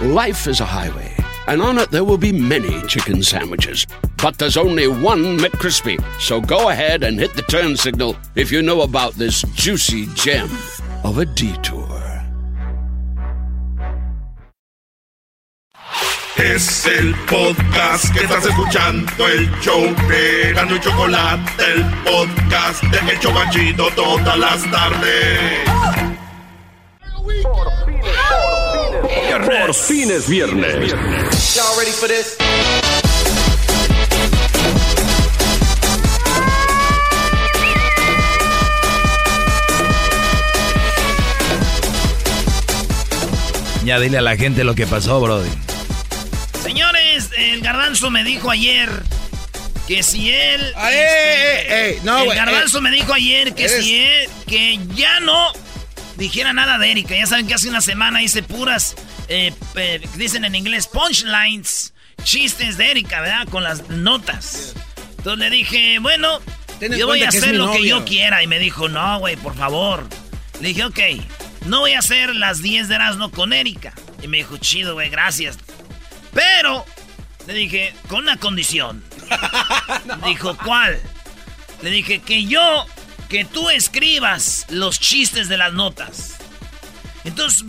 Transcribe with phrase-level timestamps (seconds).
[0.00, 1.14] Life is a highway,
[1.46, 3.86] and on it there will be many chicken sandwiches.
[4.22, 6.02] But there's only one McCrispy.
[6.18, 10.48] So go ahead and hit the turn signal if you know about this juicy gem
[11.04, 11.88] of a detour.
[16.36, 23.12] Es el podcast que estás escuchando, el show de Gano y Chocolate, el podcast de
[23.12, 25.68] Hecho Banchito todas las tardes.
[27.42, 27.81] Por
[29.74, 30.92] fin es viernes.
[31.54, 32.36] Y'all ready for this?
[43.84, 45.50] Ya dile a la gente lo que pasó, Brody.
[46.62, 48.88] Señores, el garbanzo me dijo ayer
[49.88, 50.72] que si él.
[50.76, 52.82] Ah, eh, eh, eh, no, el garbanzo eh.
[52.82, 54.28] me dijo ayer que Eres- si él.
[54.46, 55.52] que ya no
[56.16, 57.14] dijera nada de Erika.
[57.16, 58.94] Ya saben que hace una semana hice puras.
[59.28, 63.48] eh, eh, dicen en inglés punchlines, chistes de Erika, ¿verdad?
[63.48, 64.74] Con las notas.
[65.18, 66.40] Entonces le dije, bueno,
[66.80, 68.42] yo voy a hacer lo que yo quiera.
[68.42, 70.06] Y me dijo, no, güey, por favor.
[70.60, 70.98] Le dije, ok,
[71.66, 73.92] no voy a hacer las 10 de Erasmo con Erika.
[74.22, 75.58] Y me dijo, chido, güey, gracias.
[76.32, 76.84] Pero,
[77.46, 79.02] le dije, con una condición.
[80.24, 81.00] Dijo, ¿cuál?
[81.82, 82.86] Le dije, que yo,
[83.32, 86.34] que tú escribas los chistes de las notas.
[87.24, 87.64] Entonces,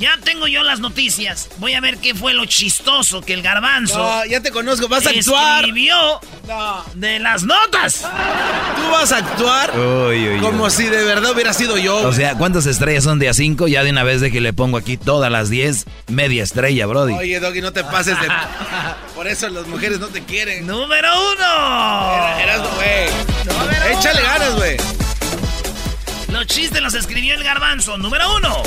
[0.00, 1.48] ya tengo yo las noticias.
[1.58, 5.06] Voy a ver qué fue lo chistoso que el garbanzo No, ya te conozco, vas
[5.06, 5.60] a actuar.
[5.64, 8.00] escribió No, de las notas.
[8.00, 10.40] tú vas a actuar Uy, uy, uy.
[10.40, 11.96] como si de verdad hubiera sido yo.
[11.98, 13.68] O sea, ¿cuántas estrellas son de a 5?
[13.68, 17.12] Ya de una vez de que le pongo aquí todas las 10, media estrella, Brody.
[17.14, 18.28] Oye, Doggy, no te pases de.
[19.14, 20.66] Por eso las mujeres no te quieren.
[20.66, 22.38] Número uno.
[22.40, 23.92] Eras, güey.
[23.98, 24.76] Échale ganas, güey.
[26.28, 27.98] Los chistes los escribió el garbanzo.
[27.98, 28.62] Número uno.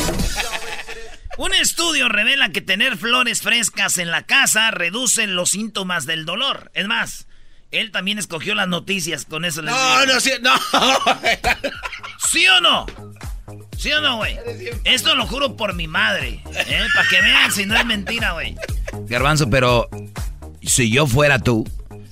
[1.38, 6.72] Un estudio revela que tener flores frescas en la casa reduce los síntomas del dolor.
[6.76, 7.28] Es más,
[7.72, 9.62] él también escogió las noticias con eso.
[9.64, 10.14] les No, digo.
[10.14, 10.52] no, sí, no.
[12.32, 12.86] ¿Sí o no?
[13.78, 14.38] ¿Sí o no, güey?
[14.84, 16.42] Esto lo juro por mi madre.
[16.68, 16.86] ¿eh?
[16.96, 18.56] Para que vean si no es mentira, güey.
[19.08, 19.90] Garbanzo, pero
[20.62, 21.68] si yo fuera tú,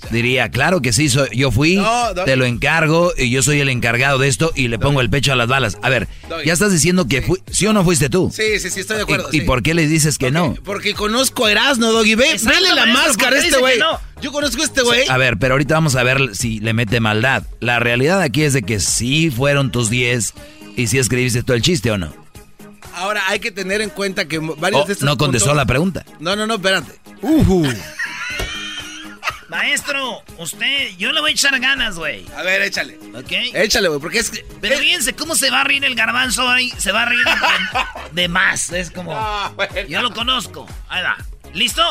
[0.09, 3.69] diría, claro que sí, soy, yo fui, No, te lo encargo y yo soy el
[3.69, 5.77] encargado de esto y le pongo el pecho a las balas.
[5.81, 6.45] A ver, Doggy.
[6.45, 8.31] ya estás diciendo que fui, sí o no fuiste tú.
[8.33, 9.29] Sí, sí, sí, estoy de acuerdo.
[9.31, 9.45] ¿Y, y sí.
[9.45, 10.55] por qué le dices que no?
[10.65, 12.15] Porque conozco a Erasmo, Doggy.
[12.15, 13.73] Ve, Exacto, vele la máscara ¿por a este güey.
[13.75, 13.99] que no?
[14.21, 15.07] Yo conozco a este güey.
[15.09, 17.43] A ver, pero ahorita vamos a ver si le mete maldad.
[17.59, 20.33] La realidad aquí es de que sí fueron tus 10
[20.77, 22.13] y si escribiste todo el chiste o no.
[22.93, 25.65] Ahora hay que tener en cuenta que varios Oh, de estos no contestó puntos- la
[25.65, 26.05] pregunta.
[26.19, 26.91] No, no, no, espérate.
[29.51, 32.25] Maestro, usted, yo le voy a echar ganas, güey.
[32.37, 32.97] A ver, échale.
[33.13, 33.31] ¿Ok?
[33.53, 34.45] Échale, güey, porque es que.
[34.61, 36.71] Pero fíjense cómo se va a reír el garbanzo ahí.
[36.77, 38.71] Se va a reír de, de más.
[38.71, 39.11] Es como.
[39.13, 39.73] Ah, bueno.
[39.89, 40.65] Yo lo conozco.
[40.87, 41.17] Ahí va.
[41.53, 41.83] ¿Listo?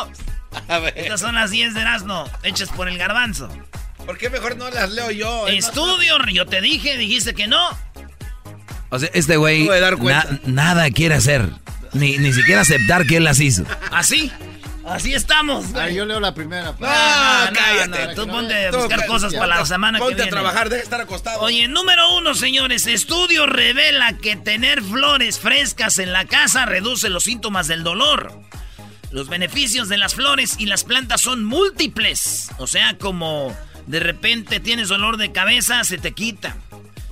[0.68, 0.94] A ver.
[0.96, 3.48] Estas son las 10 de Erasmo, hechas por el garbanzo.
[4.06, 5.46] ¿Por qué mejor no las leo yo?
[5.46, 7.68] Estudio, yo te dije, dijiste que no.
[8.88, 11.46] O sea, este güey na- nada quiere hacer.
[11.92, 13.64] Ni, ni siquiera aceptar que él las hizo.
[13.92, 14.32] Así.
[14.90, 15.66] Así estamos.
[15.68, 15.94] Ah, güey.
[15.94, 16.74] yo leo la primera.
[16.78, 18.06] No, No, no, cállate.
[18.08, 20.28] no, tú ponte a buscar ca- cosas para la semana que Ponte viene.
[20.28, 21.40] a trabajar, deja de estar acostado.
[21.40, 22.86] Oye, número uno, señores.
[22.86, 28.32] Estudio revela que tener flores frescas en la casa reduce los síntomas del dolor.
[29.10, 32.50] Los beneficios de las flores y las plantas son múltiples.
[32.58, 33.56] O sea, como
[33.86, 36.56] de repente tienes dolor de cabeza, se te quita.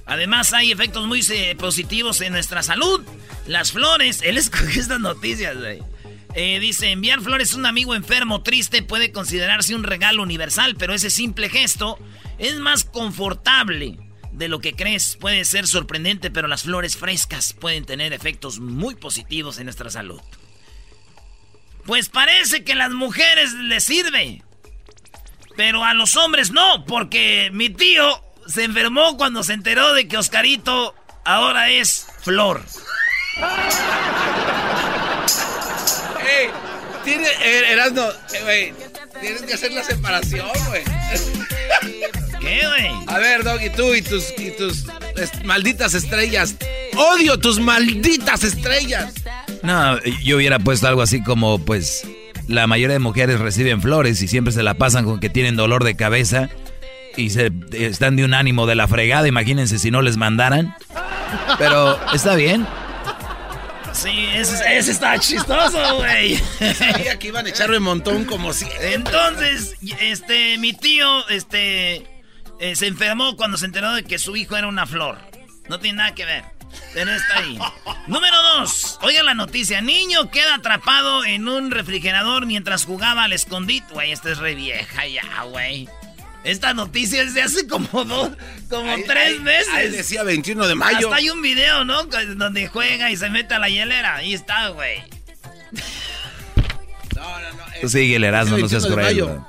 [0.07, 3.05] Además, hay efectos muy eh, positivos en nuestra salud.
[3.47, 5.81] Las flores, él escogió estas noticias, güey.
[6.41, 10.95] Eh, dice, enviar flores a un amigo enfermo triste puede considerarse un regalo universal, pero
[10.95, 11.99] ese simple gesto
[12.39, 13.99] es más confortable
[14.31, 15.17] de lo que crees.
[15.17, 20.21] Puede ser sorprendente, pero las flores frescas pueden tener efectos muy positivos en nuestra salud.
[21.85, 24.45] Pues parece que a las mujeres les sirve.
[25.57, 30.17] Pero a los hombres no, porque mi tío se enfermó cuando se enteró de que
[30.17, 30.95] Oscarito
[31.25, 32.65] ahora es flor.
[37.05, 38.73] Tiene, eh, Erasmo, eh, güey,
[39.21, 40.83] tienes que hacer la separación, güey.
[42.41, 42.91] ¿Qué, güey?
[43.07, 44.85] A ver, Doggy, tú y tus, y tus
[45.45, 46.55] malditas estrellas.
[46.97, 49.15] Odio tus malditas estrellas.
[49.63, 52.07] No, yo hubiera puesto algo así como, pues,
[52.47, 55.85] la mayoría de mujeres reciben flores y siempre se la pasan con que tienen dolor
[55.85, 56.49] de cabeza
[57.17, 60.75] y se están de un ánimo de la fregada, imagínense si no les mandaran.
[61.59, 62.67] Pero está bien.
[63.99, 66.37] Sí, ese, está chistoso, güey.
[66.75, 68.65] Sabía que iban a echarme un montón como si.
[68.81, 72.07] Entonces, este, mi tío, este,
[72.61, 75.19] eh, se enfermó cuando se enteró de que su hijo era una flor.
[75.69, 76.45] No tiene nada que ver.
[76.95, 77.59] Pero está ahí.
[78.07, 79.01] Número dos.
[79.03, 79.81] Oiga la noticia.
[79.81, 83.93] Niño queda atrapado en un refrigerador mientras jugaba al escondite.
[83.93, 85.89] Güey, esta es re vieja ya, güey.
[86.49, 88.31] Esta noticia es de hace como dos,
[88.71, 89.69] como tres meses.
[89.71, 91.09] Ahí decía 21 de mayo.
[91.09, 92.05] Hasta hay un video, ¿no?
[92.05, 94.17] Donde juega y se mete a la hielera.
[94.17, 95.03] Ahí está, güey.
[97.15, 97.65] No, no, no.
[97.83, 99.41] Tú sigue el Erasmo, no seas cruel.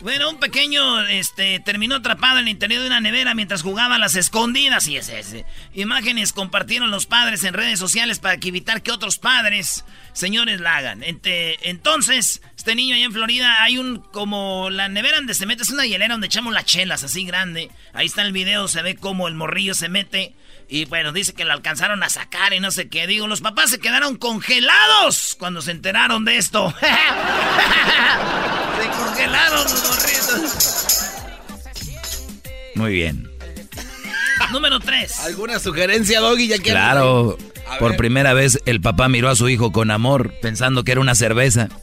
[0.00, 3.98] Bueno, un pequeño este, terminó atrapado en el interior de una nevera mientras jugaba a
[3.98, 4.86] las escondidas.
[4.86, 5.44] Y es ese.
[5.74, 11.02] Imágenes compartieron los padres en redes sociales para evitar que otros padres, señores, la hagan.
[11.02, 15.70] entonces, este niño allá en Florida, hay un como la nevera donde se mete, es
[15.70, 17.68] una hielera donde echamos las chelas así grande.
[17.92, 20.32] Ahí está el video, se ve como el morrillo se mete.
[20.68, 23.06] Y bueno, dice que lo alcanzaron a sacar y no sé qué.
[23.06, 26.74] Digo, los papás se quedaron congelados cuando se enteraron de esto.
[28.80, 30.98] se congelaron los morritos.
[32.74, 33.30] Muy bien.
[34.52, 35.20] Número 3.
[35.20, 36.48] ¿Alguna sugerencia, Doggy?
[36.48, 37.38] Ya claro.
[37.78, 41.14] Por primera vez el papá miró a su hijo con amor, pensando que era una
[41.14, 41.68] cerveza.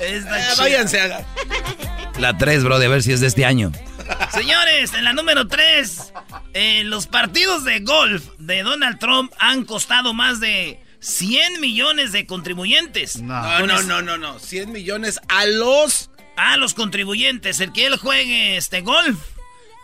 [0.00, 1.24] Esta eh, váyanse a...
[2.18, 3.72] La 3, bro, de ver si es de este año.
[4.32, 6.12] Señores, en la número 3,
[6.54, 12.26] eh, los partidos de golf de Donald Trump han costado más de 100 millones de
[12.26, 13.20] contribuyentes.
[13.20, 14.38] No, no, no, no, no.
[14.38, 16.10] 100 millones a los...
[16.38, 17.60] A los contribuyentes.
[17.60, 19.18] El que él juegue este golf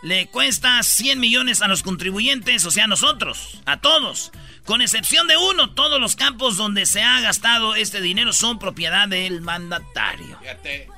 [0.03, 4.31] le cuesta 100 millones a los contribuyentes, o sea, a nosotros, a todos.
[4.65, 9.07] Con excepción de uno, todos los campos donde se ha gastado este dinero son propiedad
[9.07, 10.37] del mandatario.
[10.41, 10.89] Fíjate.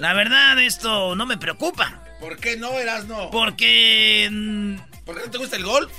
[0.00, 2.02] La verdad, esto no me preocupa.
[2.20, 3.30] ¿Por qué no, Erasno?
[3.30, 4.30] Porque...
[4.32, 5.92] Mm, ¿Por qué no te gusta el golf?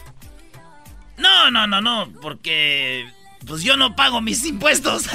[1.18, 3.06] No, no, no, no, porque...
[3.45, 5.03] Pues yo no pago mis impuestos.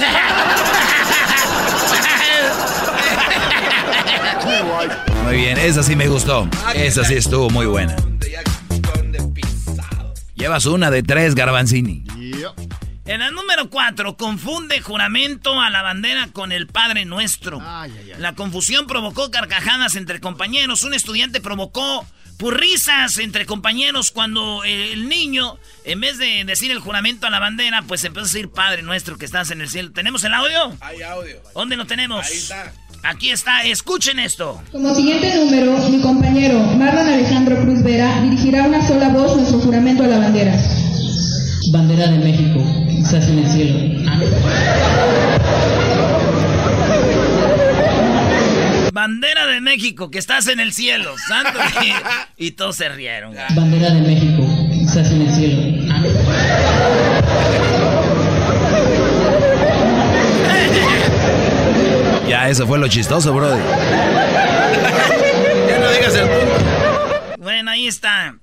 [5.25, 6.49] Muy bien, esa sí me gustó.
[6.65, 7.93] Ah, esa sí estuvo muy buena.
[10.35, 12.05] Llevas una de tres, Garbanzini.
[13.07, 17.61] En la número 4, confunde juramento a la bandera con el Padre Nuestro.
[18.19, 20.83] La confusión provocó carcajadas entre compañeros.
[20.83, 22.05] Un estudiante provocó
[22.45, 27.81] risas entre compañeros cuando el niño, en vez de decir el juramento a la bandera,
[27.87, 29.91] pues empezó a decir Padre Nuestro que estás en el cielo.
[29.93, 30.77] ¿Tenemos el audio?
[30.81, 31.41] Hay audio.
[31.55, 32.25] ¿Dónde lo tenemos?
[32.25, 32.73] Ahí está.
[33.03, 34.61] Aquí está, escuchen esto.
[34.71, 40.03] Como siguiente número, mi compañero Marlon Alejandro Cruz Vera dirigirá una sola voz nuestro juramento
[40.03, 40.53] a la bandera.
[41.71, 43.79] Bandera de México, estás en el cielo.
[48.93, 51.59] Bandera de México, que estás en el cielo, santo.
[52.37, 53.35] y, todos se rieron.
[53.55, 55.97] Bandera de México, estás en el cielo.
[62.27, 63.57] Ya, eso fue lo chistoso, brother.
[65.69, 67.37] ya no digas el punto.
[67.37, 68.35] Bueno, ahí está.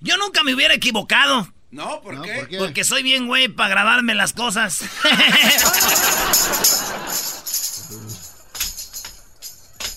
[0.00, 1.48] Yo nunca me hubiera equivocado.
[1.70, 2.58] No, ¿por, qué?
[2.58, 4.80] Porque soy bien güey para grabarme las cosas.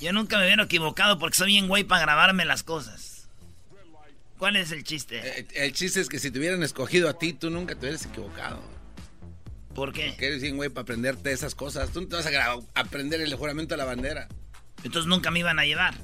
[0.02, 3.28] Yo nunca me hubiera equivocado porque soy bien güey para grabarme las cosas.
[4.38, 5.22] ¿Cuál es el chiste?
[5.24, 8.06] Eh, el, chiste es que si te hubieran escogido a ti, tú nunca te hubieras
[8.06, 8.62] equivocado.
[9.74, 10.10] ¿Por qué?
[10.10, 11.90] Porque eres bien güey para aprenderte esas cosas.
[11.92, 14.28] Tú no te vas a aprender el juramento de la bandera.
[14.84, 15.96] Entonces nunca me iban a llevar.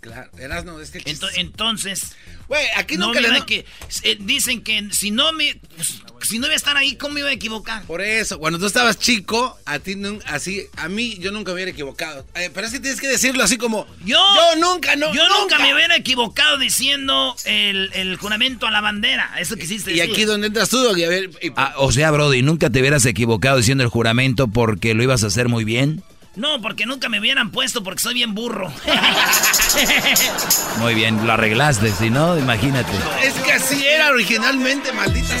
[0.00, 1.02] Claro, eras no, es que
[1.36, 2.16] entonces,
[2.48, 3.66] güey, aquí nunca le que
[4.02, 7.20] eh, dicen que si no me pues, si no iba a estar ahí, ¿cómo me
[7.20, 7.82] iba a equivocar?
[7.84, 11.70] Por eso, cuando tú estabas chico, a ti así, a mí yo nunca me hubiera
[11.70, 12.24] equivocado.
[12.34, 15.58] Eh, pero es que tienes que decirlo así como yo, yo nunca, no, yo nunca.
[15.58, 19.34] me hubiera equivocado diciendo el, juramento a la bandera.
[19.38, 19.92] Eso que hiciste.
[19.92, 23.58] Y aquí donde entras tú, a ver, ah, o sea, Brody, nunca te hubieras equivocado
[23.58, 26.02] diciendo el juramento porque lo ibas a hacer muy bien.
[26.36, 28.72] No, porque nunca me hubieran puesto porque soy bien burro.
[30.78, 32.92] Muy bien, lo arreglaste, si no, imagínate.
[33.22, 35.34] Es que así era originalmente, maldita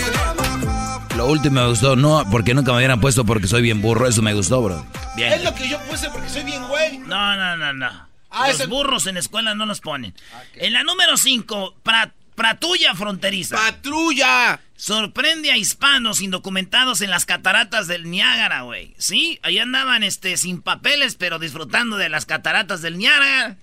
[1.16, 4.20] Lo último me gustó, no, porque nunca me hubieran puesto porque soy bien burro, eso
[4.20, 4.84] me gustó, bro.
[5.14, 5.32] Bien.
[5.32, 6.98] Es lo que yo puse porque soy bien güey.
[6.98, 8.10] No, no, no, no.
[8.30, 10.14] Ah, los burros en la escuela no los ponen.
[10.54, 13.56] En la número 5, para Patrulla fronteriza.
[13.56, 14.60] ¡Patrulla!
[14.74, 18.94] Sorprende a hispanos indocumentados en las cataratas del Niágara, güey.
[18.96, 23.58] Sí, ahí andaban este, sin papeles, pero disfrutando de las cataratas del Niágara.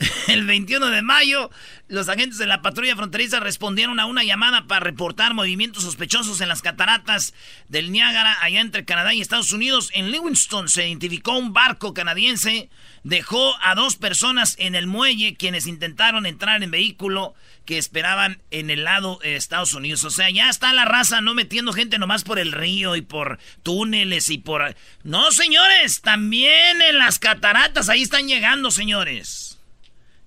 [0.28, 1.50] El 21 de mayo,
[1.88, 6.48] los agentes de la patrulla fronteriza respondieron a una llamada para reportar movimientos sospechosos en
[6.48, 7.34] las cataratas
[7.68, 9.90] del Niágara, allá entre Canadá y Estados Unidos.
[9.92, 12.70] En Livingston se identificó un barco canadiense,
[13.02, 18.70] dejó a dos personas en el muelle quienes intentaron entrar en vehículo que esperaban en
[18.70, 20.04] el lado de Estados Unidos.
[20.04, 23.38] O sea, ya está la raza no metiendo gente nomás por el río y por
[23.62, 24.76] túneles y por...
[25.04, 29.58] No, señores, también en las cataratas, ahí están llegando, señores.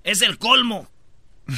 [0.03, 0.89] Es el colmo.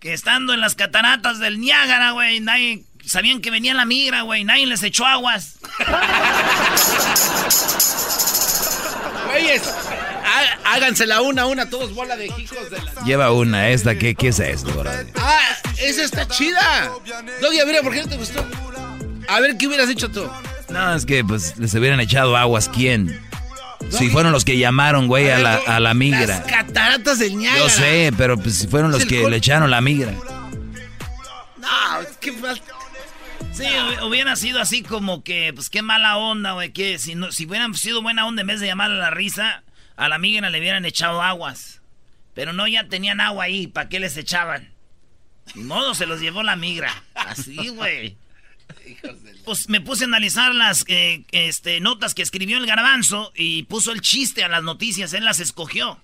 [0.00, 2.84] que estando en las cataratas del Niágara, güey, nadie...
[3.04, 4.44] Sabían que venía la migra, güey.
[4.44, 5.60] Nadie les echó aguas.
[9.28, 9.62] Güeyes,
[10.64, 13.04] hágansela una a una, todos bola de hijos de la...
[13.04, 14.90] Lleva una, esta, ¿qué, qué es esto, bro?
[15.16, 16.90] Ah, esa está chida.
[17.40, 18.44] Doggy, a ver, ¿por qué no te gustó?
[19.28, 20.28] A ver, ¿qué hubieras hecho tú?
[20.70, 23.20] No, es que pues les hubieran echado aguas, ¿quién?
[23.90, 26.26] Si fueron los que llamaron, güey, a la, a la migra.
[26.26, 27.40] Las cataratas del.
[27.40, 30.12] Yo sé, pero pues si fueron los que le echaron la migra.
[31.58, 32.32] No, es que
[33.52, 33.64] Sí,
[34.04, 37.74] hubiera sido así como que, pues qué mala onda, güey, que si, no, si hubieran
[37.74, 39.64] sido buena onda en vez de llamar a la risa,
[39.98, 41.82] a la migra le hubieran echado aguas.
[42.32, 44.72] Pero no, ya tenían agua ahí, ¿para qué les echaban?
[45.56, 47.02] Ni modo, se los llevó la migra.
[47.14, 48.16] Así, güey.
[49.44, 53.90] Pues me puse a analizar las eh, este, notas que escribió el garbanzo y puso
[53.90, 56.00] el chiste a las noticias, él las escogió.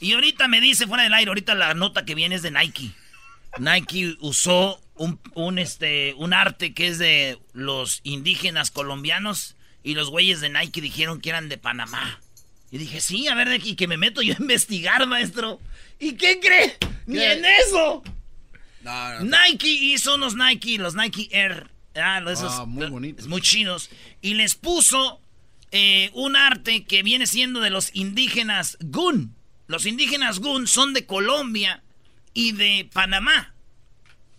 [0.00, 2.90] Y ahorita me dice fuera del aire, ahorita la nota que viene es de Nike.
[3.58, 10.40] Nike usó un, este, un arte que es de los indígenas colombianos y los güeyes
[10.40, 12.18] de Nike dijeron que eran de Panamá.
[12.72, 15.60] Y dije, sí, a ver, de aquí que me meto yo a investigar, maestro.
[16.00, 16.76] ¿Y qué cree?
[17.06, 18.02] Ni en eso.
[19.20, 23.26] Nike hizo unos Nike, los Nike Air Ah, esos, ah, muy bonitos.
[23.26, 23.90] Muy chinos.
[24.20, 25.20] Y les puso
[25.70, 29.34] eh, un arte que viene siendo de los indígenas Gun.
[29.66, 31.82] Los indígenas Gun son de Colombia
[32.32, 33.54] y de Panamá.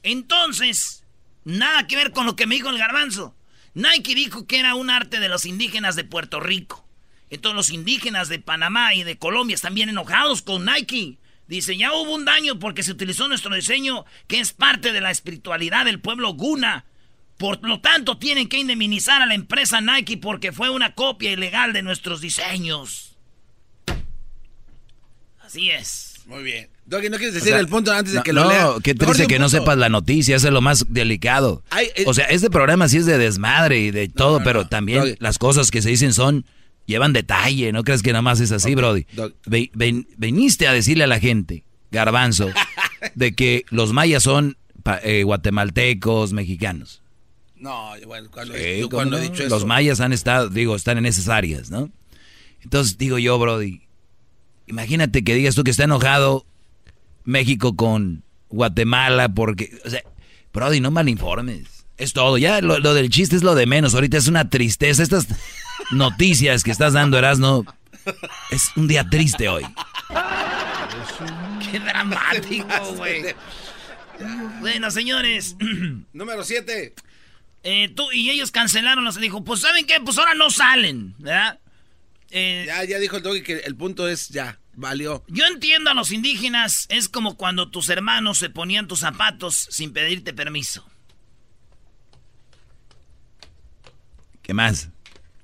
[0.02, 1.04] Entonces,
[1.44, 3.36] nada que ver con lo que me dijo el garbanzo.
[3.76, 6.83] Nike dijo que era un arte de los indígenas de Puerto Rico.
[7.30, 11.18] Entonces los indígenas de Panamá y de Colombia están bien enojados con Nike.
[11.48, 15.12] Dice, ya hubo un daño porque se utilizó nuestro diseño que es parte de la
[15.12, 16.86] espiritualidad del pueblo Guna
[17.38, 21.74] por lo tanto, tienen que indemnizar a la empresa Nike porque fue una copia ilegal
[21.74, 23.18] de nuestros diseños.
[25.42, 26.22] Así es.
[26.26, 26.70] Muy bien.
[26.86, 28.64] Doggy, ¿no quieres decir el punto antes de que lo no, lea?
[28.64, 31.64] No, qué triste que no sepas la noticia, eso es lo más delicado.
[31.78, 35.38] Eh, o sea, este programa sí es de desmadre y de todo, pero también las
[35.38, 36.46] cosas que se dicen son,
[36.86, 39.06] llevan detalle, ¿no crees que nada más es así, Brody?
[39.46, 42.50] veniste a decirle a la gente, garbanzo,
[43.16, 44.58] de que los mayas son
[45.04, 47.02] eh, guatemaltecos, mexicanos.
[47.56, 51.90] No, bueno, cuando, he dicho Los mayas han estado, digo, están en esas áreas, ¿no?
[52.62, 53.84] Entonces digo yo, Brody,
[54.68, 56.46] imagínate que digas tú que está enojado
[57.24, 60.04] México con Guatemala porque, o sea,
[60.54, 61.73] Brody, no malinformes.
[61.98, 63.94] Es todo, ya lo, del chiste es lo de menos.
[63.94, 65.04] Ahorita es una tristeza.
[65.04, 65.28] Estas
[65.92, 67.66] noticias que estás dando, Erasno,
[68.50, 69.64] es un día triste hoy.
[71.72, 73.36] Qué dramático, güey.
[74.60, 75.56] Bueno, señores.
[76.14, 76.94] Número 7.
[77.64, 80.00] Eh, tú, y ellos cancelaron, los dijo, pues ¿saben qué?
[80.02, 81.60] Pues ahora no salen, ¿verdad?
[82.32, 85.24] Eh, ya, ya dijo el doggy que el punto es ya, valió.
[85.28, 89.94] Yo entiendo a los indígenas, es como cuando tus hermanos se ponían tus zapatos sin
[89.94, 90.86] pedirte permiso.
[94.44, 94.90] ¿Qué más?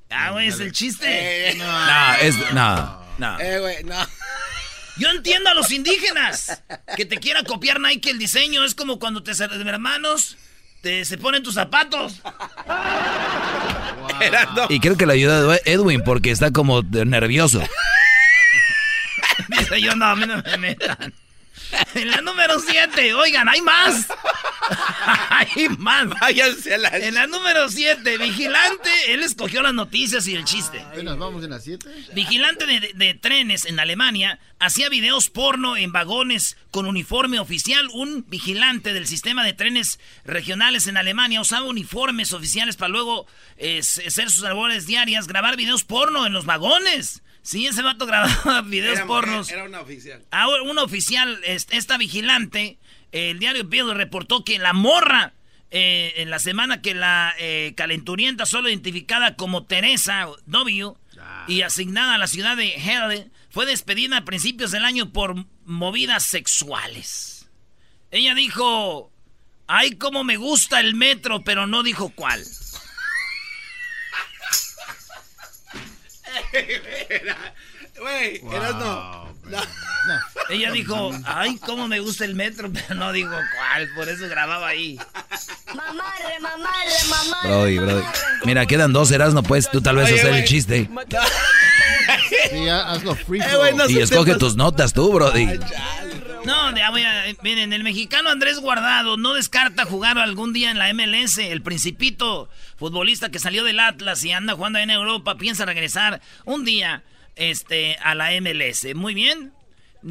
[0.09, 1.49] Ah, güey, es el chiste.
[1.49, 3.39] Eh, no, es, no, no.
[3.39, 3.95] Eh, güey, no.
[4.97, 6.61] Yo entiendo a los indígenas
[6.97, 8.65] que te quiera copiar Nike el diseño.
[8.65, 10.37] Es como cuando te hermanos
[10.81, 12.21] te, se ponen tus zapatos.
[14.69, 17.61] Y creo que le ayuda Edwin porque está como nervioso.
[19.47, 21.13] Dice yo, no, a mí no me metan.
[21.95, 24.07] En la número 7, oigan, hay más.
[25.29, 26.07] hay más.
[26.09, 26.89] Váyanse a la...
[26.89, 30.83] En la número 7, vigilante, él escogió las noticias y el chiste.
[31.03, 31.89] ¿Nos vamos en la 7?
[32.13, 37.87] Vigilante de, trenes en Alemania hacía videos porno en vagones con uniforme oficial.
[37.93, 43.25] Un vigilante del sistema de trenes regionales en Alemania usaba uniformes oficiales para luego
[43.57, 47.21] eh, hacer sus labores diarias, grabar videos porno en los vagones.
[47.41, 49.49] Sí, ese vato grababa videos pornos.
[49.51, 50.23] Era una oficial.
[50.31, 52.77] Ahora, una oficial, esta vigilante,
[53.11, 55.33] el diario Bill reportó que la morra,
[55.71, 60.93] eh, en la semana que la eh, calenturienta, solo identificada como Teresa W.
[61.47, 66.23] y asignada a la ciudad de Hell, fue despedida a principios del año por movidas
[66.23, 67.49] sexuales.
[68.11, 69.11] Ella dijo,
[69.67, 72.43] ay, como me gusta el metro, pero no dijo cuál.
[77.99, 79.29] Güey, Erasno.
[79.49, 79.57] No.
[80.49, 84.67] Ella dijo, ay, cómo me gusta el metro, pero no digo cuál, por eso grababa
[84.67, 84.99] ahí.
[85.75, 87.47] Mamarre, mamarre, mamarre.
[87.47, 88.03] Brody, brody.
[88.45, 90.89] Mira, quedan dos Erasno, pues tú tal vez hacer el chiste.
[92.49, 95.59] Sí, hazlo free Eh, no Y escoge te tus notas tú, Brody.
[96.49, 97.25] No, ya voy a.
[97.43, 101.37] Miren, el mexicano Andrés Guardado no descarta jugar algún día en la MLS.
[101.37, 106.65] El Principito, futbolista que salió del Atlas y anda jugando en Europa, piensa regresar un
[106.65, 107.03] día
[107.35, 108.95] este, a la MLS.
[108.95, 109.53] Muy bien.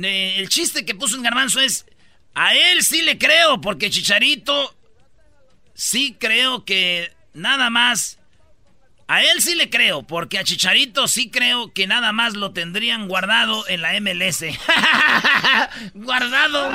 [0.01, 1.87] El chiste que puso en Garbanzo es:
[2.35, 4.77] A él sí le creo, porque Chicharito
[5.75, 8.18] sí creo que nada más.
[9.11, 13.09] A él sí le creo, porque a Chicharito sí creo que nada más lo tendrían
[13.09, 14.45] guardado en la MLS.
[15.95, 16.69] guardado.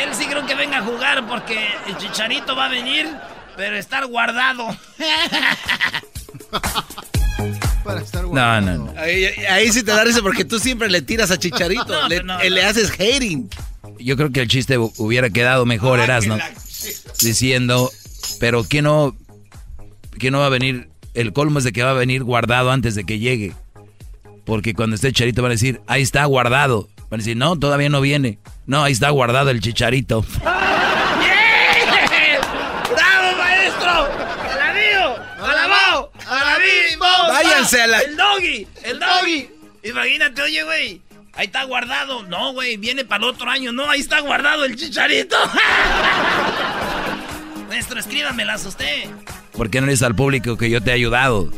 [0.00, 3.08] Él sí creo que venga a jugar porque el Chicharito va a venir,
[3.56, 4.64] pero estar guardado.
[7.84, 8.60] Para estar No, guardado.
[8.78, 9.00] no, no.
[9.00, 11.84] Ahí, ahí sí te da risa porque tú siempre le tiras a Chicharito.
[11.86, 12.68] No, le, no, eh, le no.
[12.68, 13.48] haces hating.
[13.98, 16.38] Yo creo que el chiste hu- hubiera quedado mejor, Erasno,
[17.20, 17.90] diciendo,
[18.40, 19.14] pero que no,
[20.18, 22.94] que no va a venir, el colmo es de que va a venir guardado antes
[22.94, 23.52] de que llegue.
[24.44, 26.88] Porque cuando esté Chicharito van a decir, ahí está guardado.
[27.10, 28.38] Van a decir, no, todavía no viene.
[28.66, 30.22] No, ahí está guardado el Chicharito.
[32.90, 34.08] ¡Bravo, maestro!
[34.52, 35.16] ¡Alabío!
[35.42, 36.10] ¡Alabao!
[36.26, 37.06] ¡Alabimbo!
[37.28, 38.66] Váyanse a la- ¡El doggy!
[38.82, 39.48] ¡El doggy!
[39.84, 41.02] Imagínate, oye, güey.
[41.34, 42.22] Ahí está guardado.
[42.24, 43.72] No, güey, viene para el otro año.
[43.72, 45.36] No, ahí está guardado el chicharito.
[47.68, 49.04] Maestro, escríbamelas usted.
[49.54, 51.50] ¿Por qué no le dices al público que yo te he ayudado?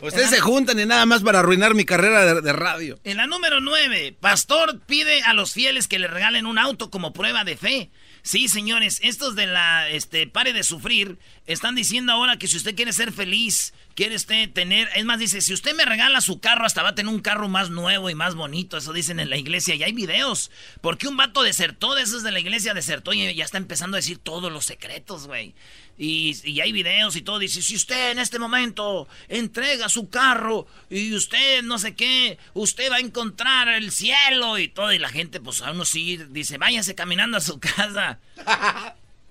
[0.00, 2.98] Ustedes se juntan y nada más para arruinar mi carrera de, de radio.
[3.04, 7.14] En la número 9, Pastor pide a los fieles que le regalen un auto como
[7.14, 7.90] prueba de fe.
[8.20, 12.74] Sí, señores, estos de la este pare de sufrir están diciendo ahora que si usted
[12.74, 16.64] quiere ser feliz, quiere usted tener, es más dice, si usted me regala su carro
[16.64, 19.36] hasta va a tener un carro más nuevo y más bonito, eso dicen en la
[19.36, 23.34] iglesia y hay videos, porque un vato desertó de esos de la iglesia desertó y
[23.34, 25.54] ya está empezando a decir todos los secretos, güey.
[25.96, 27.38] Y, hay videos y todo.
[27.38, 32.90] Dice, si usted en este momento entrega su carro y usted no sé qué, usted
[32.90, 34.92] va a encontrar el cielo y todo.
[34.92, 38.18] Y la gente, pues a uno sí dice, váyase caminando a su casa.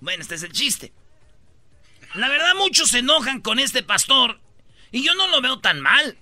[0.00, 0.92] bueno, este es el chiste.
[2.14, 4.38] La verdad, muchos se enojan con este pastor
[4.92, 6.16] y yo no lo veo tan mal.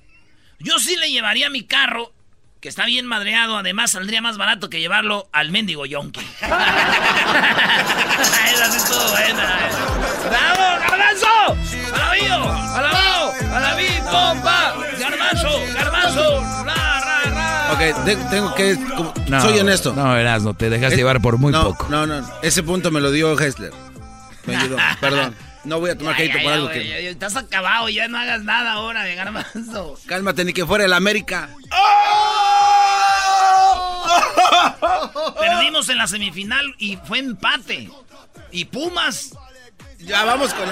[0.58, 2.12] Yo sí le llevaría mi carro,
[2.60, 6.20] que está bien madreado, además saldría más barato que llevarlo al mendigo yonki.
[8.52, 9.58] Esa sí estuvo buena.
[10.28, 11.56] ¡Bravo, garbanzo!
[11.94, 12.34] ¡Alabío!
[12.52, 13.32] ¡Alabao!
[13.54, 14.74] ¡Alabí, pompa!
[14.98, 15.60] ¡Garbanzo!
[15.74, 16.40] ¡Garbanzo!
[16.64, 17.72] ¡Ra, ra, ra!
[17.72, 18.76] Ok, de- tengo que...
[18.96, 19.92] como- No, soy honesto.
[19.94, 21.88] No, Erasno, te dejaste Eh, llevar por muy no, poco.
[21.90, 23.72] No, no, ese punto me lo dio Hessler.
[24.46, 25.34] Me ayudó, perdón.
[25.64, 27.08] No voy a tomar crédito por ya, algo que...
[27.10, 29.98] Estás acabado, ya no hagas nada ahora de garbanzo.
[30.06, 31.50] Cálmate, ni que fuera el América.
[35.38, 37.88] Perdimos en la semifinal y fue empate.
[38.50, 39.36] Y Pumas.
[39.98, 40.68] Ya vamos con...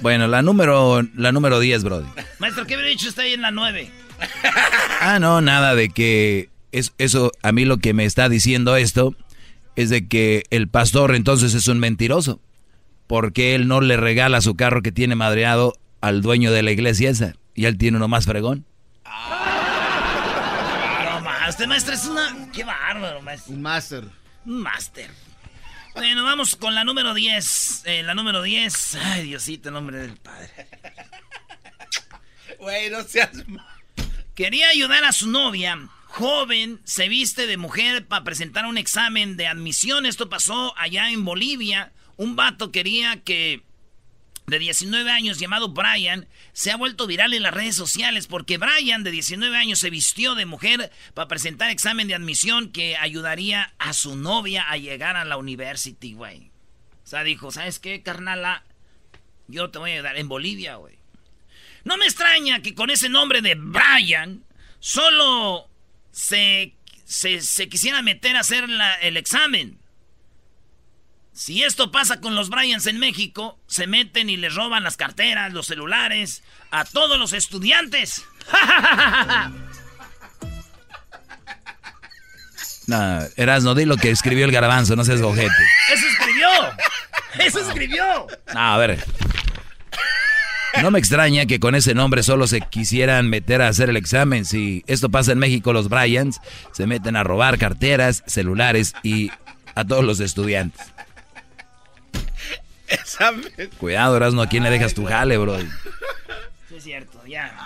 [0.00, 2.08] Bueno, la número, la número 10, Brody.
[2.38, 3.90] Maestro, ¿qué hubiera dicho usted ahí en la 9?
[5.00, 9.14] Ah, no, nada de que es, eso, a mí lo que me está diciendo esto
[9.76, 12.40] es de que el pastor entonces es un mentiroso,
[13.10, 17.10] porque él no le regala su carro que tiene madreado al dueño de la iglesia
[17.10, 18.64] esa, y él tiene uno más fregón.
[19.04, 19.10] No,
[21.20, 21.48] más.
[21.48, 22.48] Este maestro es una.
[22.52, 23.52] Qué bárbaro, maestro.
[23.52, 24.04] Un máster.
[24.46, 25.10] Un máster.
[25.92, 27.82] Bueno, vamos con la número 10.
[27.86, 28.94] Eh, la número 10.
[29.02, 30.68] Ay, Diosito, en nombre del Padre.
[32.60, 33.30] Güey, no seas...
[34.36, 35.76] Quería ayudar a su novia.
[36.04, 40.06] Joven, se viste de mujer para presentar un examen de admisión.
[40.06, 41.90] Esto pasó allá en Bolivia.
[42.20, 43.62] Un vato quería que
[44.46, 49.02] de 19 años llamado Brian se ha vuelto viral en las redes sociales porque Brian
[49.02, 53.94] de 19 años se vistió de mujer para presentar examen de admisión que ayudaría a
[53.94, 56.50] su novia a llegar a la university, güey.
[57.04, 58.64] O sea, dijo, ¿sabes qué, carnala?
[59.48, 60.98] Yo te voy a ayudar en Bolivia, güey.
[61.84, 64.44] No me extraña que con ese nombre de Brian
[64.78, 65.70] solo
[66.12, 66.74] se,
[67.06, 68.66] se, quisiera meter a hacer
[69.00, 69.79] el examen.
[71.40, 75.54] Si esto pasa con los Bryans en México, se meten y les roban las carteras,
[75.54, 78.22] los celulares, a todos los estudiantes.
[82.86, 85.64] No, Erasno, di lo que escribió el garbanzo, no seas gojete.
[85.94, 86.48] ¡Eso escribió!
[87.38, 88.26] ¡Eso escribió!
[88.52, 89.04] No, a ver.
[90.82, 94.44] No me extraña que con ese nombre solo se quisieran meter a hacer el examen.
[94.44, 96.40] Si esto pasa en México, los Bryans
[96.72, 99.30] se meten a robar carteras, celulares y
[99.76, 100.92] a todos los estudiantes.
[103.78, 105.58] Cuidado, Erasno, ¿a quién le dejas tu jale, bro?
[105.58, 107.56] Sí, es cierto, ya.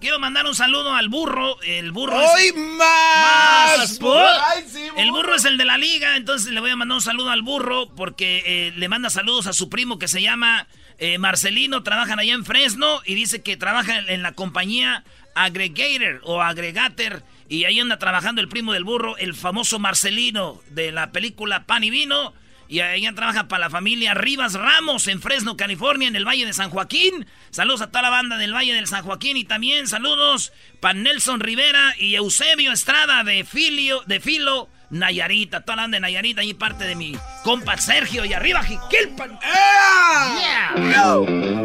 [0.00, 1.60] quiero mandar un saludo al burro.
[1.62, 2.56] El burro ¡Hoy es...
[2.56, 3.98] más!
[4.46, 7.02] Ay, sí, el burro es el de la liga, entonces le voy a mandar un
[7.02, 10.66] saludo al burro porque eh, le manda saludos a su primo que se llama
[10.98, 16.40] eh, Marcelino, trabajan allá en Fresno y dice que trabaja en la compañía Aggregator o
[16.40, 21.66] Aggregator y ahí anda trabajando el primo del burro, el famoso Marcelino de la película
[21.66, 22.32] Pan y Vino.
[22.68, 26.52] Y ella trabaja para la familia Rivas Ramos en Fresno, California, en el Valle de
[26.52, 27.26] San Joaquín.
[27.50, 31.40] Saludos a toda la banda del Valle del San Joaquín y también saludos para Nelson
[31.40, 35.60] Rivera y Eusebio Estrada de Filio, de Filo, Nayarita.
[35.62, 39.38] Toda la banda de Nayarita y parte de mi compa Sergio y arriba Jiquilpan.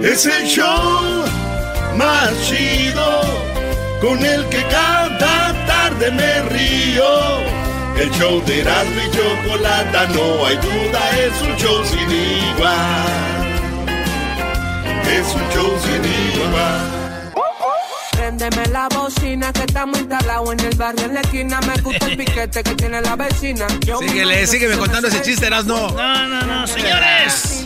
[0.03, 1.25] Es el show
[1.95, 3.21] más chido
[4.01, 7.68] con el que cada tarde me río.
[7.99, 13.49] El show de Erasmo y Chocolata, no hay duda, es un show sin igual.
[15.05, 16.98] Es un show sin igual.
[18.29, 21.59] Préndeme la bocina que estamos instalados en el barrio en la esquina.
[21.61, 23.65] Me gusta el piquete que tiene la vecina.
[23.83, 25.89] Yo Síguele, sígueme contando ese chiste, Erasmo.
[25.97, 27.65] No, no, no, señores.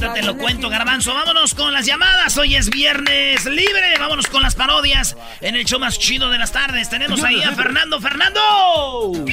[0.00, 1.12] Ya te lo cuento, garbanzo.
[1.12, 2.38] Vámonos con las llamadas.
[2.38, 3.98] Hoy es viernes libre.
[3.98, 6.88] Vámonos con las parodias en el show más chido de las tardes.
[6.88, 8.00] Tenemos ahí a Fernando.
[8.00, 9.24] ¡Fernando!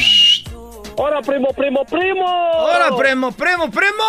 [0.95, 2.25] ¡Hola, primo, primo, primo!
[2.25, 4.03] ¡Hola, primo, primo, primo!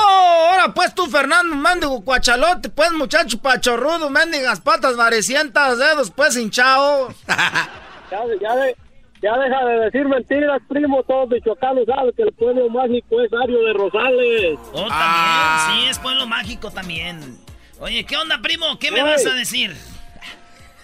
[0.52, 2.68] ¡Hola, pues tú, Fernando, mendigo cuachalote!
[2.68, 7.08] Pues, muchacho pachorrudo, mendigas patas varecientas, dedos, pues, hinchado.
[7.28, 8.76] ya, ya, de,
[9.22, 11.02] ya deja de decir mentiras, primo.
[11.04, 14.58] Todos michoacanos saben que el pueblo mágico es Ario de Rosales.
[14.72, 17.38] Oh, también, sí, es pueblo mágico también.
[17.80, 18.78] Oye, ¿qué onda, primo?
[18.78, 19.74] ¿Qué me vas a decir?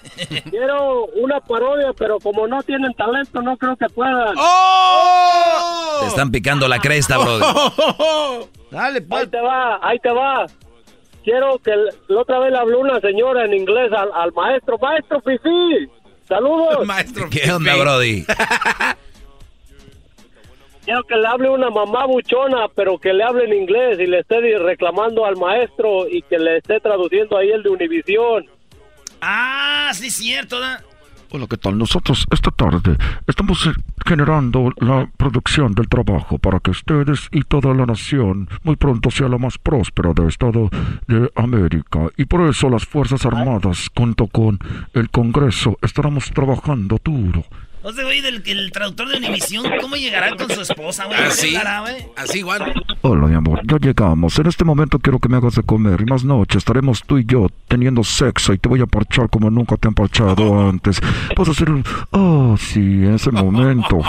[0.51, 4.35] Quiero una parodia, pero como no tienen talento, no creo que puedan.
[4.37, 5.99] ¡Oh!
[6.01, 7.47] Te están picando la cresta, brother.
[8.71, 9.23] Dale, pues.
[9.23, 10.47] Ahí te va, ahí te va.
[11.23, 11.73] Quiero que
[12.09, 14.79] la otra vez le habló una señora en inglés al, maestro.
[14.79, 15.89] Maestro Fifi,
[16.27, 16.85] saludos.
[16.87, 18.25] Maestro ¿Qué onda, Brody?
[20.85, 24.21] Quiero que le hable una mamá buchona, pero que le hable en inglés y le
[24.21, 28.49] esté reclamando al maestro y que le esté traduciendo ahí el de Univisión.
[29.21, 30.61] Ah, sí, cierto.
[30.61, 30.83] ¿da?
[31.33, 31.79] Hola, ¿qué tal?
[31.79, 33.73] Nosotros esta tarde estamos eh,
[34.05, 39.29] generando la producción del trabajo para que ustedes y toda la nación muy pronto sea
[39.29, 40.69] la más próspera del Estado
[41.07, 42.09] de América.
[42.17, 44.59] Y por eso las Fuerzas Armadas, junto con
[44.93, 47.45] el Congreso, estaremos trabajando duro
[47.83, 51.19] no sé, güey, del el traductor de Univisión, ¿cómo llegará con su esposa, güey?
[51.19, 51.57] Así,
[52.17, 52.73] así igual.
[53.03, 54.39] Hola, mi amor, ya llegamos.
[54.39, 57.25] En este momento quiero que me hagas de comer y más noche estaremos tú y
[57.25, 61.01] yo teniendo sexo y te voy a parchar como nunca te han parchado antes.
[61.37, 61.85] Vas a hacer un...
[62.11, 64.01] Oh, sí, en ese momento.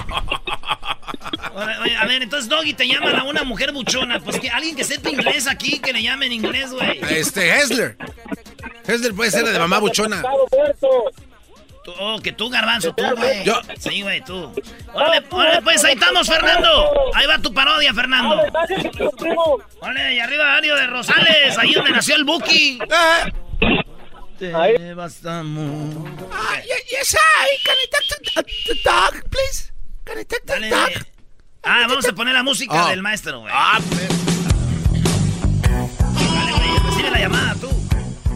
[1.55, 4.19] a ver, entonces Doggy te llaman a una mujer buchona.
[4.19, 6.99] Pues que alguien que sepa inglés aquí, que le llame en inglés, güey.
[7.09, 7.97] Este, Hessler.
[8.85, 10.21] Hessler puede ser de mamá buchona.
[11.99, 13.43] Oh, que tú, garbanzo, tú, güey.
[13.43, 13.59] Yo.
[13.79, 14.53] Sí, güey, tú.
[14.93, 16.91] Órale, órale, pues ahí estamos, Fernando.
[17.15, 18.43] Ahí va tu parodia, Fernando.
[19.79, 22.79] Órale, y arriba Ario de Rosales, ahí donde nació el Buki.
[24.37, 25.95] Te bastamos.
[26.31, 27.63] Ah, yes, I.
[27.63, 29.71] Can I talk to the dog, please?
[30.03, 31.05] Can I talk to the dog?
[31.63, 33.53] Ah, vamos a poner la música del maestro, güey.
[33.55, 34.09] Ah, pues.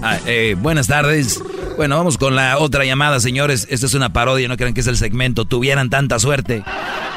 [0.02, 1.42] Ah, eh, buenas tardes.
[1.78, 3.68] Bueno, vamos con la otra llamada, señores.
[3.70, 5.46] Esto es una parodia, no crean que es el segmento.
[5.46, 6.64] Tuvieran tanta suerte.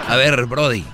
[0.09, 0.85] A ver, Brody.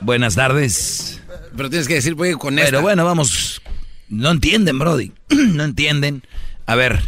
[0.00, 1.20] Buenas tardes.
[1.56, 2.70] Pero tienes que decir, voy con esta.
[2.70, 3.62] Pero bueno, vamos.
[4.08, 5.12] No entienden, Brody.
[5.30, 6.22] no entienden.
[6.66, 7.00] A ver.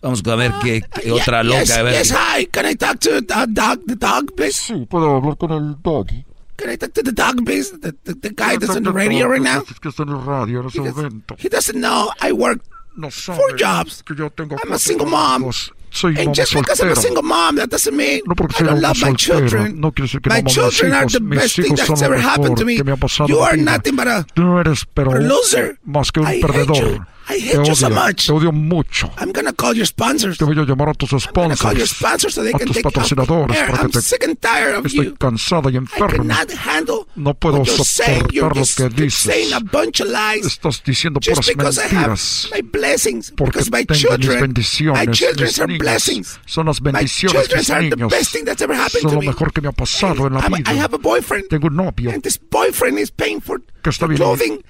[0.00, 1.76] Vamos a ver qué, otra loca.
[1.76, 1.94] a ver.
[1.94, 2.46] Yes, hi.
[2.46, 4.52] Can I talk to the dog, the dog, please?
[4.52, 6.24] Sí, puedo hablar con el doggy.
[6.64, 7.70] The dog, please?
[7.72, 9.60] The, the, the guy that's on the radio right now?
[9.60, 11.36] Es que está en el radio en ese momento.
[11.38, 12.60] He doesn't know I work
[12.96, 14.02] no sabe four jobs.
[14.02, 15.50] Que yo tengo I'm a single mom.
[15.90, 18.80] Soy and just because I'm a single mom, that doesn't mean no porque I don't
[18.80, 19.80] love my children.
[19.80, 22.64] No quiere decir que my no children are the best thing that's ever happened to
[22.64, 22.80] me.
[23.28, 25.78] You are nothing but a, Tú no eres pero a loser.
[25.84, 27.06] más que un I perdedor.
[27.28, 28.26] I hate te you so much.
[28.26, 29.10] te odio mucho.
[29.18, 30.36] I'm gonna call your sponsors.
[30.38, 32.58] Te voy a llamar a tus I'm gonna call your sponsors, sponsors so they a
[32.58, 33.66] can tus take patrocinadores care.
[33.66, 35.16] para que I'm te sick and tired of Estoy you.
[35.16, 36.08] cansada y I enferma.
[36.16, 39.52] cannot handle No puedo soportar lo que dices.
[39.52, 40.44] a bunch of lies.
[40.46, 42.50] Estás diciendo Just puras because I have mentiras.
[42.52, 43.30] my blessings.
[43.36, 45.78] Porque Because my tengo mis children, bendiciones, my children mis are niños.
[45.78, 46.40] blessings.
[46.46, 48.10] Son las My bendiciones children mis are the niños.
[48.10, 49.26] best thing that's ever happened Son to lo me.
[49.28, 50.70] mejor que me ha pasado en la vida.
[50.70, 51.48] I have a boyfriend.
[51.48, 54.18] Tengo un novio And this boyfriend is paying for que está bien,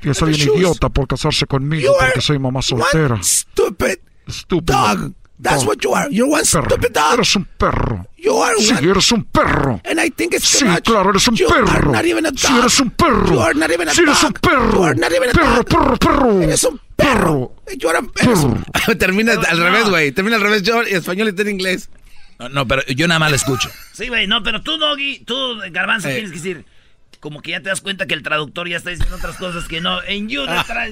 [0.01, 3.15] que está bien idiota por casarse conmigo porque soy mamá soltera.
[3.15, 4.75] one stupid Estúpido.
[4.77, 5.13] dog.
[5.43, 5.69] That's dog.
[5.69, 6.09] what you are.
[6.11, 6.65] You're one Perro.
[6.71, 7.15] stupid dog.
[7.15, 8.07] Eres un perro.
[8.17, 8.91] You are Sí, one.
[8.91, 9.81] eres un perro.
[9.85, 10.85] And I think it's Sí, much.
[10.85, 11.93] claro, eres un you Are perro.
[11.93, 12.59] not even a Sí, dog.
[12.61, 13.27] eres un perro.
[13.27, 14.41] You are not even a Sí, eres un dog.
[14.41, 14.73] perro.
[14.73, 15.67] You are not even a Perro, dog.
[15.67, 16.41] perro, perro.
[16.41, 17.57] Eres un perro.
[17.79, 18.65] You are a- eres un-
[18.99, 20.13] Termina al revés, güey.
[20.13, 21.91] Termina al revés yo en español y tú en inglés.
[22.39, 23.69] No, no, pero yo nada más le escucho.
[23.93, 25.35] Sí, güey, no, pero tú, Doggy, tú,
[25.71, 26.15] Garbanzo, Eh.
[26.15, 26.65] tienes que decir.
[27.25, 29.81] Como que ya te das cuenta que el traductor ya está diciendo otras cosas que
[29.81, 30.03] no.
[30.03, 30.59] En you Ah.
[30.59, 30.91] detrás.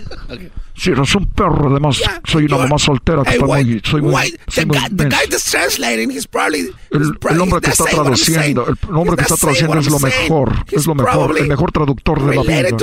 [0.74, 1.68] Sí, eres un perro.
[1.70, 3.82] Además, soy una mamá soltera que Hey, está why- muy...
[3.84, 6.60] Soy muy, soy the, muy guy, the guy that's translating, he's probably...
[6.60, 9.98] El, he's el probably- hombre que está traduciendo, el hombre que está traduciendo es lo
[9.98, 12.76] mejor, He's es lo mejor, el mejor traductor de la vida.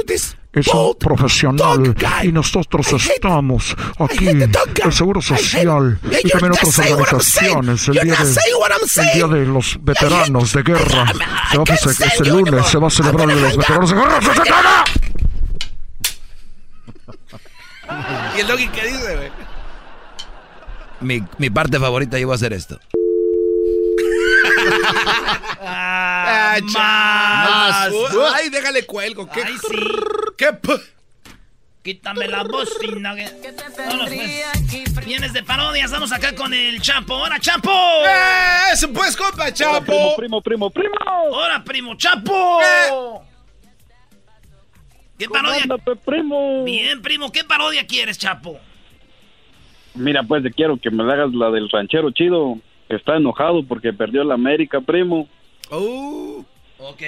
[0.52, 7.88] Es un profesional y nosotros estamos aquí, el Seguro Social y también not otras organizaciones.
[7.88, 11.06] El día, de, el día de los veteranos de guerra
[11.52, 14.22] se va a este lunes, se va a celebrar el de los veteranos de guerra.
[14.22, 14.84] ¡Se celebra!
[18.36, 19.32] ¿Y el doggy qué dice, güey?
[21.02, 22.80] Mi, mi parte favorita yo voy a hacer esto.
[25.62, 27.92] Ah, más.
[27.92, 28.34] más.
[28.34, 29.30] Ay, déjale cuelgo.
[29.30, 29.44] ¿Qué?
[29.44, 29.76] Ay, sí.
[31.84, 33.16] Quítame la bocina.
[33.16, 35.06] que- Vámonos, pues.
[35.06, 37.16] Vienes de parodia, estamos acá con el Chapo.
[37.16, 37.72] ¡Hola, Chapo!
[37.72, 38.74] ¡Eh!
[38.74, 40.16] ¡Eso pues, compa, chapo!
[40.18, 40.96] primo, primo, primo.
[41.32, 43.24] ¡Hola, primo Chapo!
[45.18, 45.64] ¿Qué parodia?
[45.64, 46.64] Ándate, primo.
[46.64, 48.60] Bien, primo, ¿qué parodia quieres, Chapo?
[49.96, 53.64] Mira, pues te quiero que me la hagas la del ranchero chido, que está enojado
[53.68, 55.28] porque perdió la América, primo.
[55.72, 56.44] Uh,
[56.78, 57.02] Ok.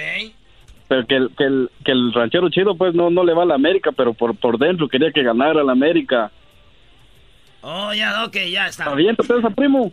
[0.92, 3.46] Pero que el, que el, que el ranchero chido, pues no, no le va a
[3.46, 6.30] la América, pero por, por dentro quería que ganara la América.
[7.62, 8.84] Oh, ya, ok, ya está.
[8.84, 9.90] Aviéntate esa, primo.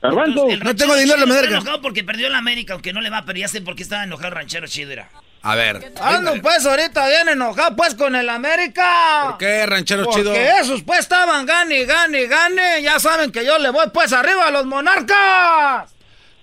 [0.00, 0.46] Garbanzo.
[0.48, 1.44] Ranchero tengo dinero en la América.
[1.44, 3.82] Está enojado porque perdió la América, aunque no le va, pero ya sé por qué
[3.82, 5.10] estaba enojado el ranchero chido, era.
[5.42, 5.92] a ver.
[6.00, 9.26] Ando pues ahorita bien enojado pues con el América.
[9.26, 10.32] ¿Por qué, ranchero Porque chido?
[10.32, 12.80] esos pues estaban gane, gane, gane.
[12.80, 15.93] Ya saben que yo le voy pues arriba a los monarcas.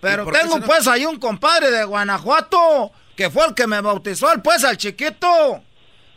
[0.01, 3.53] Pero ¿Y por qué tengo no- pues ahí un compadre de Guanajuato que fue el
[3.53, 5.61] que me bautizó el pues al chiquito.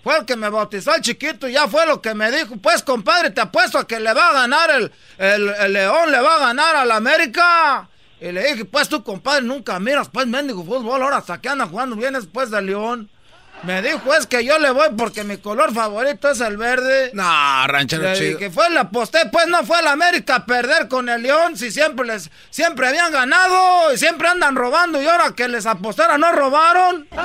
[0.02, 2.56] Fue el que me bautizó al chiquito y ya fue lo que me dijo.
[2.56, 6.20] Pues compadre, te apuesto a que le va a ganar el, el, el León, le
[6.20, 7.88] va a ganar al América.
[8.20, 11.66] Y le dije, pues tú compadre nunca miras pues mendigo fútbol, ahora hasta que anda
[11.66, 13.10] jugando bien después de León.
[13.66, 17.10] Me dijo pues que yo le voy porque mi color favorito es el verde.
[17.14, 18.38] No, ranchero Le chido.
[18.38, 21.70] dije, fue la aposté, pues no fue la América a perder con el León, si
[21.70, 26.30] siempre les, siempre habían ganado y siempre andan robando y ahora que les apostara no
[26.32, 27.08] robaron.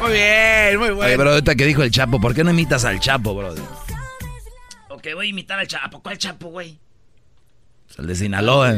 [0.00, 1.14] Muy bien, muy Oye, bueno.
[1.16, 3.54] pero ahorita que dijo el Chapo, ¿por qué no imitas al Chapo, bro?
[4.90, 6.00] Ok, voy a imitar al Chapo.
[6.02, 6.78] ¿Cuál Chapo, güey?
[7.98, 8.72] El de Sinaloa.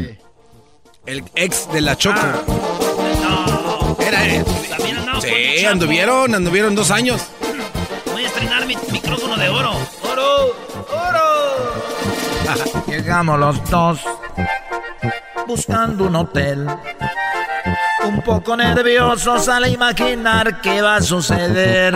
[1.07, 2.17] El ex de la Choco.
[2.23, 2.68] No.
[4.09, 4.45] Era él.
[4.69, 5.73] También andamos con un Sí, Chapo.
[5.73, 7.23] anduvieron, anduvieron dos años.
[8.13, 9.73] Voy a estrenar mi micrófono de oro.
[10.03, 10.57] ¡Oro!
[10.91, 12.85] ¡Oro!
[12.87, 14.01] Llegamos los dos
[15.47, 16.67] buscando un hotel.
[18.05, 21.95] Un poco nerviosos al imaginar qué va a suceder.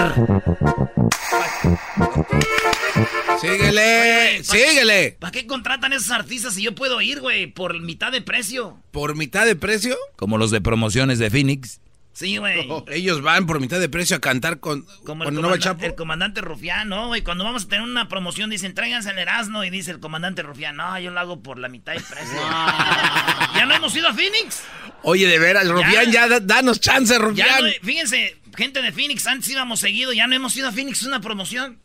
[3.40, 5.16] Síguele, síguele.
[5.18, 7.46] ¿Para qué contratan esos artistas si yo puedo ir, güey?
[7.46, 8.76] Por mitad de precio.
[8.90, 9.96] ¿Por mitad de precio?
[10.16, 11.80] Como los de promociones de Phoenix.
[12.12, 12.68] Sí, güey.
[12.88, 15.84] Ellos van por mitad de precio a cantar con, Como el, Chapo.
[15.84, 17.06] el comandante Rufián, ¿no?
[17.08, 17.22] güey?
[17.22, 20.76] cuando vamos a tener una promoción dicen, tráiganse el Erasmo y dice el comandante Rufián,
[20.76, 22.36] no, yo lo hago por la mitad de precio.
[23.54, 24.62] ¿Ya no hemos ido a Phoenix?
[25.02, 27.64] Oye, de veras, Rufián, ya, da- danos chance, Ya Rufián.
[27.64, 31.06] no, fíjense, gente de Phoenix, antes íbamos seguido, ya no hemos ido a Phoenix, es
[31.08, 31.80] una promoción.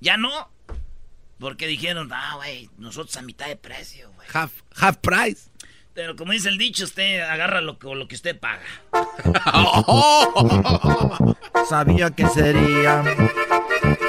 [0.00, 0.50] Ya no.
[1.38, 4.28] Porque dijeron, ah, güey, nosotros a mitad de precio, güey.
[4.32, 5.49] half, half price.
[6.02, 8.62] Pero como dice el dicho, usted agarra lo, que- lo que usted paga.
[11.68, 13.02] Sabía que sería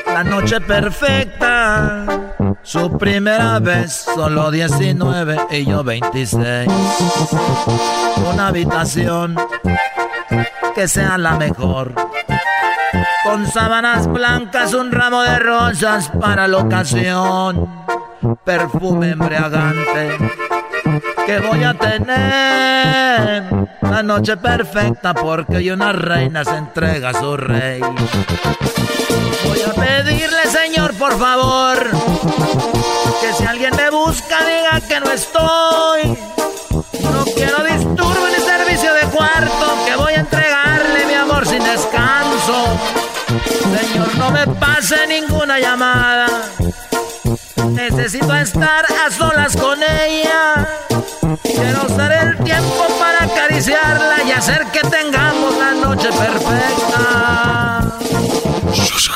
[0.08, 2.06] la noche perfecta.
[2.64, 6.70] Su primera vez, solo 19 y yo 26.
[8.34, 9.36] Una habitación
[10.74, 11.94] que sea la mejor.
[13.26, 17.70] Con sábanas blancas, un ramo de rosas para la ocasión.
[18.46, 20.18] Perfume embriagante
[21.26, 23.44] que voy a tener
[23.82, 27.82] la noche perfecta porque hoy una reina se entrega a su rey.
[27.82, 31.90] Voy a pedirle, señor, por favor,
[33.22, 36.18] que si alguien me busca diga que no estoy.
[37.04, 42.80] No quiero disturbo ni servicio de cuarto, que voy a entregarle mi amor sin descanso.
[43.80, 46.21] Señor, no me pase ninguna llamada.
[47.70, 50.68] Necesito estar a solas con ella.
[51.44, 57.82] Quiero usar el tiempo para acariciarla y hacer que tengamos la noche perfecta.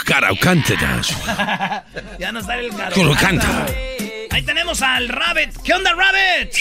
[2.19, 2.95] Ya no sale el caro.
[2.95, 3.65] Colocanta.
[4.31, 5.61] Ahí tenemos al Rabbit.
[5.63, 6.53] ¿Qué onda, Rabbit?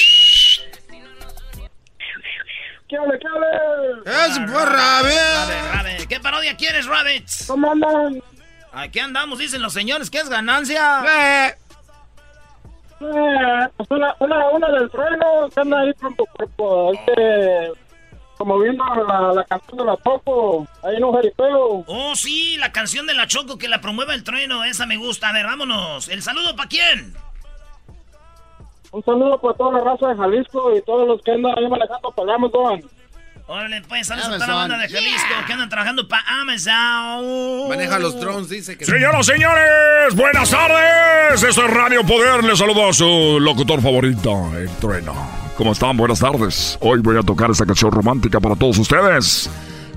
[2.88, 4.26] ¿Qué hable, qué hable?
[4.26, 5.14] ¡Es por Rabbit!
[5.14, 6.08] Rabbit, Rabbit.
[6.08, 7.26] ¿Qué parodia quieres, Rabbit?
[7.46, 8.22] ¿Cómo andan?
[8.72, 11.02] Aquí andamos, dicen los señores, que es ganancia.
[11.08, 11.54] Eh,
[12.98, 16.92] pues una, una, una del trueno que anda ahí tu cuerpo.
[16.92, 17.72] Este,
[18.36, 21.84] como viendo la, la canción de la Choco, ahí en un jaripeo.
[21.86, 25.28] Oh, sí, la canción de la Choco que la promueve el trueno, esa me gusta.
[25.28, 26.08] A ver, vámonos.
[26.08, 27.14] ¿El saludo para quién?
[28.90, 32.10] Un saludo para toda la raza de Jalisco y todos los que andan ahí manejando
[32.12, 32.82] para Amazon.
[33.46, 37.68] Órale, pues, saludos a toda la banda de Jalisco que andan trabajando para Amazon.
[37.68, 38.86] Maneja los drones, dice que...
[38.86, 41.42] Señoras, señores, buenas tardes.
[41.42, 42.42] Esto es Radio Poder.
[42.42, 45.14] Les saludo a su locutor favorito, el trueno.
[45.58, 45.94] ¿Cómo están?
[45.98, 46.78] Buenas tardes.
[46.80, 49.50] Hoy voy a tocar esta canción romántica para todos ustedes.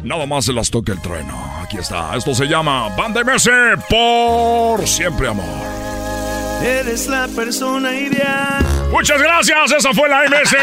[0.04, 1.62] Nada más se las toque el trueno.
[1.64, 2.18] Aquí está.
[2.18, 3.50] Esto se llama Banda MS
[3.90, 5.46] por siempre amor.
[6.64, 8.66] Eres la persona ideal.
[8.92, 9.72] Muchas gracias.
[9.72, 10.56] Esa fue la MS.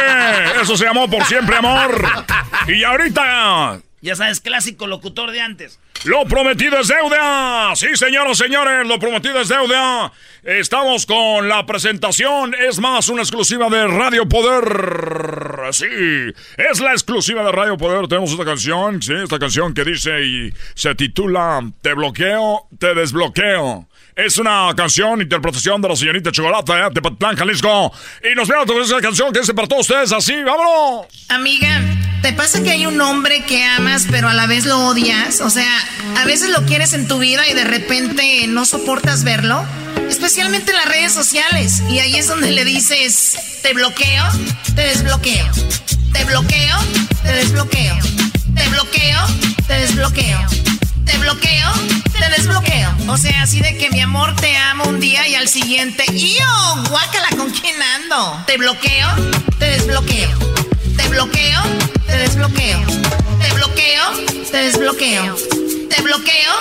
[0.63, 2.05] Eso se llamó por siempre amor.
[2.67, 5.79] Y ahorita Ya sabes, clásico locutor de antes.
[6.05, 7.75] Lo prometido es deuda.
[7.77, 10.13] Sí, señoras, señores, lo prometido es deuda.
[10.43, 12.55] Estamos con la presentación.
[12.55, 15.73] Es más, una exclusiva de Radio Poder.
[15.73, 15.87] Sí,
[16.59, 18.07] es la exclusiva de Radio Poder.
[18.09, 23.89] Tenemos esta canción, sí, esta canción que dice y se titula Te bloqueo, te desbloqueo.
[24.17, 27.93] Es una canción, interpretación de la señorita Chocolata, de Patlán, Jalisco.
[28.23, 30.35] Y nos vemos con esa canción que dice para todos ustedes así.
[30.45, 31.07] ¡Vámonos!
[31.31, 31.83] Amiga,
[32.23, 35.41] ¿te pasa que hay un hombre que amas pero a la vez lo odias?
[35.41, 35.69] O sea,
[36.17, 39.65] a veces lo quieres en tu vida y de repente no soportas verlo.
[40.09, 41.83] Especialmente en las redes sociales.
[41.91, 44.25] Y ahí es donde le dices, te bloqueo,
[44.77, 45.51] te desbloqueo.
[46.13, 46.77] Te bloqueo,
[47.25, 47.97] te desbloqueo.
[48.55, 49.19] Te bloqueo,
[49.67, 50.39] te desbloqueo.
[51.05, 51.73] Te bloqueo,
[52.19, 52.95] te desbloqueo.
[53.09, 56.83] O sea, así de que mi amor te amo un día y al siguiente, ¡yo!
[56.91, 58.43] Guácala, ¿con quién ando?
[58.47, 59.09] Te bloqueo,
[59.59, 60.31] te desbloqueo.
[60.97, 61.63] Te bloqueo,
[62.07, 62.81] te desbloqueo.
[63.41, 64.11] Te bloqueo,
[64.51, 65.37] te desbloqueo.
[65.91, 66.53] Te bloqueo,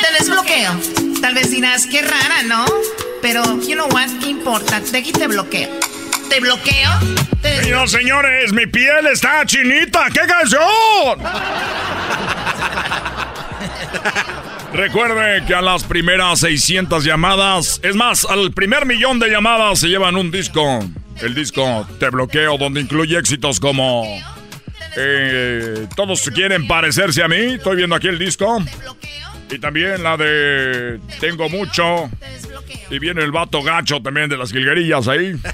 [0.00, 0.72] te desbloqueo.
[1.20, 2.64] Tal vez dirás, qué rara, ¿no?
[3.22, 4.80] Pero, you know what, ¿qué importa?
[4.80, 5.70] De aquí te bloqueo.
[6.28, 6.90] Te bloqueo,
[7.40, 7.86] te desbloqueo.
[7.86, 10.06] Señores, mi piel está chinita.
[10.12, 11.81] ¡Qué canción!
[14.72, 19.88] Recuerde que a las primeras 600 llamadas, es más, al primer millón de llamadas se
[19.88, 20.80] llevan un disco.
[21.20, 24.04] El disco Te Bloqueo, donde incluye éxitos como...
[24.96, 27.36] eh, todos quieren parecerse a mí.
[27.36, 28.64] Estoy viendo aquí el disco.
[29.50, 32.10] Y también la de Tengo mucho.
[32.90, 35.34] Y viene el vato gacho también de las jilguerillas ahí.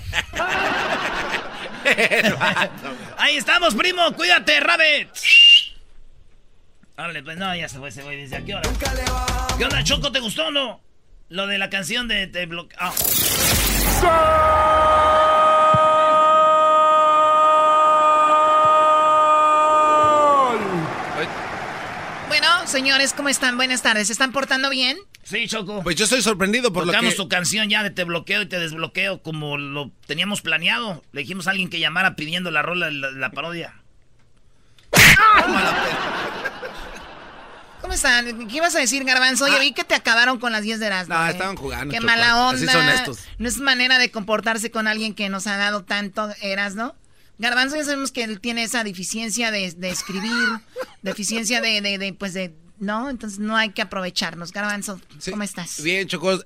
[3.17, 4.13] Ahí estamos, primo.
[4.13, 5.09] Cuídate, Rabbit.
[6.99, 8.21] Órale, pues no, ya se fue ese güey.
[8.21, 8.69] Dice, ¿a qué hora?
[9.57, 10.11] ¿Qué onda, Choco?
[10.11, 10.81] ¿Te gustó o no?
[11.29, 12.77] Lo de la canción de Te bloqueo.
[12.81, 12.93] Ah.
[22.27, 23.57] Bueno, señores, ¿cómo están?
[23.57, 24.09] Buenas tardes.
[24.09, 24.99] ¿Se están portando bien?
[25.23, 25.85] Sí, Choco.
[25.85, 27.17] Pues yo estoy sorprendido por lo Tocamos que...
[27.17, 31.05] tu canción ya de Te bloqueo y te desbloqueo como lo teníamos planeado.
[31.13, 33.75] Le dijimos a alguien que llamara pidiendo la rola, la, la parodia.
[37.89, 38.47] ¿Cómo están?
[38.49, 39.47] ¿Qué ibas a decir, Garbanzo?
[39.47, 41.15] Oye, vi que te acabaron con las 10 de Erasmo.
[41.15, 41.31] No, ¿eh?
[41.31, 42.73] estaban jugando, Qué mala Así onda.
[42.73, 43.21] son estos.
[43.39, 46.95] No es manera de comportarse con alguien que nos ha dado tanto Erasmo.
[47.39, 50.31] Garbanzo ya sabemos que él tiene esa deficiencia de, de escribir,
[51.03, 52.55] deficiencia de, de, de, pues de...
[52.79, 54.53] No, entonces no hay que aprovecharnos.
[54.53, 55.83] Garbanzo, ¿cómo estás?
[55.83, 56.39] Bien, Choco.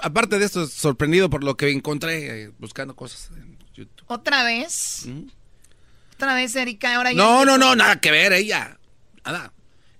[0.00, 4.06] aparte de esto, sorprendido por lo que encontré eh, buscando cosas en YouTube.
[4.06, 5.04] ¿Otra vez?
[6.14, 6.94] ¿Otra vez, Erika?
[6.96, 8.78] Ahora ya- No, no, no, nada que ver, ella.
[9.26, 9.52] Nada.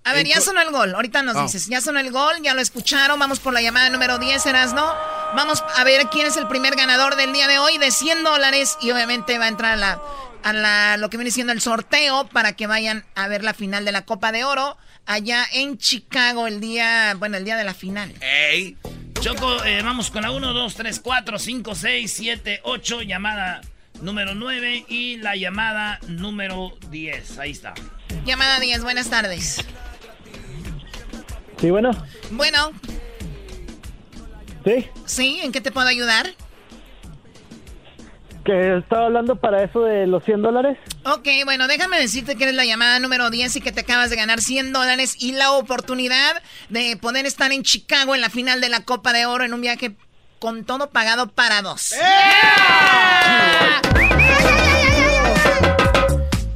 [0.08, 0.94] A ver, ya sonó el gol.
[0.94, 1.42] Ahorita nos Oh.
[1.42, 1.66] dices.
[1.66, 3.18] Ya sonó el gol, ya lo escucharon.
[3.18, 4.44] Vamos por la llamada número 10,
[4.74, 4.92] ¿no?
[5.34, 8.76] Vamos a ver quién es el primer ganador del día de hoy de 100 dólares.
[8.80, 10.00] Y obviamente va a entrar a la,
[10.42, 13.84] a la, lo que viene siendo el sorteo para que vayan a ver la final
[13.84, 17.72] de la Copa de Oro allá en Chicago el día, bueno, el día de la
[17.74, 18.14] final.
[18.20, 18.76] ¡Ey!
[19.20, 23.60] Choco, eh, vamos con la 1, 2, 3, 4, 5, 6, 7, 8, llamada
[24.02, 27.38] número 9 y la llamada número 10.
[27.38, 27.74] Ahí está.
[28.24, 29.64] Llamada 10, buenas tardes.
[31.60, 31.90] Sí, bueno.
[32.30, 32.70] Bueno.
[34.64, 34.86] Sí.
[35.06, 35.40] ¿Sí?
[35.42, 36.28] ¿En qué te puedo ayudar?
[38.44, 40.78] Que estaba hablando para eso de los 100 dólares.
[41.04, 44.16] Ok, bueno, déjame decirte que eres la llamada número 10 y que te acabas de
[44.16, 48.68] ganar 100 dólares y la oportunidad de poder estar en Chicago en la final de
[48.68, 49.96] la Copa de Oro en un viaje
[50.38, 51.94] con todo pagado para dos.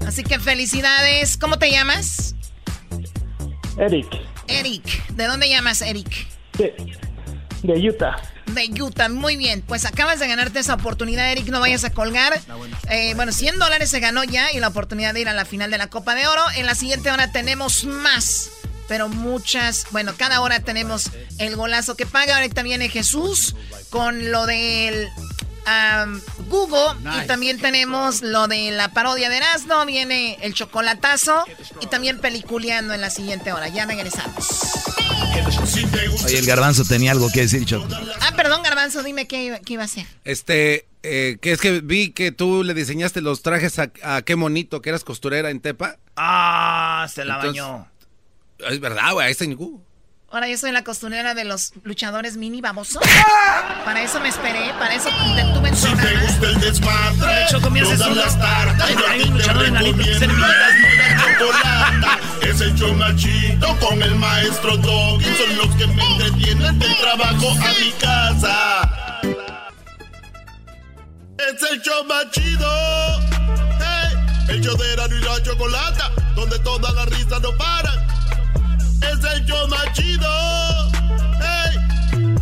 [0.06, 1.36] Así que felicidades.
[1.36, 2.34] ¿Cómo te llamas?
[3.78, 4.31] Eric.
[4.48, 5.06] Eric.
[5.08, 6.26] ¿De dónde llamas, Eric?
[6.58, 8.16] De, Utah.
[8.46, 9.62] De Utah, muy bien.
[9.62, 11.48] Pues acabas de ganarte esa oportunidad, Eric.
[11.48, 12.40] No vayas a colgar.
[12.90, 15.70] Eh, bueno, 100 dólares se ganó ya y la oportunidad de ir a la final
[15.70, 16.42] de la Copa de Oro.
[16.56, 18.50] En la siguiente hora tenemos más.
[18.88, 22.36] Pero muchas, bueno, cada hora tenemos el golazo que paga.
[22.36, 23.54] Ahorita viene Jesús
[23.90, 25.08] con lo del
[26.48, 31.44] Google y también tenemos lo de la parodia de Erasmo, viene el chocolatazo
[31.80, 33.68] y también peliculeando en la siguiente hora.
[33.68, 34.48] Ya regresamos.
[36.24, 37.88] Oye, el garbanzo tenía algo que decir, Choco.
[38.20, 40.06] Ah, perdón, garbanzo, dime qué, iba a hacer.
[40.24, 44.82] Este, eh, que es que vi que tú le diseñaste los trajes a, qué monito,
[44.82, 45.96] que eras costurera en Tepa.
[46.16, 47.88] Ah, se la bañó.
[48.58, 49.56] Es verdad, güey, ahí está en
[50.32, 53.02] Ahora yo soy la costurera de los luchadores mini babosos.
[53.84, 57.60] Para eso me esperé, para eso tuve en Si te gusta el desmadre, de hecho
[57.60, 58.96] comienza todas las tardes.
[59.10, 60.24] Hay un luchador en la lista que se
[62.48, 65.24] Es el show machito con el maestro Doggy.
[65.36, 69.20] Son los que me entretienen del trabajo a mi casa.
[71.36, 73.20] Es el show machido.
[73.80, 74.16] Hey,
[74.48, 78.02] el show de y la chocolata, donde todas las risas no paran
[79.04, 80.28] es el yo más chido.
[81.40, 82.36] Hey.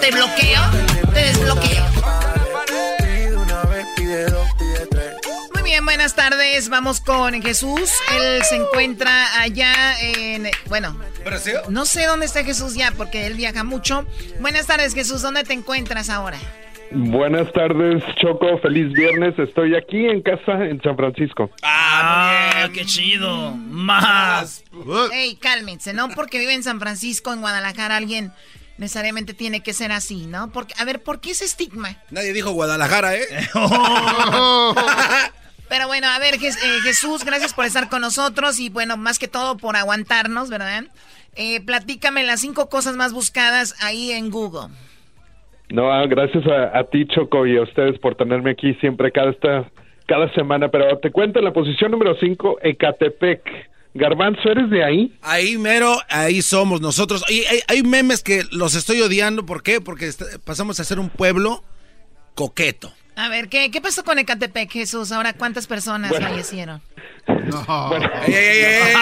[0.00, 0.62] Te bloqueo,
[1.12, 1.84] te desbloqueo.
[5.52, 6.68] Muy bien, buenas tardes.
[6.68, 7.90] Vamos con Jesús.
[8.12, 11.54] Él se encuentra allá en, bueno, ¿Brasil?
[11.68, 14.06] No sé dónde está Jesús ya porque él viaja mucho.
[14.40, 15.22] Buenas tardes, Jesús.
[15.22, 16.38] ¿Dónde te encuentras ahora?
[16.94, 18.58] Buenas tardes, Choco.
[18.58, 19.36] Feliz viernes.
[19.38, 21.50] Estoy aquí en casa en San Francisco.
[21.62, 23.50] Ah, qué chido.
[23.56, 24.62] Más.
[25.12, 26.08] Ey, cálmense, ¿no?
[26.10, 28.32] Porque vive en San Francisco, en Guadalajara, alguien
[28.78, 30.52] necesariamente tiene que ser así, ¿no?
[30.52, 31.96] Porque, a ver, ¿por qué ese estigma?
[32.10, 33.26] Nadie dijo Guadalajara, ¿eh?
[35.68, 39.26] Pero bueno, a ver, eh, Jesús, gracias por estar con nosotros y bueno, más que
[39.26, 40.84] todo por aguantarnos, ¿verdad?
[41.34, 44.68] Eh, platícame las cinco cosas más buscadas ahí en Google.
[45.70, 49.70] No, ah, gracias a, ti, Choco, y a ustedes por tenerme aquí siempre cada, esta,
[50.06, 50.68] cada semana.
[50.68, 53.42] Pero te cuento, en la posición número 5, Ecatepec.
[53.96, 55.16] Garbanzo, ¿eres de ahí?
[55.22, 57.24] Ahí mero, ahí somos nosotros.
[57.28, 59.46] Hay, hay, memes que los estoy odiando.
[59.46, 59.80] ¿Por qué?
[59.80, 60.10] Porque
[60.44, 61.62] pasamos a ser un pueblo
[62.34, 62.92] coqueto.
[63.14, 65.12] A ver, ¿qué, qué pasó con Ecatepec, Jesús?
[65.12, 66.82] Ahora, ¿cuántas personas fallecieron?
[67.26, 67.90] No.
[68.26, 68.92] ey, ey,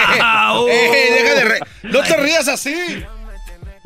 [0.68, 2.72] ey, no te rías así.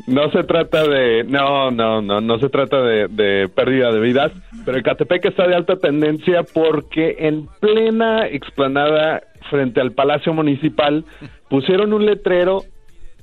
[0.07, 4.31] No se trata de, no, no, no, no se trata de, pérdida de vidas,
[4.63, 11.03] pero el Catepec está de alta tendencia porque en plena explanada frente al Palacio Municipal
[11.49, 12.63] pusieron un letrero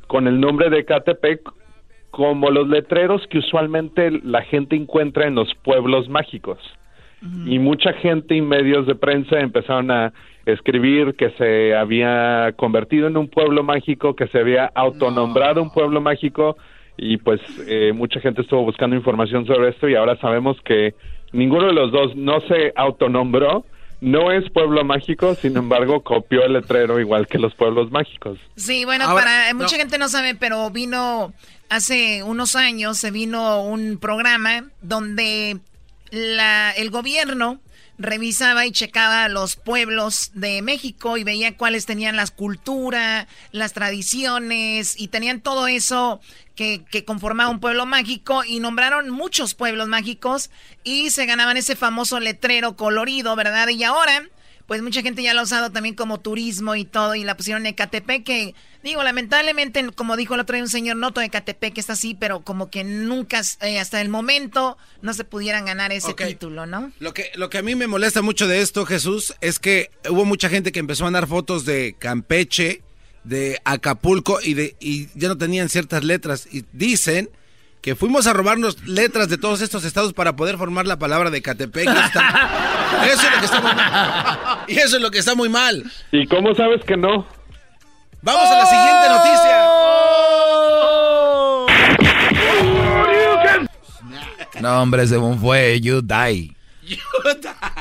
[0.09, 1.41] con el nombre de Catepec
[2.11, 6.59] como los letreros que usualmente la gente encuentra en los pueblos mágicos.
[7.47, 10.13] Y mucha gente y medios de prensa empezaron a
[10.45, 16.03] escribir que se había convertido en un pueblo mágico, que se había autonombrado un pueblo
[16.03, 16.59] mágico,
[16.97, 20.95] y pues eh, mucha gente estuvo buscando información sobre esto y ahora sabemos que
[21.33, 23.65] ninguno de los dos no se autonombró,
[24.01, 28.39] no es pueblo mágico, sin embargo copió el letrero igual que los pueblos mágicos.
[28.57, 31.33] Sí, bueno, para mucha gente no sabe, pero vino
[31.69, 35.59] hace unos años, se vino un programa donde
[36.11, 37.61] la, el gobierno
[37.99, 44.95] revisaba y checaba los pueblos de México y veía cuáles tenían las culturas, las tradiciones
[44.99, 46.21] y tenían todo eso
[46.57, 50.51] que, que, conformaba un pueblo mágico y nombraron muchos pueblos mágicos
[50.83, 53.69] y se ganaban ese famoso letrero colorido, ¿verdad?
[53.69, 54.29] Y ahora
[54.67, 57.67] pues mucha gente ya lo ha usado también como turismo y todo, y la pusieron
[57.67, 61.77] en Ecatepec, que digo, lamentablemente, como dijo el otro día un señor, noto de Ecatepec
[61.77, 66.15] está así, pero como que nunca, eh, hasta el momento, no se pudieran ganar ese
[66.15, 66.93] título, ¿no?
[66.99, 70.25] Lo que, lo que a mí me molesta mucho de esto, Jesús, es que hubo
[70.25, 72.83] mucha gente que empezó a mandar fotos de Campeche,
[73.23, 77.31] de Acapulco, y, de, y ya no tenían ciertas letras, y dicen
[77.85, 81.43] que fuimos a robarnos letras de todos estos estados para poder formar la palabra de
[81.43, 81.87] Catepec.
[81.87, 81.99] eso
[83.13, 84.65] es lo que está muy mal.
[84.67, 85.85] Y eso es lo que está muy mal.
[86.11, 87.27] ¿Y cómo sabes que no?
[88.23, 89.67] Vamos a la siguiente noticia.
[94.63, 96.57] No, hombre, según fue, you die.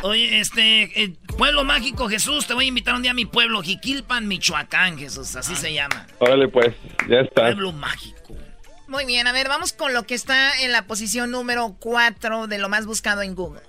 [0.02, 4.28] Oye, este, Pueblo Mágico Jesús, te voy a invitar un día a mi pueblo, Jiquilpan,
[4.28, 6.08] Michoacán, Jesús, así se llama.
[6.20, 6.76] Órale, pues,
[7.08, 7.44] ya está.
[7.44, 8.36] Pueblo Mágico.
[8.94, 12.60] Muy bien, a ver, vamos con lo que está en la posición número 4 de
[12.60, 13.64] lo más buscado en Google.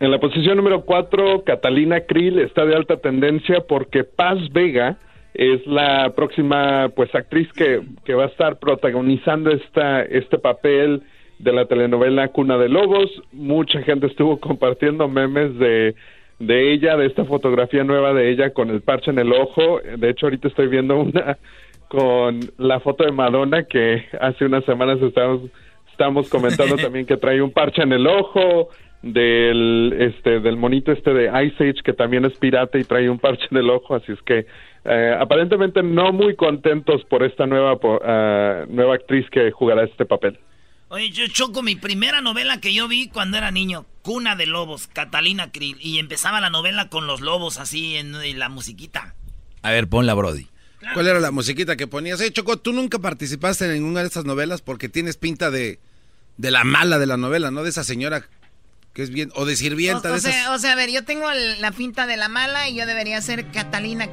[0.00, 4.96] En la posición número 4, Catalina Krill está de alta tendencia porque Paz Vega
[5.32, 11.04] es la próxima pues actriz que, que va a estar protagonizando esta, este papel
[11.38, 13.08] de la telenovela Cuna de Lobos.
[13.30, 15.94] Mucha gente estuvo compartiendo memes de,
[16.40, 19.78] de ella, de esta fotografía nueva de ella con el parche en el ojo.
[19.98, 21.38] De hecho, ahorita estoy viendo una
[21.88, 25.50] con la foto de Madonna que hace unas semanas estábamos,
[25.90, 28.68] estamos comentando también que trae un parche en el ojo,
[29.02, 33.18] del este del monito este de Ice Age que también es pirata y trae un
[33.18, 34.46] parche en el ojo, así es que
[34.84, 40.04] eh, aparentemente no muy contentos por esta nueva po- ah, nueva actriz que jugará este
[40.06, 40.38] papel.
[40.88, 44.86] Oye, yo choco mi primera novela que yo vi cuando era niño, Cuna de Lobos,
[44.86, 49.14] Catalina Krill, y empezaba la novela con los lobos así en, en la musiquita.
[49.62, 50.46] A ver, ponla, Brody.
[50.94, 52.20] ¿Cuál era la musiquita que ponías?
[52.20, 55.78] Eh, Choco, tú nunca participaste en ninguna de estas novelas porque tienes pinta de,
[56.36, 57.62] de la mala de la novela, ¿no?
[57.62, 58.28] De esa señora
[58.92, 60.48] que es bien, o de sirvienta O, de sea, esas.
[60.54, 63.20] o sea, a ver, yo tengo el- la pinta de la mala y yo debería
[63.20, 64.08] ser Catalina.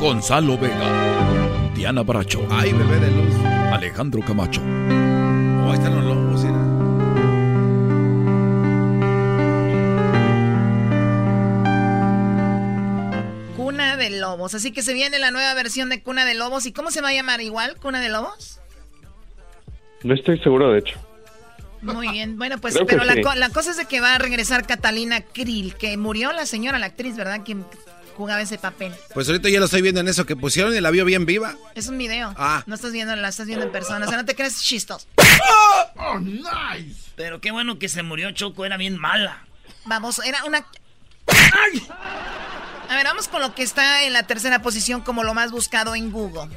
[0.00, 2.46] Gonzalo Vega, Diana Bracho.
[2.50, 3.34] Ay, bebé de luz.
[3.72, 4.60] Alejandro Camacho.
[4.60, 6.53] Oh, ahí están los lobos, mira.
[14.24, 14.54] Lobos.
[14.54, 16.66] Así que se viene la nueva versión de Cuna de Lobos.
[16.66, 17.76] ¿Y cómo se va a llamar igual?
[17.76, 18.60] ¿Cuna de Lobos?
[20.02, 20.98] No estoy seguro, de hecho.
[21.82, 22.38] Muy bien.
[22.38, 23.22] Bueno, pues, Creo pero la, sí.
[23.22, 26.78] co- la cosa es de que va a regresar Catalina Krill, que murió la señora,
[26.78, 27.42] la actriz, ¿verdad?
[27.44, 27.56] Que
[28.16, 28.92] jugaba ese papel.
[29.12, 31.56] Pues ahorita ya lo estoy viendo en eso que pusieron y la vio bien viva.
[31.74, 32.32] Es un video.
[32.38, 32.62] Ah.
[32.66, 34.06] No estás viendo, la estás viendo en persona.
[34.06, 35.06] O sea, no te crees chistos.
[35.96, 36.94] Oh, nice.
[37.16, 39.44] Pero qué bueno que se murió Choco, era bien mala.
[39.84, 40.64] Vamos, era una...
[42.88, 45.94] A ver, vamos con lo que está en la tercera posición como lo más buscado
[45.94, 46.54] en Google.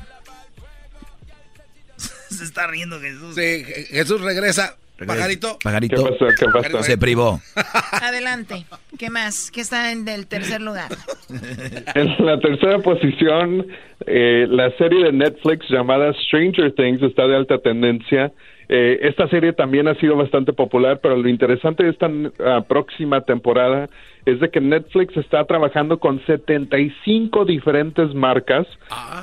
[2.30, 3.36] Se está riendo Jesús.
[3.36, 4.76] Sí, Jesús regresa.
[5.06, 5.60] Pajarito.
[5.64, 5.96] Pajarito.
[6.04, 6.28] ¿Qué pasó?
[6.40, 6.84] ¿Qué pasó?
[6.84, 7.40] Se privó.
[7.92, 8.66] Adelante.
[8.98, 9.52] ¿Qué más?
[9.52, 10.90] ¿Qué está en el tercer lugar?
[11.30, 13.68] En la tercera posición,
[14.06, 18.32] eh, la serie de Netflix llamada Stranger Things está de alta tendencia.
[18.70, 22.10] Eh, esta serie también ha sido bastante popular, pero lo interesante de esta
[22.46, 23.88] ah, próxima temporada
[24.26, 28.68] es de que Netflix está trabajando con 75 diferentes marcas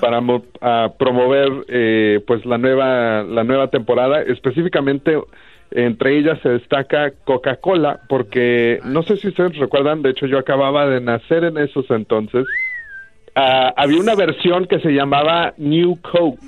[0.01, 4.23] para mo- ah, promover eh, pues la nueva la nueva temporada.
[4.23, 5.19] Específicamente
[5.73, 10.87] entre ellas se destaca Coca-Cola, porque no sé si ustedes recuerdan, de hecho yo acababa
[10.89, 12.45] de nacer en esos entonces.
[13.35, 16.39] Ah, había una versión que se llamaba New Coke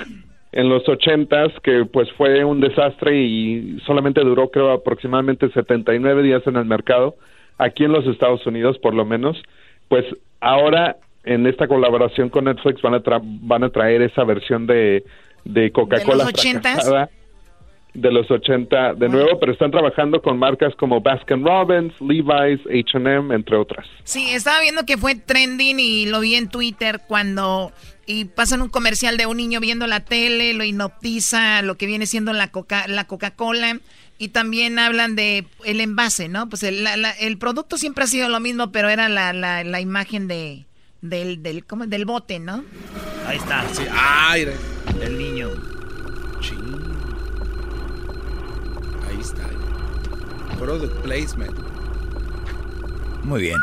[0.56, 6.42] en los ochentas que pues fue un desastre y solamente duró creo aproximadamente 79 días
[6.46, 7.14] en el mercado
[7.58, 9.36] aquí en los Estados Unidos por lo menos.
[9.88, 10.06] Pues
[10.40, 15.04] ahora en esta colaboración con Netflix van a tra- van a traer esa versión de
[15.44, 17.08] de Coca-Cola ¿De
[17.92, 23.34] de los 80 de nuevo, pero están trabajando con marcas como Baskin Robbins, Levi's, H&M,
[23.34, 23.86] entre otras.
[24.04, 27.72] Sí, estaba viendo que fue trending y lo vi en Twitter cuando
[28.06, 32.06] y pasan un comercial de un niño viendo la tele, lo hipnotiza lo que viene
[32.06, 33.80] siendo la coca la Coca-Cola
[34.18, 36.48] y también hablan de el envase, ¿no?
[36.48, 39.64] Pues el, la- la- el producto siempre ha sido lo mismo, pero era la, la,
[39.64, 40.64] la imagen de
[41.02, 41.86] del del ¿cómo?
[41.86, 42.64] del bote, ¿no?
[43.26, 43.64] Ahí está.
[43.92, 44.46] Ay,
[45.02, 45.50] El niño.
[49.08, 49.48] ahí está.
[50.58, 51.56] Product placement.
[53.24, 53.58] Muy bien.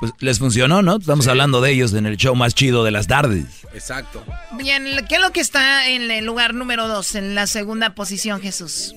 [0.00, 0.96] Pues les funcionó, ¿no?
[0.96, 3.63] Estamos hablando de ellos en el show más chido de las tardes.
[3.74, 4.24] Exacto.
[4.52, 8.40] Bien, ¿qué es lo que está en el lugar número dos, en la segunda posición,
[8.40, 8.94] Jesús?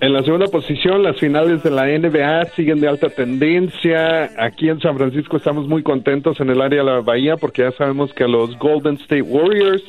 [0.00, 4.30] En la segunda posición, las finales de la NBA siguen de alta tendencia.
[4.38, 7.72] Aquí en San Francisco estamos muy contentos en el área de la Bahía porque ya
[7.72, 9.82] sabemos que los Golden State Warriors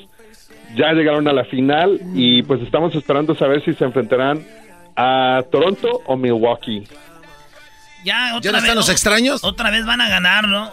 [0.76, 4.44] ya llegaron a la final y pues estamos esperando saber si se enfrentarán
[4.96, 6.88] a Toronto o Milwaukee.
[8.04, 9.44] Ya, otra ¿Ya no vez, están los extraños?
[9.44, 10.72] Otra vez van a ganar, ¿no?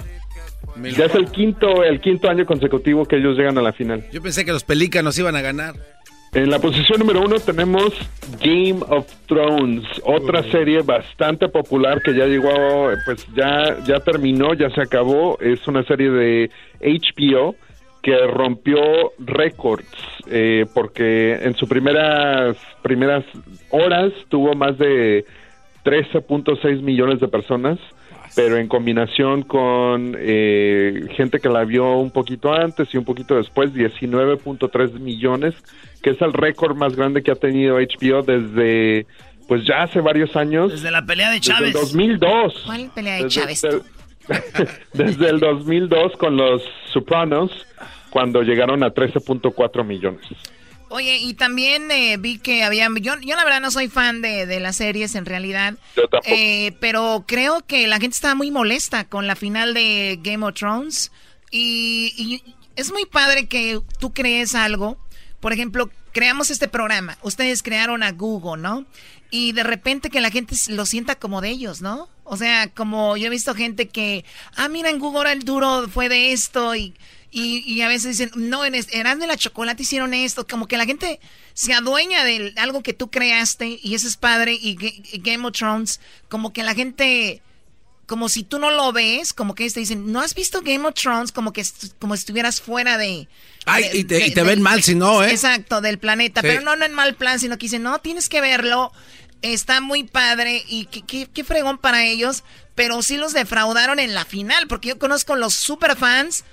[0.82, 4.04] Ya es el quinto, el quinto año consecutivo que ellos llegan a la final.
[4.12, 5.74] Yo pensé que los pelícanos iban a ganar.
[6.32, 7.94] En la posición número uno tenemos
[8.42, 14.68] Game of Thrones, otra serie bastante popular que ya llegó, pues ya, ya terminó, ya
[14.70, 15.38] se acabó.
[15.40, 16.50] Es una serie de
[16.80, 17.54] HBO
[18.02, 19.88] que rompió récords
[20.28, 23.24] eh, porque en sus primeras, primeras
[23.70, 25.24] horas tuvo más de
[25.84, 27.78] 13.6 millones de personas
[28.36, 33.34] pero en combinación con eh, gente que la vio un poquito antes y un poquito
[33.34, 35.54] después, 19.3 millones,
[36.02, 39.06] que es el récord más grande que ha tenido HBO desde,
[39.48, 40.70] pues ya hace varios años.
[40.70, 41.72] Desde la pelea de Desde el Chávez.
[41.72, 42.62] 2002.
[42.66, 43.64] ¿Cuál pelea de Desde, Chávez?
[43.64, 43.82] el-
[44.92, 46.62] desde el 2002 con los
[46.92, 47.50] Sopranos,
[48.10, 50.26] cuando llegaron a 13.4 millones.
[50.96, 54.46] Oye, y también eh, vi que había, yo, yo la verdad no soy fan de,
[54.46, 56.34] de las series en realidad, Yo tampoco.
[56.34, 60.54] eh, pero creo que la gente estaba muy molesta con la final de Game of
[60.54, 61.12] Thrones
[61.50, 64.98] y, y es muy padre que tú crees algo
[65.40, 68.84] por ejemplo, creamos este programa, ustedes crearon a Google, ¿no?
[69.30, 72.08] Y de repente que la gente lo sienta como de ellos, ¿no?
[72.24, 74.24] O sea, como yo he visto gente que,
[74.56, 76.94] ah, mira, en Google el duro fue de esto y,
[77.38, 80.86] y, a veces dicen, no, en Erasmo de la Chocolate hicieron esto, como que la
[80.86, 81.20] gente
[81.52, 84.76] se adueña de algo que tú creaste y eso es padre y
[85.18, 87.42] Game of Thrones, como que la gente
[88.06, 90.94] como si tú no lo ves, como que te dicen, ¿no has visto Game of
[90.94, 91.32] Thrones?
[91.32, 91.64] Como que
[91.98, 93.28] como si estuvieras fuera de...
[93.66, 95.32] Ay, y te, ven mal si no, ¿eh?
[95.32, 96.40] Exacto, del planeta.
[96.40, 98.92] Pero no, no en mal plan, sino que dicen, no, tienes que verlo.
[99.42, 102.44] Está muy padre y qué, qué, fregón para ellos.
[102.76, 106.44] Pero sí los defraudaron en la final, porque yo conozco los super fans.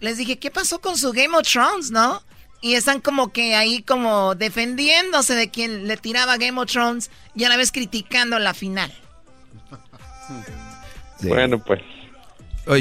[0.00, 2.22] Les dije, ¿qué pasó con su Game of Thrones, no?
[2.62, 7.44] Y están como que ahí como defendiéndose de quien le tiraba Game of Thrones y
[7.44, 8.92] a la vez criticando la final.
[11.22, 11.80] Bueno, pues.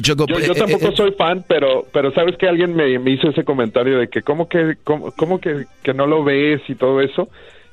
[0.01, 3.99] yo, eh, tampoco eh, soy fan, pero pero sabes que alguien me, hizo ese comentario
[3.99, 7.29] de que cómo que cómo, que, no lo ves y todo eso.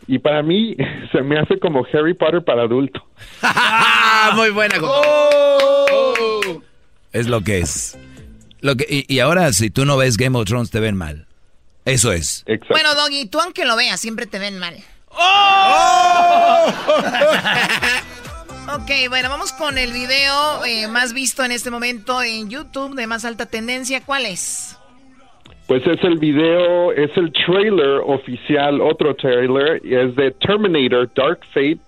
[0.09, 0.77] Y para mí
[1.13, 3.05] se me hace como Harry Potter para adulto.
[4.35, 4.77] Muy buena.
[4.83, 6.63] Oh.
[7.13, 7.97] Es lo que es.
[8.61, 11.27] Lo que, y, ahora si tú no ves Game of Thrones te ven mal.
[11.85, 12.45] Eso es.
[12.69, 14.77] Bueno, Doggy, tú aunque lo veas siempre te ven mal.
[15.11, 16.67] ¡Oh!
[18.75, 23.07] Ok, bueno, vamos con el video eh, más visto en este momento en YouTube de
[23.07, 24.03] más alta tendencia.
[24.05, 24.77] ¿Cuál es?
[25.69, 31.79] Pues es el video, es el trailer oficial, otro trailer, es de Terminator Dark Fate.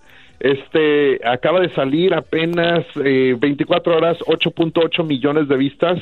[0.40, 5.98] Este acaba de salir apenas 24 eh, horas, 8.8 millones de vistas.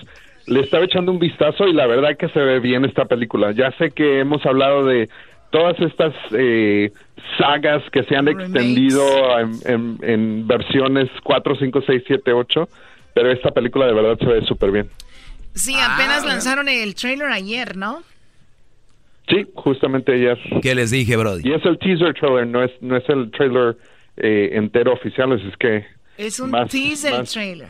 [0.46, 3.52] Le estaba echando un vistazo y la verdad que se ve bien esta película.
[3.52, 5.08] Ya sé que hemos hablado de
[5.50, 6.92] todas estas eh,
[7.38, 9.04] sagas que se han extendido
[9.64, 12.68] en, versiones 4, 5, 6, 7, 8,
[13.14, 14.90] pero esta película de verdad se ve súper bien.
[15.54, 18.02] Sí, apenas ah, lanzaron el trailer ayer, ¿no?
[19.28, 20.38] Sí, justamente ayer.
[20.62, 21.48] ¿Qué les dije, Brody?
[21.48, 23.76] Y es el teaser trailer, no es, no es el trailer
[24.16, 25.84] eh, entero oficial, es que...
[26.18, 27.68] Es un teaser trailer.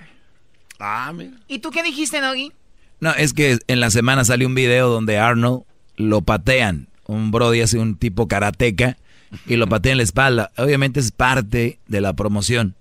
[0.78, 1.32] Ah, mira.
[1.48, 2.52] ¿Y tú qué dijiste, Doggy?
[3.00, 5.62] No, es que en la semana salió un video donde Arnold
[5.96, 6.88] lo patean.
[7.06, 8.96] Un Brody hace un tipo karateca
[9.46, 10.50] y lo patea en la espalda.
[10.56, 12.74] Obviamente es parte de la promoción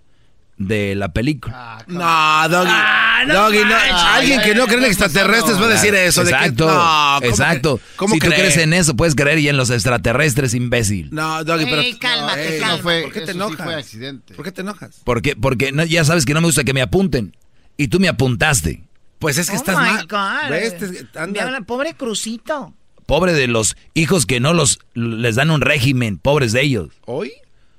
[0.58, 1.86] de la película.
[1.90, 2.72] Ah, no, Doggy.
[2.72, 6.22] Ah, Doggy alguien que no cree en extraterrestres va a decir eso.
[6.22, 6.68] Exacto.
[7.22, 7.80] De exacto.
[8.08, 11.10] si tú crees en eso, puedes creer y en los extraterrestres, imbécil.
[11.12, 11.82] No, Doggy, pero.
[12.00, 13.02] cálmate, cálmate.
[13.04, 13.66] ¿Por qué te enojas?
[13.66, 14.34] fue accidente.
[14.34, 15.02] ¿Por qué te enojas?
[15.04, 17.36] Porque, porque ya sabes que no me gusta que me apunten.
[17.78, 18.84] Y tú me apuntaste.
[19.20, 20.08] Pues es que oh estás mal.
[20.50, 20.76] ¿Ves?
[21.66, 22.74] Pobre Crucito.
[23.06, 26.90] Pobre de los hijos que no los les dan un régimen, pobres de ellos.
[27.06, 27.32] ¿Hoy?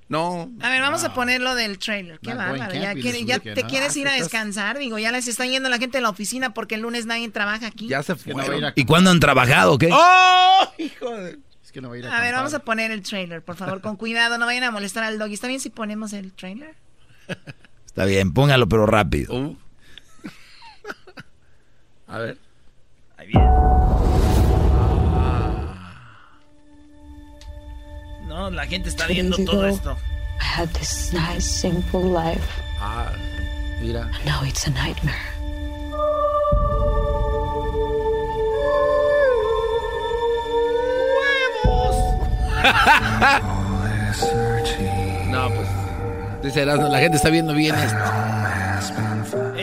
[0.08, 0.52] No.
[0.60, 2.20] A ver, vamos a ponerlo del trailer.
[2.20, 2.72] Qué bárbaro.
[2.74, 4.78] Ya, ya te quieres ir a descansar.
[4.78, 7.66] Digo, ya les está yendo la gente a la oficina porque el lunes nadie trabaja
[7.66, 7.88] aquí.
[7.88, 8.32] Ya se fue.
[8.76, 9.90] ¿Y cuándo han trabajado qué?
[9.92, 10.72] ¡Oh!
[10.78, 11.40] Hijo de...
[11.64, 13.56] Es que no va a ir a, a ver, vamos a poner el trailer, por
[13.56, 14.38] favor, con cuidado.
[14.38, 15.34] No vayan a molestar al doggy.
[15.34, 16.76] ¿Está bien si ponemos el trailer?
[17.84, 19.34] Está bien, póngalo, pero rápido.
[19.34, 19.56] Uh.
[22.16, 22.38] A ver.
[23.18, 23.46] Ahí viene.
[28.26, 29.96] No, la gente está viendo todo esto.
[30.40, 32.42] I had this nice, simple life.
[32.80, 33.12] Ah,
[33.80, 34.10] mira.
[34.14, 35.14] And now it's a nightmare.
[45.30, 45.68] no, pues.
[46.42, 48.35] Dice la gente está viendo bien esto.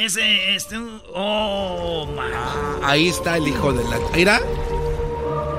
[0.03, 0.75] Ese, este,
[1.13, 2.29] oh, man.
[2.83, 3.97] ahí está el hijo de la.
[4.13, 4.41] Mira.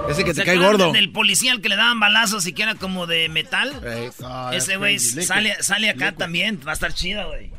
[0.06, 0.92] Ese que te cae gordo.
[0.92, 3.72] Del policía al que le daban balazos y que era como de metal.
[4.52, 6.60] Ese güey sale, sale acá también.
[6.66, 7.52] Va a estar chido, güey.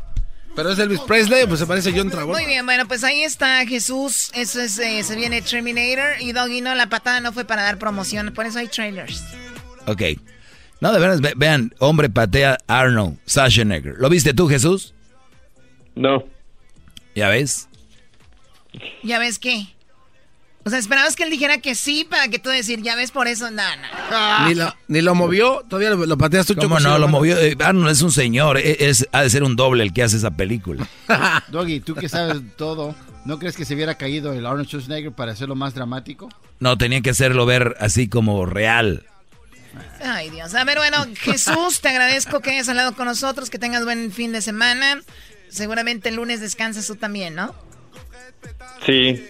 [0.55, 2.39] Pero es Elvis Presley, pues se parece a John Travolta.
[2.39, 4.29] Muy bien, bueno, pues ahí está Jesús.
[4.35, 6.21] Eso es, eh, se viene Terminator.
[6.21, 8.31] Y Doggy, no, la patada no fue para dar promoción.
[8.31, 9.23] Por eso hay trailers.
[9.87, 10.03] Ok.
[10.81, 13.95] No, de verdad, vean, hombre patea Arnold Schwarzenegger.
[13.97, 14.93] ¿Lo viste tú, Jesús?
[15.95, 16.34] No.
[17.15, 17.69] ¿Ya ves?
[19.03, 19.67] ¿Ya ves qué?
[20.67, 23.27] O sea, esperabas que él dijera que sí para que tú decir, ya ves por
[23.27, 24.47] eso, nada.
[24.47, 26.55] Ni, lo, ni lo movió, todavía lo, pateas tú.
[26.55, 26.97] ¿Cómo no?
[26.97, 27.37] Lo movió.
[27.37, 30.17] Eh, Arnold es un señor, e, es, ha de ser un doble el que hace
[30.17, 30.87] esa película.
[31.49, 32.95] Doggy, tú que sabes todo,
[33.25, 36.29] ¿no crees que se hubiera caído el Arnold Schwarzenegger para hacerlo más dramático?
[36.59, 39.05] No, tenía que hacerlo ver así como real.
[40.03, 40.55] Ay, Dios.
[40.55, 44.31] A ver, bueno, Jesús, te agradezco que hayas hablado con nosotros, que tengas buen fin
[44.31, 44.99] de semana.
[45.55, 47.55] Seguramente el lunes descansas tú también, ¿no?
[48.85, 49.29] Sí.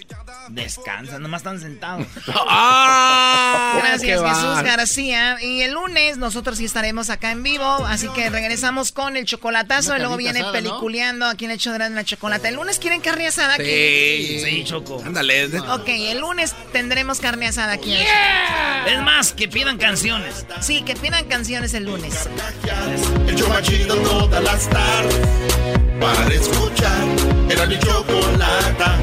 [0.50, 2.06] Descansa, nomás están sentados.
[2.48, 3.80] ¡Ah!
[3.80, 5.38] Gracias, Jesús García.
[5.42, 9.96] Y el lunes nosotros sí estaremos acá en vivo, así que regresamos con el chocolatazo
[9.96, 12.50] y luego viene peliculeando aquí en el hecho de la chocolate.
[12.50, 13.64] ¿El lunes quieren carne asada aquí?
[13.66, 15.02] Sí, Sí, Choco.
[15.04, 15.46] Ándale.
[15.72, 17.96] Ok, el lunes tendremos carne asada aquí.
[18.86, 20.46] Es más, que pidan canciones.
[20.62, 22.30] Sí, que pidan canciones el lunes.
[23.28, 23.36] El
[24.04, 25.28] todas las tardes.
[26.00, 27.06] Para escuchar.
[27.50, 28.98] Era mi chocolata.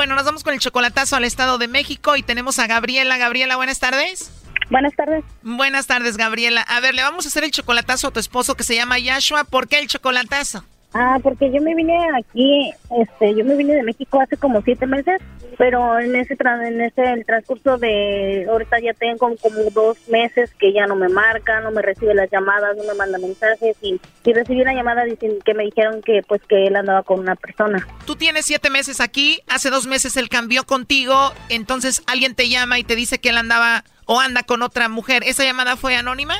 [0.00, 3.18] Bueno, nos vamos con el chocolatazo al Estado de México y tenemos a Gabriela.
[3.18, 4.32] Gabriela, buenas tardes.
[4.70, 5.22] Buenas tardes.
[5.42, 6.62] Buenas tardes, Gabriela.
[6.62, 9.44] A ver, le vamos a hacer el chocolatazo a tu esposo que se llama Yashua.
[9.44, 10.64] ¿Por qué el chocolatazo?
[10.92, 14.86] Ah, porque yo me vine aquí, este, yo me vine de México hace como siete
[14.86, 15.20] meses,
[15.56, 20.72] pero en ese, en ese el transcurso de, ahorita ya tengo como dos meses que
[20.72, 24.32] ya no me marca, no me recibe las llamadas, no me manda mensajes y, y
[24.32, 27.86] recibí una llamada diciendo que me dijeron que pues que él andaba con una persona.
[28.04, 32.80] Tú tienes siete meses aquí, hace dos meses él cambió contigo, entonces alguien te llama
[32.80, 35.22] y te dice que él andaba o anda con otra mujer.
[35.24, 36.34] ¿Esa llamada fue anónima?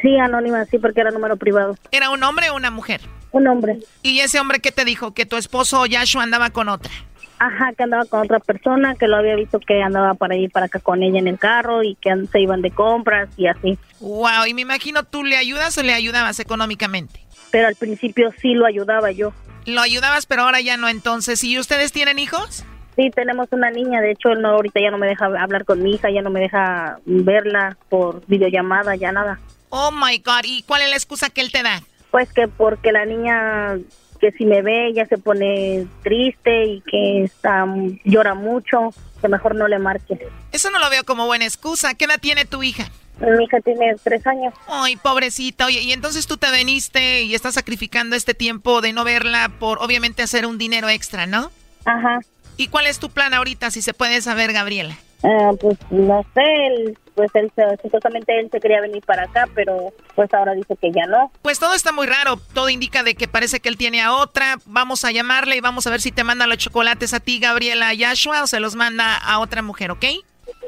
[0.00, 1.76] Sí, anónima, sí, porque era número privado.
[1.90, 3.02] ¿Era un hombre o una mujer?
[3.32, 3.78] Un hombre.
[4.02, 5.12] ¿Y ese hombre qué te dijo?
[5.12, 6.92] Que tu esposo Yashua andaba con otra.
[7.38, 10.66] Ajá, que andaba con otra persona, que lo había visto que andaba para y para
[10.66, 13.78] acá con ella en el carro y que se iban de compras y así.
[13.98, 17.20] Wow, y me imagino tú le ayudas o le ayudabas económicamente.
[17.50, 19.32] Pero al principio sí lo ayudaba yo.
[19.66, 21.42] Lo ayudabas, pero ahora ya no entonces.
[21.42, 22.64] ¿Y ustedes tienen hijos?
[22.94, 25.82] Sí, tenemos una niña, de hecho él no, ahorita ya no me deja hablar con
[25.82, 29.40] mi hija, ya no me deja verla por videollamada, ya nada.
[29.70, 31.80] Oh my God, ¿y cuál es la excusa que él te da?
[32.12, 33.78] Pues que porque la niña
[34.20, 37.66] que si me ve ya se pone triste y que está
[38.04, 40.28] llora mucho, que mejor no le marque.
[40.52, 41.94] Eso no lo veo como buena excusa.
[41.94, 42.88] ¿Qué edad tiene tu hija?
[43.18, 44.54] Mi hija tiene tres años.
[44.68, 45.66] Ay, pobrecita.
[45.66, 49.82] Oye, y entonces tú te veniste y estás sacrificando este tiempo de no verla por
[49.82, 51.50] obviamente hacer un dinero extra, ¿no?
[51.84, 52.20] Ajá.
[52.56, 54.96] ¿Y cuál es tu plan ahorita, si se puede saber, Gabriela?
[55.24, 57.52] Ah, pues no sé, él, pues él
[57.82, 61.30] supuestamente él se quería venir para acá, pero pues ahora dice que ya no.
[61.42, 62.36] Pues todo está muy raro.
[62.54, 64.56] Todo indica de que parece que él tiene a otra.
[64.66, 67.92] Vamos a llamarle y vamos a ver si te manda los chocolates a ti, Gabriela
[67.94, 70.04] Yashua, o se los manda a otra mujer, ¿ok?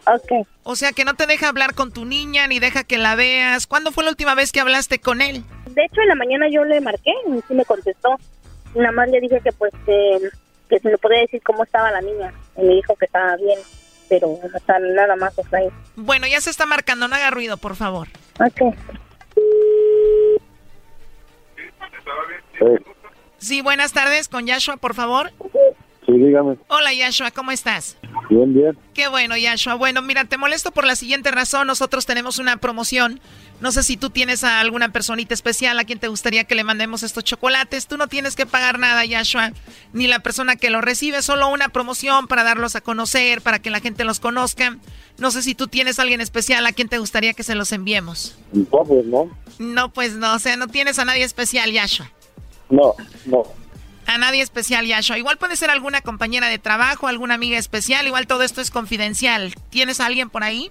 [0.07, 0.47] Ok.
[0.63, 3.67] O sea que no te deja hablar con tu niña ni deja que la veas.
[3.67, 5.45] ¿Cuándo fue la última vez que hablaste con él?
[5.71, 8.17] De hecho, en la mañana yo le marqué y sí me contestó.
[8.75, 10.19] Nada más le dije que pues que,
[10.69, 12.33] que si me podía decir cómo estaba la niña.
[12.57, 13.59] Y me dijo que estaba bien,
[14.21, 14.39] pero
[14.95, 15.69] nada más hasta ahí.
[15.97, 18.09] Bueno, ya se está marcando, no haga ruido, por favor.
[18.39, 18.75] Ok.
[23.39, 25.33] Sí, buenas tardes con Yashua, por favor.
[26.07, 26.57] Sí, dígame.
[26.69, 27.97] Hola Yashua, ¿cómo estás?
[28.31, 28.79] Bien, bien.
[28.95, 29.75] Qué bueno, Yashua.
[29.75, 31.67] Bueno, mira, te molesto por la siguiente razón.
[31.67, 33.21] Nosotros tenemos una promoción.
[33.61, 36.65] No sé si tú tienes a alguna personita especial a quien te gustaría que le
[36.65, 37.87] mandemos estos chocolates.
[37.87, 39.53] Tú no tienes que pagar nada, Yashua,
[39.93, 43.71] ni la persona que los recibe, solo una promoción para darlos a conocer, para que
[43.71, 44.77] la gente los conozca.
[45.19, 47.73] No sé si tú tienes a alguien especial a quien te gustaría que se los
[47.73, 48.37] enviemos.
[48.53, 49.31] No, pues no.
[49.59, 52.11] No, pues no, o sea, no tienes a nadie especial, Yashua.
[52.71, 52.95] No,
[53.25, 53.45] no.
[54.07, 55.17] A nadie especial, Yashua.
[55.17, 58.07] Igual puede ser alguna compañera de trabajo, alguna amiga especial.
[58.07, 59.55] Igual todo esto es confidencial.
[59.71, 60.71] ¿Tienes a alguien por ahí?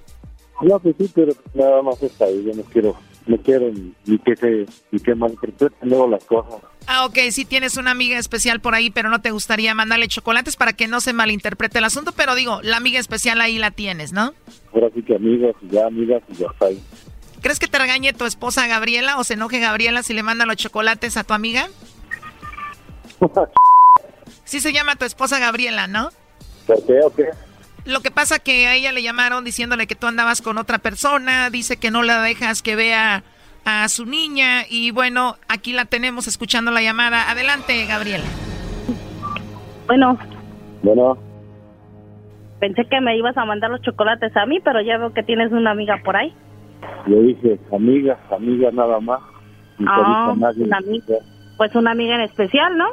[0.63, 2.43] No, pues sí, pero nada más está ahí.
[2.45, 2.95] Yo no quiero,
[3.27, 6.61] no quiero ni, ni que se, ni que malinterpreten luego las cosas.
[6.87, 10.55] Ah, ok, sí tienes una amiga especial por ahí, pero no te gustaría mandarle chocolates
[10.55, 12.11] para que no se malinterprete el asunto.
[12.11, 14.33] Pero digo, la amiga especial ahí la tienes, ¿no?
[14.73, 16.81] Ahora sí que amigas y ya amigas y ya está ahí.
[17.41, 20.55] ¿Crees que te regañe tu esposa Gabriela o se enoje Gabriela si le manda los
[20.55, 21.67] chocolates a tu amiga?
[24.45, 26.09] Sí se llama tu esposa Gabriela, ¿no?
[26.67, 27.29] ¿Por qué o qué?
[27.85, 31.49] Lo que pasa que a ella le llamaron diciéndole que tú andabas con otra persona,
[31.49, 33.23] dice que no la dejas que vea
[33.65, 37.29] a su niña y bueno, aquí la tenemos escuchando la llamada.
[37.29, 38.23] Adelante, Gabriela.
[39.87, 40.17] Bueno,
[40.81, 41.17] Bueno,
[42.59, 45.51] pensé que me ibas a mandar los chocolates a mí, pero ya veo que tienes
[45.51, 46.33] una amiga por ahí.
[47.05, 49.19] le dije amigas, amigas nada más.
[49.85, 50.63] Ah, nadie.
[50.63, 51.15] una amiga.
[51.57, 52.85] Pues una amiga en especial, ¿no?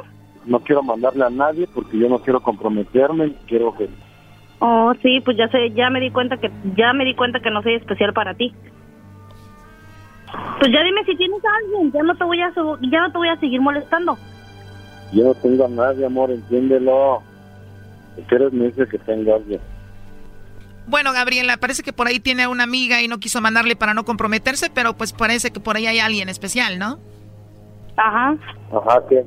[0.45, 3.27] No quiero mandarle a nadie porque yo no quiero comprometerme.
[3.27, 3.87] y Quiero que
[4.63, 7.49] Oh, sí, pues ya sé, ya me di cuenta que ya me di cuenta que
[7.49, 8.53] no soy especial para ti.
[10.59, 13.17] Pues ya dime si tienes a alguien, ya no te voy a, ya no te
[13.17, 14.17] voy a seguir molestando.
[15.11, 17.23] Yo no tengo a nadie, amor, entiéndelo.
[18.15, 19.59] Si quieres me dice que tengo a alguien.
[20.87, 24.03] Bueno, Gabriela, parece que por ahí tiene una amiga y no quiso mandarle para no
[24.05, 26.99] comprometerse, pero pues parece que por ahí hay alguien especial, ¿no?
[27.97, 28.35] Ajá,
[28.71, 29.23] Ajá, ¿qué?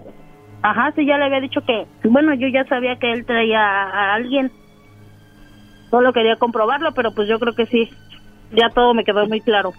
[0.63, 4.15] ajá, sí, ya le había dicho que, bueno, yo ya sabía que él traía a
[4.15, 4.51] alguien.
[5.95, 7.89] Solo quería comprobarlo, pero pues yo creo que sí.
[8.51, 9.71] Ya todo me quedó muy claro.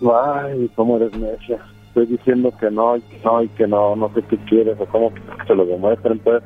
[0.00, 1.58] Ay, ¿cómo eres necia?
[1.88, 4.86] Estoy diciendo que no, y que no, y que no, no sé qué quieres, o
[4.86, 6.40] cómo que se lo demuestren, pues.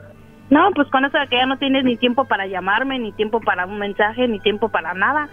[0.49, 3.41] No, pues con eso de que ya no tienes ni tiempo para llamarme, ni tiempo
[3.41, 5.28] para un mensaje, ni tiempo para nada.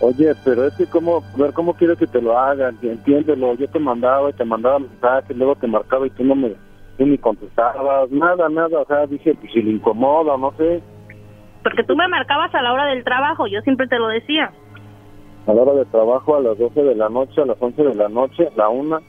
[0.00, 2.78] Oye, pero es que cómo, ver, ¿cómo quieres que te lo hagan?
[2.82, 6.48] Entiéndelo, yo te mandaba y te mandaba mensajes, luego te marcaba y tú no me,
[6.96, 10.82] tú ni contestabas, nada, nada, o sea, dije, pues si le incomoda, no sé,
[11.62, 14.52] Porque tú me marcabas a la hora del trabajo, yo siempre te lo decía.
[15.46, 17.94] a la hora de trabajo, a las 12 de la noche, a las 11 de
[17.94, 19.00] la noche, a la una,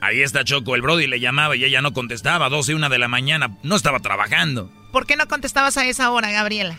[0.00, 2.98] Ahí está Choco, el Brody le llamaba y ella no contestaba, 12 y 1 de
[2.98, 4.68] la mañana, no estaba trabajando.
[4.90, 6.74] ¿Por qué no contestabas a esa hora, Gabriela?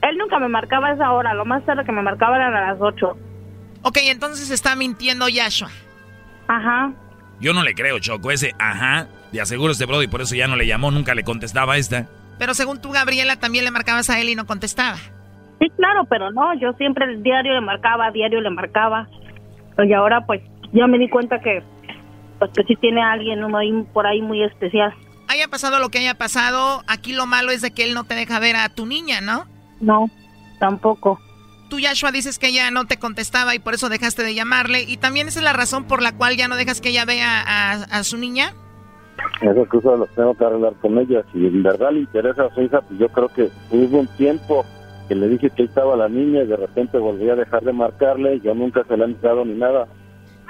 [0.00, 2.72] Él nunca me marcaba a esa hora, lo más tarde que me marcaba eran a
[2.72, 3.16] las 8.
[3.82, 5.68] Ok, entonces está mintiendo Yashua.
[6.48, 6.92] Ajá.
[7.38, 10.56] Yo no le creo, Choco, ese ajá, de aseguro este Brody, por eso ya no
[10.56, 12.08] le llamó, nunca le contestaba a esta.
[12.38, 14.96] Pero según tú, Gabriela, también le marcabas a él y no contestaba.
[15.60, 19.06] Sí, claro, pero no, yo siempre el diario le marcaba, diario le marcaba.
[19.78, 21.62] Y ahora pues ya me di cuenta que
[22.38, 24.92] pues que sí tiene a alguien uno ahí, por ahí muy especial.
[25.28, 28.16] Haya pasado lo que haya pasado, aquí lo malo es de que él no te
[28.16, 29.46] deja ver a tu niña, ¿no?
[29.80, 30.10] No,
[30.58, 31.20] tampoco.
[31.70, 34.82] Tú, Yashua, dices que ella no te contestaba y por eso dejaste de llamarle.
[34.82, 37.40] ¿Y también esa es la razón por la cual ya no dejas que ella vea
[37.40, 38.52] a, a su niña?
[39.50, 41.22] Esas cosas las tengo que arreglar con ella.
[41.32, 44.64] Si en verdad le interesa a su hija, pues yo creo que hubo un tiempo
[45.08, 47.72] que le dije que ahí estaba la niña y de repente volví a dejar de
[47.72, 49.88] marcarle, yo nunca se la he dado ni nada.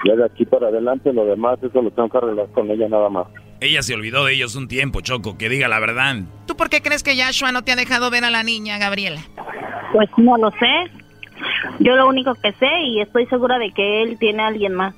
[0.05, 3.09] Ya de aquí para adelante, lo demás, eso lo tengo que arreglar con ella nada
[3.09, 3.26] más.
[3.61, 6.16] Ella se olvidó de ellos un tiempo, Choco, que diga la verdad.
[6.47, 9.20] ¿Tú por qué crees que Yashua no te ha dejado ver a la niña, Gabriela?
[9.93, 10.90] Pues no lo sé.
[11.78, 14.95] Yo lo único que sé y estoy segura de que él tiene a alguien más.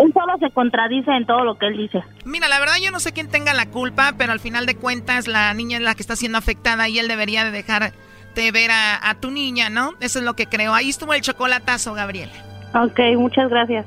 [0.00, 2.02] Él solo se contradice en todo lo que él dice.
[2.24, 5.26] Mira, la verdad yo no sé quién tenga la culpa, pero al final de cuentas
[5.28, 9.08] la niña es la que está siendo afectada y él debería de dejarte ver a,
[9.08, 9.92] a tu niña, ¿no?
[10.00, 10.74] Eso es lo que creo.
[10.74, 12.32] Ahí estuvo el chocolatazo, Gabriela.
[12.74, 13.86] Ok, muchas gracias.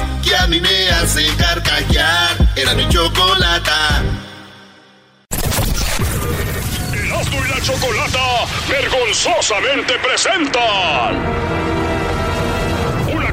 [0.31, 2.37] que a mí me hace carcajear.
[2.55, 4.01] Era mi chocolata.
[6.93, 11.11] Erasmo y la chocolata vergonzosamente presentan.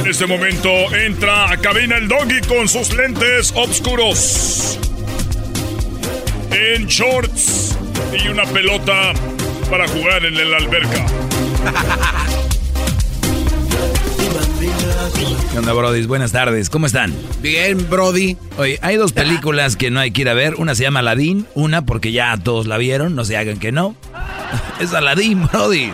[0.00, 4.78] En este momento entra a cabina el doggy con sus lentes oscuros.
[6.50, 7.76] En shorts
[8.12, 9.12] y una pelota
[9.70, 11.06] para jugar en la alberca.
[15.52, 16.06] ¿Qué onda, Brody?
[16.06, 17.14] Buenas tardes, ¿cómo están?
[17.40, 18.36] Bien, Brody.
[18.58, 20.54] Oye, hay dos películas que no hay que ir a ver.
[20.56, 23.96] Una se llama Aladdin, una porque ya todos la vieron, no se hagan que no.
[24.80, 25.90] Es Aladdin, Brody.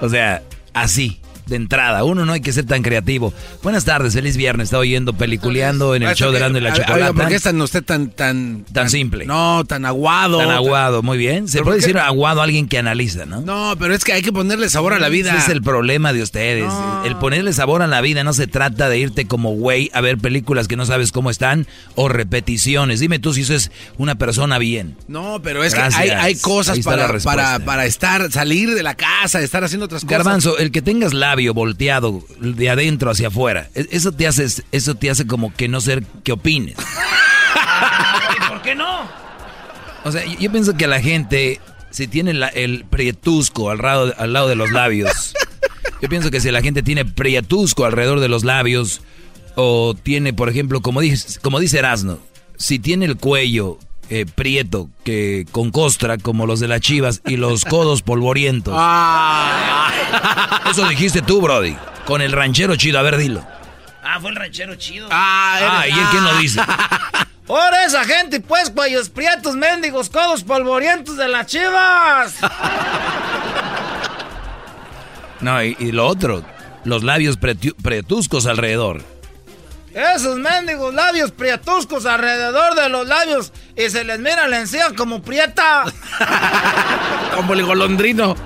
[0.00, 1.20] O sea, así,
[1.50, 2.04] de entrada.
[2.04, 3.34] Uno no hay que ser tan creativo.
[3.62, 4.68] Buenas tardes, feliz viernes.
[4.68, 7.12] Está oyendo Peliculeando en el show de Grande y la Chocolata.
[7.12, 9.26] ¿Por qué es tan usted tan, tan, Tan simple.
[9.26, 10.38] No, tan aguado.
[10.38, 11.48] Tan aguado, muy bien.
[11.48, 13.42] Se ¿Pero puede decir aguado a alguien que analiza, ¿no?
[13.42, 15.30] No, pero es que hay que ponerle sabor a la vida.
[15.30, 16.72] Ese es el problema de ustedes.
[17.04, 20.18] El ponerle sabor a la vida no se trata de irte como güey a ver
[20.18, 23.00] películas que no sabes cómo están o repeticiones.
[23.00, 24.96] Dime tú si eso es una persona bien.
[25.08, 26.02] No, pero es Gracias.
[26.02, 29.86] que hay, hay cosas está para, para, para estar, salir de la casa, estar haciendo
[29.86, 30.18] otras cosas.
[30.18, 34.94] Garbanzo, el que tengas labio volteado de adentro hacia afuera, e- eso te hace, eso
[34.94, 36.76] te hace como que no ser que opines.
[38.48, 39.08] ¿Por qué no?
[40.04, 41.60] O sea, yo- yo pienso que la gente
[41.90, 45.34] si tiene la- el prietusco al lado, al lado de los labios.
[46.02, 49.00] Yo pienso que si la gente tiene prietusco alrededor de los labios,
[49.56, 52.18] o tiene, por ejemplo, como dice, como dice Erasno,
[52.56, 53.78] si tiene el cuello
[54.10, 58.74] eh, prieto, que con costra, como los de las chivas, y los codos polvorientos.
[60.70, 61.76] Eso dijiste tú, Brody.
[62.06, 63.44] Con el ranchero chido, a ver, dilo.
[64.02, 65.08] Ah, fue el ranchero chido.
[65.10, 66.60] Ah, ¿y él quién lo dice?
[67.48, 72.34] Ahora esa gente, pues, cuellos prietos, mendigos, codos polvorientos de las chivas.
[75.40, 76.44] No, y, y lo otro,
[76.84, 79.02] los labios pretu- pretuscos alrededor.
[79.94, 85.20] Esos mendigos labios prietuscos alrededor de los labios y se les mira la encía como
[85.22, 85.84] prieta.
[87.34, 88.36] Como el golondrino.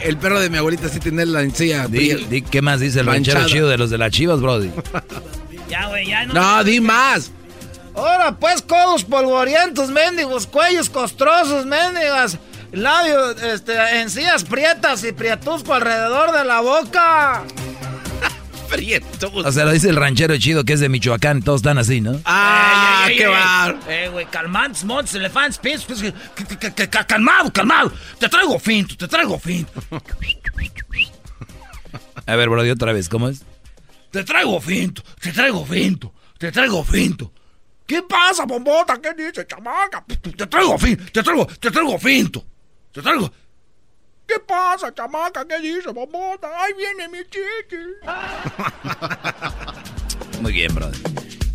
[0.00, 1.86] El perro de mi abuelita sí tiene la encía.
[1.88, 4.70] Di- di- ¿Qué más dice el ranchero chido de los de las chivas, Brody?
[5.68, 6.34] Ya, güey, ya no.
[6.34, 7.32] No, di más.
[7.96, 12.38] Ahora, pues, codos polvorientos, mendigos, cuellos costrosos, mendigas,
[12.70, 17.42] labios, este, encías prietas y prietusco alrededor de la boca.
[18.76, 19.32] Prieto.
[19.32, 22.20] O sea, lo dice el ranchero chido que es de Michoacán, todos están así, ¿no?
[22.26, 23.74] Ah, qué va.
[23.88, 26.04] Eh, güey, calmantes, montes, elefantes, pies, pues,
[27.06, 27.92] calmado, calmado.
[28.18, 29.72] Te traigo finto, te traigo finto.
[32.26, 33.42] A ver, Brody, otra vez, ¿cómo es?
[34.10, 37.32] Te traigo finto, te traigo finto, te traigo finto.
[37.86, 39.00] ¿Qué pasa, bombota?
[39.00, 40.04] ¿Qué dice, chamaca?
[40.06, 42.44] Te traigo finto, te traigo, te traigo finto.
[42.92, 43.30] Te traigo.
[44.26, 45.46] ¿Qué pasa, chamaca?
[45.46, 46.48] ¿Qué dice, bombota?
[46.60, 47.76] Ahí viene mi chiqui.
[50.40, 50.98] Muy bien, Brody.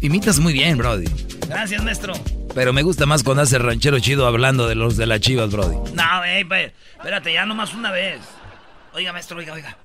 [0.01, 1.05] Imitas muy bien, Brody.
[1.47, 2.13] Gracias, maestro.
[2.55, 5.51] Pero me gusta más cuando hace el ranchero chido hablando de los de las chivas,
[5.51, 5.75] Brody.
[5.93, 8.19] No, güey, pe- espérate, ya nomás una vez.
[8.93, 9.77] Oiga, maestro, oiga, oiga.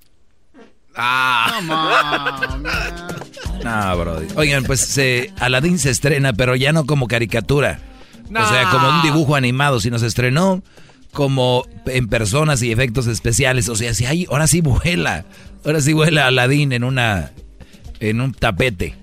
[0.97, 1.61] Ah.
[3.65, 4.29] No, Brody.
[4.37, 7.81] Oigan, pues se, Aladdin se estrena, pero ya no como caricatura.
[8.31, 8.71] O sea, No.
[8.71, 10.63] como un dibujo animado, sino se estrenó
[11.17, 13.71] como en personas y efectos especiales.
[13.71, 15.25] O sea, si hay, ahora sí vuela.
[15.65, 17.33] Ahora sí vuela Aladdin en una.
[18.01, 18.95] en un tapete.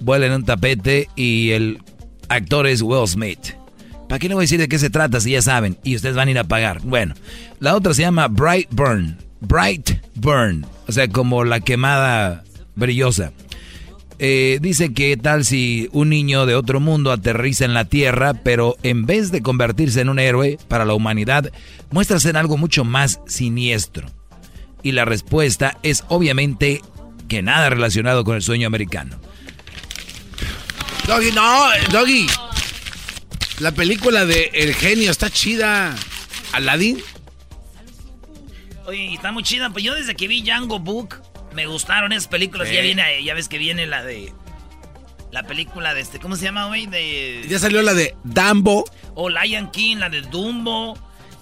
[0.00, 1.78] Vuela en un tapete y el
[2.28, 3.54] actor es Will Smith.
[4.08, 5.78] ¿Para qué le voy a decir de qué se trata si ya saben?
[5.84, 6.80] Y ustedes van a ir a pagar.
[6.82, 7.14] Bueno,
[7.60, 9.16] la otra se llama Bright Burn.
[9.40, 10.66] Bright Burn.
[10.88, 12.42] O sea, como la quemada
[12.74, 13.30] brillosa.
[14.18, 18.76] Eh, dice que tal si un niño de otro mundo aterriza en la Tierra, pero
[18.82, 21.52] en vez de convertirse en un héroe para la humanidad,
[21.90, 24.08] muestra ser algo mucho más siniestro.
[24.82, 26.80] Y la respuesta es obviamente
[27.28, 29.18] que nada relacionado con el sueño americano.
[31.06, 32.26] Doggy, no, Doggy.
[33.60, 35.94] La película de El genio está chida.
[36.52, 37.02] Aladdin.
[38.86, 39.70] Oye, está muy chida.
[39.70, 41.16] Pues yo desde que vi Django Book,
[41.56, 42.68] me gustaron esas películas.
[42.68, 42.74] Sí.
[42.74, 44.32] Ya viene, ya ves que viene la de.
[45.32, 46.86] La película de este, ¿cómo se llama, güey?
[46.86, 47.44] De.
[47.48, 48.84] Ya salió la de Dumbo.
[49.14, 50.96] O Lion King, la de Dumbo.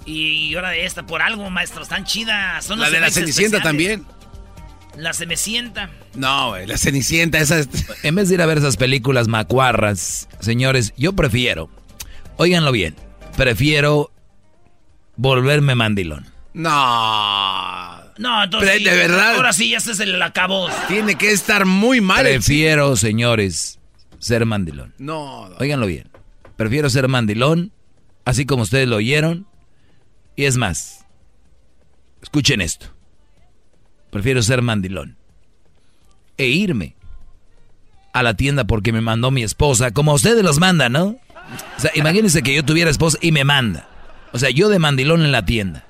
[0.07, 2.65] Y ahora de esta, por algo, maestro, están chidas.
[2.65, 3.63] Son La de la Cenicienta especiales.
[3.63, 4.07] también.
[4.97, 5.91] La Cenicienta.
[6.15, 7.69] No, güey, la Cenicienta, esa es...
[8.05, 11.69] En vez de ir a ver esas películas macuarras, señores, yo prefiero,
[12.37, 12.95] óiganlo bien,
[13.37, 14.13] prefiero
[15.17, 16.27] volverme mandilón.
[16.53, 18.04] No.
[18.19, 18.71] No, entonces.
[18.71, 19.35] Pero, sí, de verdad.
[19.37, 20.69] Ahora sí, ya este es el acabó.
[20.89, 22.27] Tiene que estar muy mal.
[22.27, 23.79] el- Prefiero, señores,
[24.19, 24.95] ser mandilón.
[24.99, 25.43] No.
[25.59, 26.09] Óiganlo bien.
[26.57, 27.73] Prefiero ser mandilón,
[28.25, 29.47] así como ustedes lo oyeron.
[30.37, 31.05] Y es más,
[32.23, 32.87] escuchen esto.
[34.11, 35.17] Prefiero ser mandilón.
[36.37, 36.97] E irme
[38.13, 41.05] a la tienda porque me mandó mi esposa, como ustedes los mandan, ¿no?
[41.77, 43.89] O sea, imagínense que yo tuviera esposa y me manda.
[44.33, 45.85] O sea, yo de mandilón en la tienda.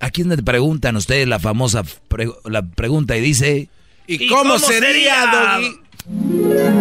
[0.00, 3.68] Aquí es donde preguntan ustedes la famosa pre- la pregunta y dice...
[4.06, 6.78] ¿Y, cómo, sería, Doggy?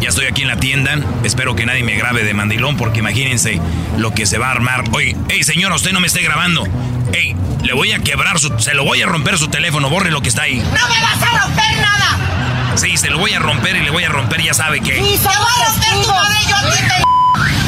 [0.00, 0.98] Ya estoy aquí en la tienda.
[1.24, 3.60] Espero que nadie me grabe de mandilón porque imagínense
[3.98, 4.84] lo que se va a armar.
[4.92, 6.64] Oye, hey señora, usted no me esté grabando.
[7.12, 8.56] Hey, le voy a quebrar su...
[8.58, 9.90] Se lo voy a romper su teléfono.
[9.90, 10.56] Borre lo que está ahí.
[10.58, 12.76] ¡No me vas a romper nada!
[12.76, 14.98] Sí, se lo voy a romper y le voy a romper, ya sabe que...
[14.98, 17.09] ¡Y se va a romper tu madre yo a ti, p-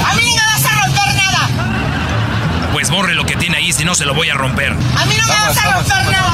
[0.04, 1.48] ¡A mí no me vas a romper nada!
[2.72, 4.72] Pues borre lo que tiene ahí, si no se lo voy a romper.
[4.72, 6.32] ¡A mí no me vas a romper nada!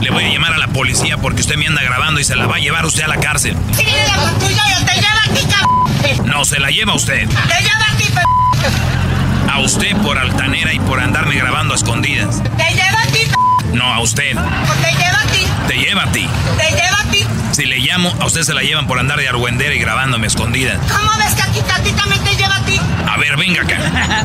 [0.00, 2.46] Le voy a llamar a la policía porque usted me anda grabando y se la
[2.46, 3.54] va a llevar usted a la cárcel.
[3.76, 6.26] Viene la patrulla, yo te llevo a ti, cabrón!
[6.28, 7.28] No, se la lleva usted.
[7.28, 12.42] ¡Te llevo a ti, p- A usted por altanera y por andarme grabando a escondidas.
[12.56, 14.32] ¡Te llevo a ti, p- No, a usted.
[14.36, 15.46] ¡Te llevo a ti!
[15.68, 16.28] Te lleva a ti.
[16.56, 17.26] ¡Te llevo a ti!
[17.52, 20.28] Si le llamo, a usted se la llevan por andar de argüendera y grabándome a
[20.28, 20.78] escondidas.
[20.90, 21.29] ¿Cómo ves
[23.40, 23.76] venga acá.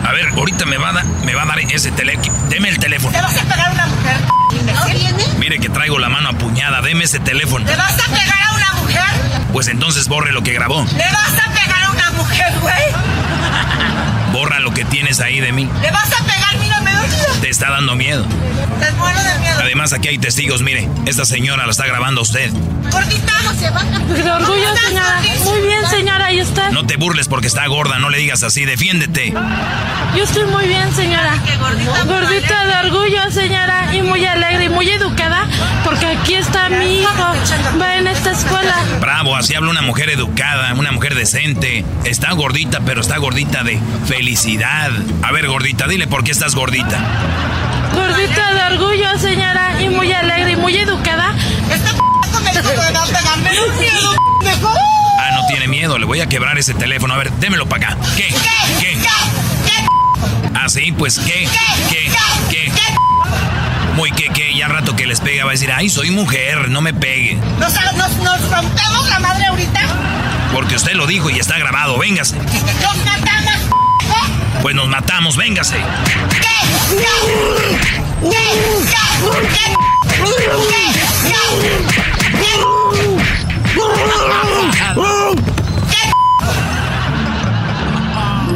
[0.07, 2.33] A ver, ahorita me va a, dar- me va a dar ese teléfono.
[2.49, 3.11] Deme el teléfono.
[3.17, 4.17] ¿Te vas a pegar a una mujer,
[4.51, 5.23] p- ¿No viene?
[5.39, 6.81] Mire que traigo la mano apuñada.
[6.81, 7.65] Deme ese teléfono.
[7.65, 9.03] ¿Le vas a pegar a una mujer?
[9.53, 10.85] Pues entonces borre lo que grabó.
[10.95, 11.75] ¿Le vas a pegar
[12.15, 12.75] mujer, güey?
[14.31, 15.69] Borra lo que tienes ahí de mí.
[15.81, 16.44] ¿Le vas a pegar?
[17.41, 18.25] Te está dando miedo.
[18.79, 19.59] Te muero de miedo.
[19.61, 20.61] Además, aquí hay testigos.
[20.61, 22.51] Mire, esta señora la está grabando usted.
[22.91, 23.83] Gordita, no se va.
[23.83, 25.21] De orgullo, señora.
[25.43, 26.31] Muy bien, señora.
[26.31, 26.69] ¿Y usted?
[26.71, 27.99] No te burles porque está gorda.
[27.99, 28.65] No le digas así.
[28.65, 29.33] Defiéndete.
[30.15, 31.35] Yo estoy muy bien, señora.
[32.05, 33.95] Gordita de orgullo, señora.
[33.95, 35.47] Y muy alegre y muy educada.
[35.83, 37.33] Porque aquí está mi hijo.
[37.81, 38.75] Va en esta escuela.
[38.99, 41.85] Bravo, así habla una mujer educada, una mujer decente.
[42.05, 44.91] Está gordita, pero está gordita de felicidad.
[45.23, 46.94] A ver, gordita, dile por qué estás gordita.
[47.93, 49.81] Gordita de orgullo, señora.
[49.81, 51.33] Y muy alegre y muy educada.
[51.71, 53.37] Este me dijo que me va a pegar.
[53.37, 54.77] Me da miedo, mejor.
[55.19, 55.97] Ah, no tiene miedo.
[55.97, 57.13] Le voy a quebrar ese teléfono.
[57.13, 57.97] A ver, démelo para acá.
[58.15, 58.27] ¿Qué?
[58.79, 58.97] ¿Qué?
[60.53, 61.47] Ah, sí, pues ¿qué?
[61.89, 62.11] ¿Qué?
[62.49, 62.71] ¿Qué?
[63.95, 66.81] Muy que, que, ya rato que les pega va a decir, ay, soy mujer, no
[66.81, 67.35] me pegue.
[67.59, 69.79] ¿Nos, nos, nos rompemos la madre ahorita?
[70.53, 72.35] Porque usted lo dijo y está grabado, véngase.
[72.37, 73.14] Matamos,
[74.65, 75.75] Pues nos matamos, véngase.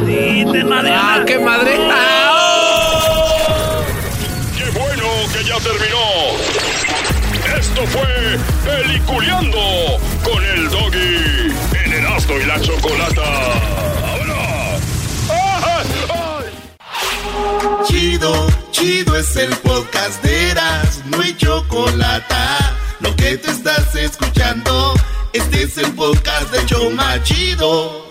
[0.04, 0.90] Sí, te madre.
[0.96, 1.78] ¡Ah, qué madre!
[4.58, 6.34] ¡Qué bueno que ya terminó!
[7.56, 11.54] Esto fue Peliculeando con el Doggy
[11.84, 13.89] en Erasmo y la Chocolata.
[17.84, 22.34] Chido, chido es el podcast de Eras, no hay chocolate.
[23.00, 24.94] Lo que te estás escuchando,
[25.32, 28.06] este es el podcast de Choma Chido.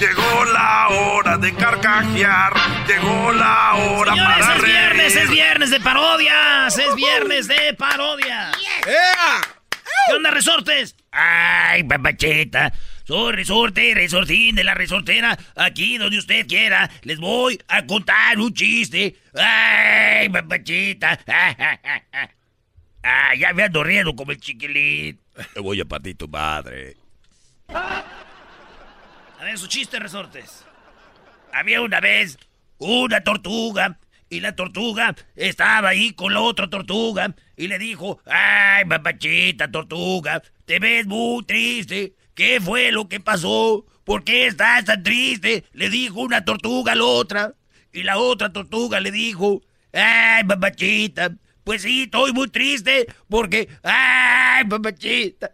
[0.00, 2.52] Llegó la hora de carcajear,
[2.88, 8.56] llegó la hora Señores, para es viernes, es viernes de parodias, es viernes de parodias.
[8.84, 10.96] ¿Qué onda, resortes?
[11.12, 12.72] Ay, papacheta.
[13.10, 15.36] Soy resorte, resortín de la resortera.
[15.56, 19.16] Aquí donde usted quiera, les voy a contar un chiste.
[19.34, 21.18] Ay, papachita.
[23.02, 25.18] Ah, ya me ando riendo como el chiquilín.
[25.54, 26.98] Te voy a partir tu madre.
[27.68, 28.04] A
[29.42, 30.66] ver, su chiste, resortes.
[31.50, 32.38] Había una vez
[32.76, 33.98] una tortuga
[34.28, 40.42] y la tortuga estaba ahí con la otra tortuga y le dijo, ay, papachita tortuga,
[40.66, 42.19] te ves muy triste.
[42.34, 43.84] ¿Qué fue lo que pasó?
[44.04, 45.64] ¿Por qué estás tan triste?
[45.72, 47.54] Le dijo una tortuga a la otra
[47.92, 49.62] y la otra tortuga le dijo,
[49.92, 55.52] ay, papachita, pues sí, estoy muy triste porque, ay, papachita,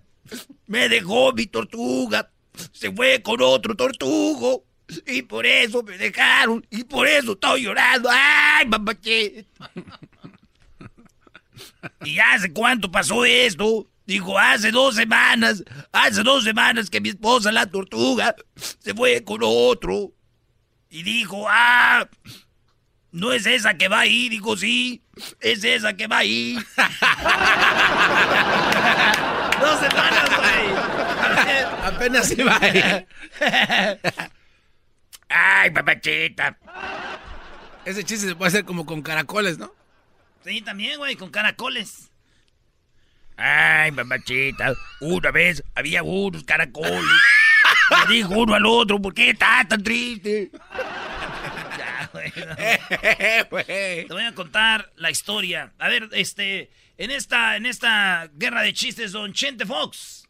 [0.67, 2.31] me dejó mi tortuga
[2.73, 4.65] se fue con otro tortugo.
[5.07, 6.65] Y por eso me dejaron.
[6.71, 8.09] Y por eso estoy llorando.
[8.11, 9.45] ¡Ay, papachita!
[12.05, 13.87] ¿Y hace cuánto pasó esto?
[14.07, 15.65] Dijo, hace dos semanas.
[15.93, 20.13] Hace dos semanas que mi esposa, la tortuga, se fue con otro.
[20.89, 22.09] Y dijo, ah,
[23.11, 24.29] no es esa que va ahí.
[24.29, 25.03] Dijo, sí,
[25.41, 26.55] es esa que va ahí.
[29.61, 30.69] dos semanas, güey.
[31.83, 33.07] Apenas iba ahí.
[35.29, 36.57] Ay, papachita.
[37.85, 39.75] Ese chiste se puede hacer como con caracoles, ¿no?
[40.45, 42.11] Sí, también, güey, con caracoles.
[43.37, 47.05] Ay, mamachita, una vez había unos caracoles.
[48.09, 50.51] Le dijo uno al otro, ¿por qué estás tan triste?
[51.79, 54.07] Ya, güey, no.
[54.07, 55.73] Te voy a contar la historia.
[55.79, 60.27] A ver, este, en esta, en esta guerra de chistes, don Chente Fox.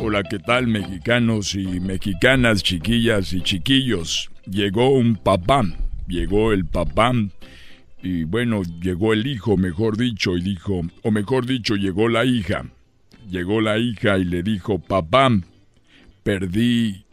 [0.00, 4.30] Hola, ¿qué tal mexicanos y mexicanas, chiquillas y chiquillos?
[4.46, 5.64] Llegó un papá,
[6.06, 7.12] llegó el papá
[8.02, 12.64] y bueno, llegó el hijo, mejor dicho, y dijo, o mejor dicho, llegó la hija.
[13.28, 15.30] Llegó la hija y le dijo, papá,
[16.22, 17.04] perdí,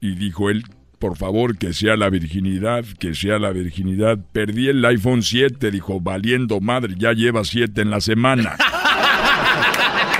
[0.00, 0.64] y dijo él,
[0.98, 4.18] por favor, que sea la virginidad, que sea la virginidad.
[4.32, 8.56] Perdí el iPhone 7, dijo, valiendo madre, ya lleva 7 en la semana.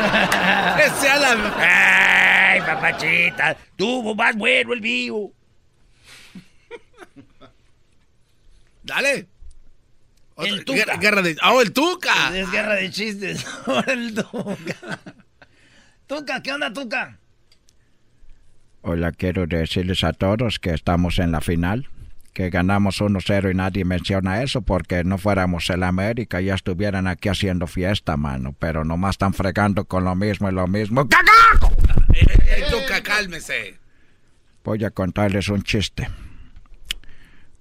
[0.01, 2.53] Que sea la...
[2.53, 5.31] Ay, papachita, tuvo más bueno el mío.
[8.83, 9.29] Dale.
[10.39, 10.79] El Tuca.
[10.79, 11.37] Guerra, guerra de...
[11.45, 12.37] ¡Oh, el Tuca!
[12.37, 13.47] Es guerra de chistes.
[13.67, 14.99] Ahora el Tuca.
[16.07, 17.19] Tuca, ¿qué onda, Tuca?
[18.83, 21.89] Hola, quiero decirles a todos que estamos en la final,
[22.33, 27.29] que ganamos 1-0 y nadie menciona eso porque no fuéramos el América, ya estuvieran aquí
[27.29, 31.07] haciendo fiesta, mano, pero nomás están fregando con lo mismo y lo mismo.
[31.07, 31.75] ¡Cagajo!
[32.15, 33.79] ¡Eh, Tuca, cálmese!
[34.65, 36.09] Voy a contarles un chiste.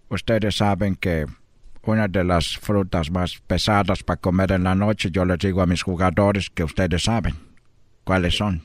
[0.07, 1.25] Ustedes saben que
[1.83, 5.65] una de las frutas más pesadas para comer en la noche, yo les digo a
[5.65, 7.35] mis jugadores que ustedes saben
[8.03, 8.63] cuáles son.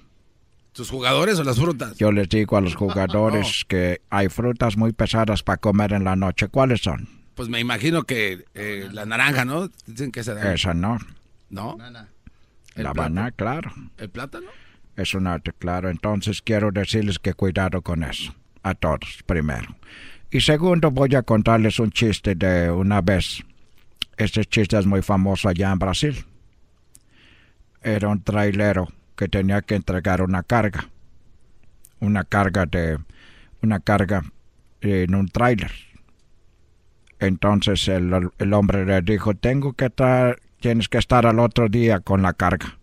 [0.73, 1.97] ¿Sus jugadores o las frutas?
[1.97, 6.17] Yo les digo a los jugadores que hay frutas muy pesadas para comer en la
[6.17, 6.49] noche.
[6.49, 7.09] ¿Cuáles son?
[7.35, 9.69] Pues me imagino que eh, la naranja, ¿no?
[9.87, 10.99] Dicen que esa Esa no.
[11.51, 11.77] ¿No?
[12.75, 13.73] La banana, claro.
[13.99, 14.49] ¿El plátano?
[14.97, 15.91] Es un arte, claro.
[15.91, 18.35] Entonces quiero decirles que cuidado con eso.
[18.63, 19.77] A todos, primero.
[20.35, 23.45] Y segundo, voy a contarles un chiste de una vez.
[24.17, 26.25] Este chiste es muy famoso allá en Brasil.
[27.81, 30.89] Era un trailero que tenía que entregar una carga.
[32.01, 32.99] Una carga de...
[33.63, 34.25] Una carga
[34.81, 35.71] en un trailer.
[37.21, 42.01] Entonces el, el hombre le dijo, tengo que estar, tienes que estar al otro día
[42.01, 42.77] con la carga.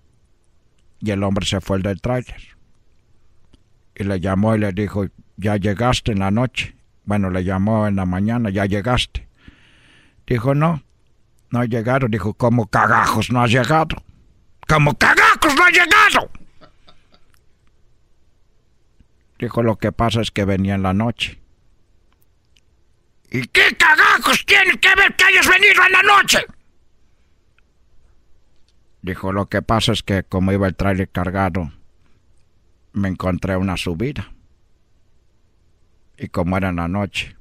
[1.01, 2.43] Y el hombre se fue del trailer.
[3.93, 6.75] Y le llamó y le dijo, ya llegaste en la noche.
[7.03, 9.27] Bueno, le llamó en la mañana, ya llegaste.
[10.27, 10.83] Dijo, no,
[11.49, 12.07] no he llegado.
[12.07, 14.03] Dijo, ¿cómo cagajos no has llegado?
[14.67, 16.31] ¿Cómo cagajos no has llegado?
[19.39, 21.41] Dijo, lo que pasa es que venía en la noche.
[23.31, 26.39] ¿Y qué cagajos tiene que ver que hayas venido en la noche?
[29.01, 31.71] Dijo, lo que pasa es que como iba el trailer cargado,
[32.93, 34.31] me encontré una subida.
[36.21, 37.35] Y como era en la noche.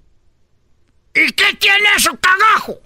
[1.15, 2.78] ¿Y qué tiene eso, cagajo?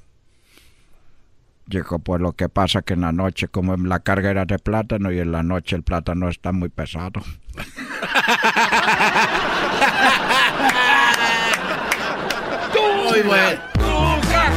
[1.67, 5.13] Dijo, pues lo que pasa que en la noche, como la carga era de plátano
[5.13, 7.23] y en la noche el plátano está muy pesado.
[13.09, 13.61] Muy bueno.
[13.79, 14.51] ¡Nunca!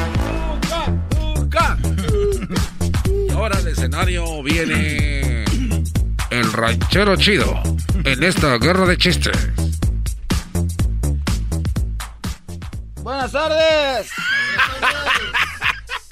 [1.19, 1.77] ¡Nunca!
[3.27, 5.45] Y ahora al escenario viene
[6.31, 7.61] el ranchero chido
[8.03, 9.38] en esta guerra de chistes.
[13.07, 14.09] Buenas tardes.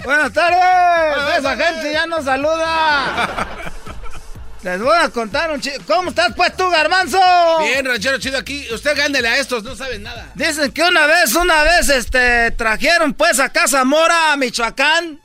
[0.05, 1.39] Buenas tardes.
[1.39, 3.47] Esa gente ya nos saluda.
[4.63, 5.81] Les voy a contar un chiste.
[5.85, 7.19] ¿Cómo estás, pues, tú, garbanzo?
[7.59, 8.65] Bien, ranchero chido aquí.
[8.71, 10.31] Usted gándele a estos, no saben nada.
[10.35, 15.19] Dicen que una vez, una vez, este, trajeron, pues, a Casa Mora, Michoacán.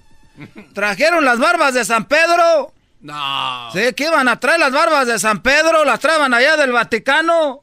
[0.74, 2.72] Trajeron las barbas de San Pedro.
[3.00, 3.70] No.
[3.72, 7.62] Sí, que iban a traer las barbas de San Pedro, las traban allá del Vaticano.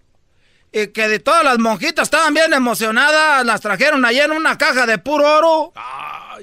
[0.79, 4.85] Y que de todas las monjitas estaban bien emocionadas, las trajeron allá en una caja
[4.85, 5.73] de puro oro.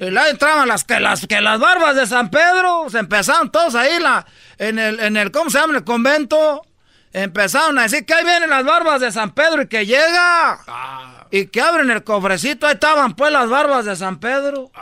[0.01, 3.77] Y la entraban las que las que las barbas de San Pedro, se empezaron todos
[3.77, 4.27] ahí la,
[4.59, 5.77] en el, en el, ¿cómo se llama?
[5.77, 6.66] el convento.
[7.12, 10.59] Empezaron a decir que ahí vienen las barbas de San Pedro y que llega.
[11.31, 14.73] Y que abren el cofrecito, ahí estaban pues las barbas de San Pedro.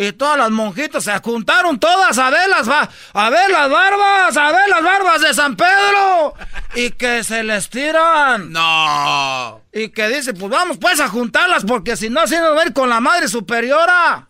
[0.00, 4.52] Y todas las monjitas se juntaron todas a ver las, a ver las barbas, a
[4.52, 6.34] ver las barbas de San Pedro.
[6.74, 8.52] Y que se les tiran.
[8.52, 9.62] No.
[9.72, 12.66] Y que dice, pues vamos pues a juntarlas porque si no así nos va a
[12.66, 14.28] ir con la madre superiora.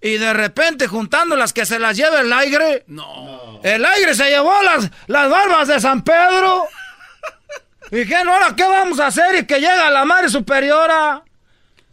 [0.00, 2.84] Y de repente juntándolas que se las lleve el aire.
[2.88, 3.60] No.
[3.62, 6.66] El aire se llevó las, las barbas de San Pedro.
[7.90, 11.22] Y dijeron, ahora qué vamos a hacer y que llega la madre superiora.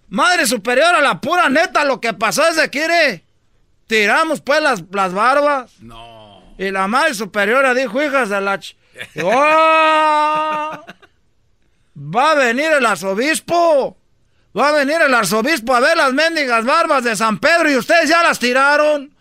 [0.07, 3.23] Madre superiora, la pura neta, lo que pasó es de que
[3.85, 5.73] tiramos pues las, las barbas.
[5.81, 6.55] No.
[6.57, 8.57] Y la madre superiora dijo, hijas de la...
[8.59, 8.75] ch-
[9.23, 10.85] ¡Oh!
[12.15, 13.97] Va a venir el arzobispo.
[14.57, 18.09] Va a venir el arzobispo a ver las mendigas barbas de San Pedro y ustedes
[18.09, 19.13] ya las tiraron.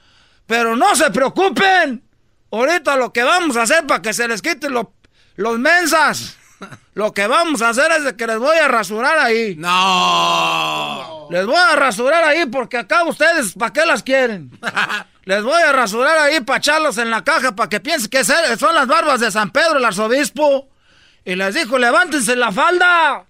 [0.46, 2.02] Pero no se preocupen.
[2.50, 4.94] Ahorita lo que vamos a hacer para que se les quiten lo-
[5.36, 6.37] los mensas.
[6.94, 9.54] Lo que vamos a hacer es de que les voy a rasurar ahí.
[9.56, 11.28] No.
[11.30, 14.50] Les voy a rasurar ahí porque acá ustedes, ¿para qué las quieren?
[15.24, 18.74] Les voy a rasurar ahí para echarlos en la caja para que piensen que son
[18.74, 20.70] las barbas de San Pedro, el arzobispo.
[21.22, 23.26] Y les dijo, levántense la falda.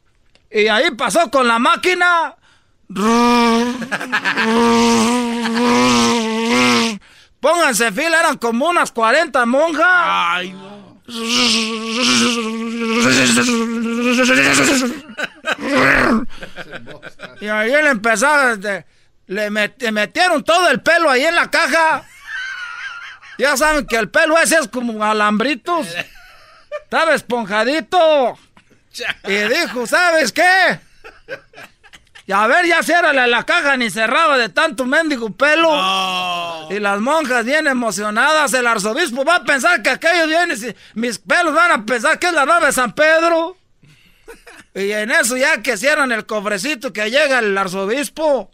[0.49, 2.37] Y ahí pasó con la máquina.
[7.41, 9.85] Pónganse fila, eran como unas 40 monjas.
[9.89, 10.88] Ay, no.
[17.40, 17.72] Y ahí
[18.52, 18.86] este,
[19.26, 22.02] le met- metieron todo el pelo ahí en la caja.
[23.39, 25.86] Ya saben que el pelo ese es como alambritos.
[26.82, 28.39] Estaba esponjadito.
[29.24, 30.80] Y dijo, ¿sabes qué?
[32.29, 35.71] Y a ver, ya ciérrale la caja, ni cerraba de tanto mendigo pelo.
[36.69, 40.55] Y las monjas bien emocionadas, el arzobispo va a pensar que aquello viene,
[40.93, 43.57] mis pelos van a pensar que es la nave de San Pedro.
[44.75, 48.51] Y en eso ya que cierran el cofrecito que llega el arzobispo.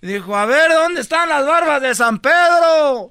[0.00, 3.10] Dijo, a ver, ¿dónde están las barbas de San Pedro?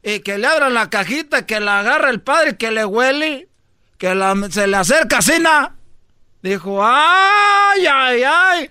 [0.00, 3.48] Y que le abran la cajita, que la agarra el padre, que le huele,
[3.98, 5.72] que la- se le acerca Sina.
[6.40, 8.70] Dijo, ay, ay, ay,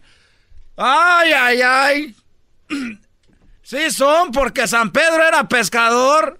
[0.78, 2.16] ay, ay, ay.
[3.62, 6.40] Sí son, porque San Pedro era pescador.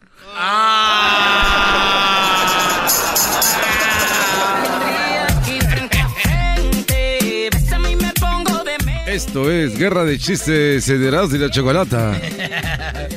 [9.08, 12.20] Esto es Guerra de Chistes de Erasmo y la Chocolata.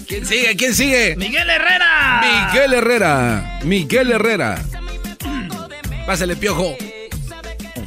[0.06, 0.56] ¿Quién sigue?
[0.56, 1.16] ¿Quién sigue?
[1.16, 2.22] ¡Miguel Herrera!
[2.22, 3.58] Miguel Herrera.
[3.64, 4.58] Miguel Herrera.
[6.06, 6.76] Pásale, piojo.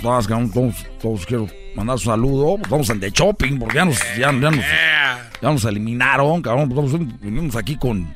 [0.01, 2.57] Todos quiero mandar un saludo.
[2.69, 4.65] Vamos al de shopping porque ya nos, ya, ya nos,
[5.41, 6.69] ya nos eliminaron, cabrón.
[6.69, 8.14] Estamos, venimos aquí con.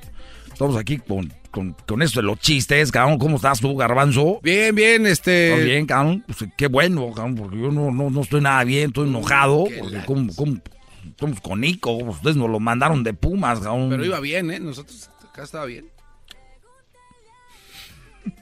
[0.51, 3.17] Estamos aquí con, con, con esto de los chistes, cabrón.
[3.17, 4.39] ¿Cómo estás tú, Garbanzo?
[4.41, 5.51] Bien, bien, este.
[5.51, 6.23] ¿Estás bien, cabrón?
[6.25, 9.65] Pues, qué bueno, cabrón, porque yo no, no, no estoy nada bien, estoy enojado.
[9.79, 10.57] Porque como, como,
[11.05, 13.89] estamos con Nico, ustedes nos lo mandaron de Pumas, cabrón.
[13.89, 14.59] Pero iba bien, ¿eh?
[14.59, 15.89] Nosotros acá estaba bien.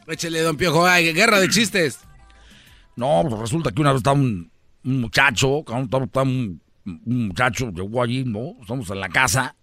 [0.07, 0.85] Échele, don Piojo.
[0.85, 1.99] Ay, guerra de chistes.
[2.95, 4.52] No, pues resulta que una vez estaba un,
[4.83, 8.55] un muchacho, un, un muchacho, llegó allí, ¿no?
[8.61, 9.55] Estamos en la casa.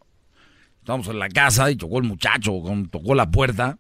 [0.79, 3.79] Estamos en la casa y tocó el muchacho, tocó la puerta.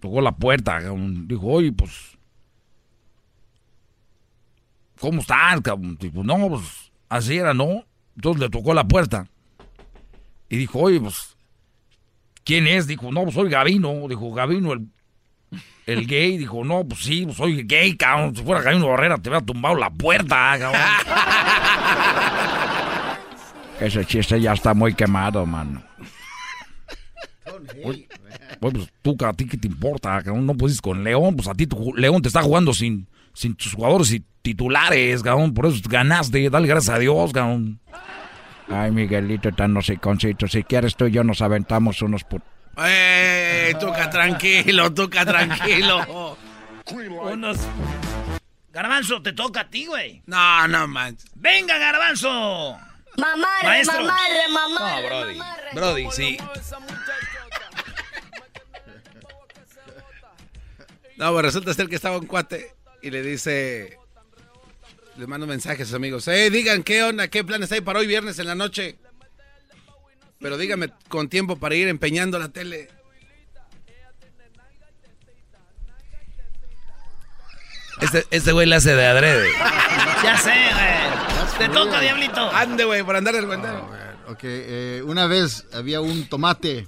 [0.00, 0.80] Tocó la puerta.
[1.26, 2.18] Dijo, oye, pues.
[5.00, 5.60] ¿Cómo estás?
[5.98, 7.84] Dijo, no, pues así era, ¿no?
[8.16, 9.26] Entonces le tocó la puerta.
[10.48, 11.36] Y dijo, oye, pues.
[12.44, 12.86] ¿Quién es?
[12.86, 14.06] Dijo, no, pues soy Gavino.
[14.08, 14.88] Dijo, Gavino, el,
[15.88, 16.38] el gay.
[16.38, 18.36] Dijo, no, pues sí, pues soy gay, cabrón.
[18.36, 20.74] Si fuera Gavino Barrera, te hubiera tumbado la puerta, cabrón.
[23.80, 25.82] Ese chiste ya está muy quemado, mano.
[27.84, 28.08] Oye,
[28.60, 31.66] pues tú, a ti qué te importa, cabrón, no puedes con León, pues a ti
[31.66, 36.50] tu, León te está jugando sin, sin tus jugadores y titulares, cabrón, por eso ganaste,
[36.50, 37.78] dale gracias a Dios, cabrón.
[38.68, 40.46] Ay, Miguelito, tan hociconcito.
[40.46, 42.42] Si quieres tú y yo nos aventamos unos put...
[42.80, 43.74] ¡Eh!
[43.80, 46.36] Tuca, tranquilo, Tuca, tranquilo.
[47.22, 47.58] Unos...
[48.72, 50.22] Garbanzo, te toca a ti, güey.
[50.26, 51.30] No, no manches.
[51.34, 52.78] ¡Venga, Garbanzo!
[53.16, 54.04] Mamarre, Maestro.
[54.04, 55.02] mamarre, mamarre.
[55.02, 55.40] No, Brody.
[55.74, 56.38] Brody, sí.
[61.16, 63.98] No, pues resulta ser que estaba un cuate y le dice.
[65.16, 66.28] Le mando mensajes a sus amigos.
[66.28, 68.96] Eh, digan qué onda, qué planes hay para hoy viernes en la noche.
[70.40, 72.88] Pero dígame con tiempo para ir empeñando la tele.
[78.00, 79.50] Este, este güey le hace de adrede.
[80.22, 81.08] Ya sé, güey.
[81.58, 82.40] Te toca, diablito.
[82.52, 83.90] Ande, güey, por andar el cuentero.
[84.28, 86.86] Ok, eh, una vez había un tomate.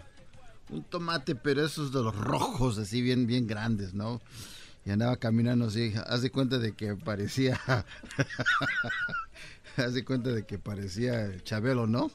[0.69, 4.21] Un tomate, pero esos de los rojos, así bien, bien grandes, ¿no?
[4.85, 5.93] Y andaba caminando así.
[6.07, 7.61] Haz de cuenta de que parecía.
[9.77, 12.13] Haz de cuenta de que parecía el Chabelo, ¿no?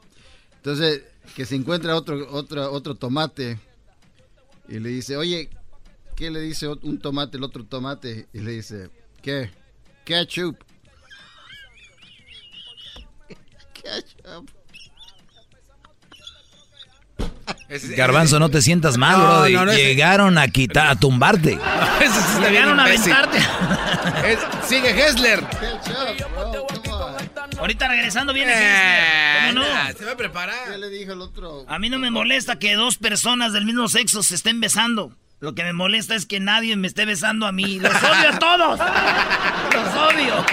[0.65, 1.03] Entonces,
[1.35, 3.59] que se encuentra otro, otro, otro tomate.
[4.67, 5.47] Y le dice, oye,
[6.15, 8.25] ¿qué le dice un tomate el otro tomate?
[8.33, 8.89] Y le dice,
[9.21, 9.51] ¿qué?
[10.05, 10.57] Ketchup.
[13.73, 14.49] Ketchup.
[17.95, 19.53] Garbanzo, no te sientas mal, No, Brody.
[19.53, 21.59] no, no, ese- Llegaron a quitar, a tumbarte.
[22.41, 23.37] Llegaron a aventarte.
[23.37, 25.43] Es- sigue Hessler.
[27.59, 29.51] Ahorita regresando viene Eh.
[29.53, 29.97] ¿Cómo nah, no?
[29.97, 30.71] Se va a preparar.
[30.71, 31.65] ¿Qué le dijo el otro?
[31.67, 35.11] A mí no me molesta que dos personas del mismo sexo se estén besando.
[35.39, 37.79] Lo que me molesta es que nadie me esté besando a mí.
[37.79, 38.79] ¡Los odio a todos!
[39.73, 40.45] ¡Los odio!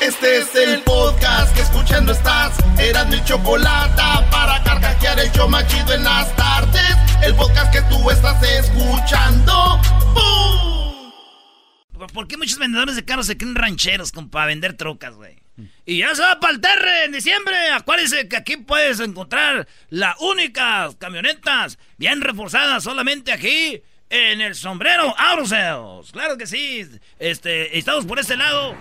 [0.00, 2.56] Este es el podcast que escuchando estás.
[2.78, 6.96] Eran mi chocolate para carcajear el show más chido en las tardes.
[7.22, 9.80] El podcast que tú estás escuchando.
[10.14, 10.81] ¡Bum!
[12.08, 15.42] ¿Por qué muchos vendedores de carros se creen rancheros como para vender trocas, güey?
[15.84, 17.70] Y ya se va para el Terre en diciembre.
[17.70, 25.14] Acuérdense que aquí puedes encontrar las únicas camionetas bien reforzadas solamente aquí en el sombrero
[25.18, 26.12] Auto Sales.
[26.12, 26.88] Claro que sí.
[27.18, 28.74] Este, estamos por este lado.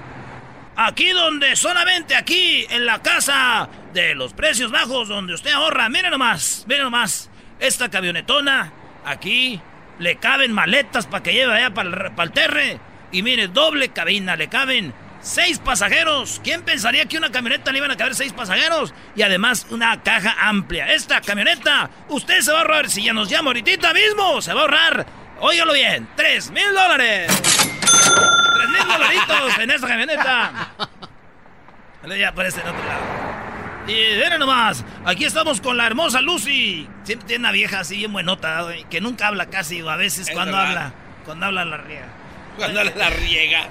[0.76, 5.90] Aquí donde solamente aquí en la casa de los precios bajos donde usted ahorra.
[5.90, 7.30] Miren nomás, miren nomás.
[7.60, 8.74] Esta camionetona
[9.06, 9.62] aquí
[10.00, 12.80] le caben maletas para que lleve allá para el, terre.
[13.12, 16.40] Y mire, doble cabina, le caben seis pasajeros.
[16.44, 18.94] ¿Quién pensaría que una camioneta le iban a caber seis pasajeros?
[19.16, 20.94] Y además una caja amplia.
[20.94, 24.62] Esta camioneta, usted se va a ahorrar, si ya nos llama ahorita mismo, se va
[24.62, 25.06] a ahorrar,
[25.40, 27.28] óigalo bien, tres mil dólares.
[27.42, 30.72] Tres mil dolaritos en esta camioneta.
[32.18, 33.32] Ya aparece en otro lado.
[33.88, 36.88] Y miren nomás, aquí estamos con la hermosa Lucy.
[37.04, 40.34] Siempre tiene una vieja así bien buenota, que nunca habla casi, o a veces Es
[40.34, 40.70] cuando verdad.
[40.72, 40.94] habla,
[41.26, 42.06] cuando habla la riega.
[42.58, 43.70] Cuando la riega.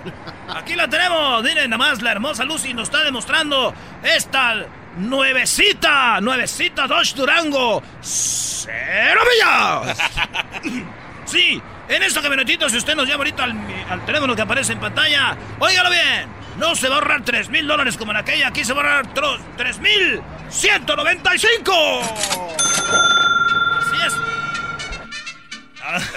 [0.49, 4.67] Aquí la tenemos, miren nomás, la hermosa Lucy nos está demostrando esta
[4.97, 7.83] nuevecita, nuevecita Dodge Durango.
[8.01, 9.99] ¡Cero millas!
[11.27, 13.55] Sí, en esta camionetita, si usted nos llama ahorita al,
[13.89, 16.27] al teléfono que aparece en pantalla, óigalo bien,
[16.59, 18.99] no se va a ahorrar 3 mil dólares como en aquella, aquí se va a
[18.99, 19.15] ahorrar
[19.57, 21.73] 3 mil 195.
[23.91, 23.97] sí,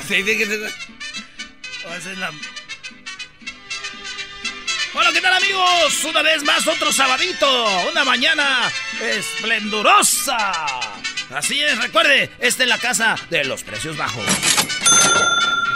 [0.07, 0.92] sí,
[1.83, 1.87] sí.
[1.97, 2.31] Esa es la...
[4.95, 6.03] Hola, ¿qué tal amigos?
[6.03, 10.37] Una vez más otro sabadito, una mañana esplendorosa.
[11.33, 14.23] Así es, recuerde, esta es la casa de los precios bajos.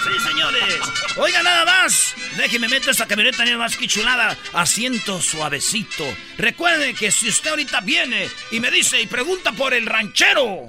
[0.03, 0.75] Sí, señores.
[1.17, 2.13] Oiga, nada más.
[2.37, 4.37] Déjeme meter esta camioneta en más que chulada.
[4.53, 6.05] Asiento suavecito.
[6.37, 10.67] Recuerde que si usted ahorita viene y me dice y pregunta por el ranchero.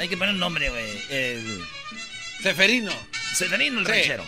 [0.00, 1.02] Hay que poner un nombre, güey.
[1.10, 1.64] El...
[2.42, 2.92] Seferino.
[3.34, 3.92] Seferino el Sí.
[3.92, 4.24] ranchero.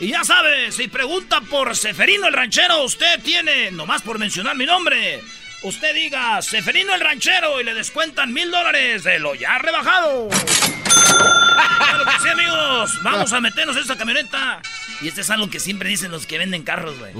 [0.00, 4.64] Y ya sabe, si pregunta por Seferino el ranchero, usted tiene, nomás por mencionar mi
[4.64, 5.20] nombre,
[5.62, 10.28] usted diga Seferino el ranchero y le descuentan mil dólares de lo ya rebajado.
[10.28, 13.02] Claro que sí, amigos.
[13.02, 14.60] Vamos a meternos en esta camioneta.
[15.00, 17.12] Y este es algo que siempre dicen los que venden carros, güey.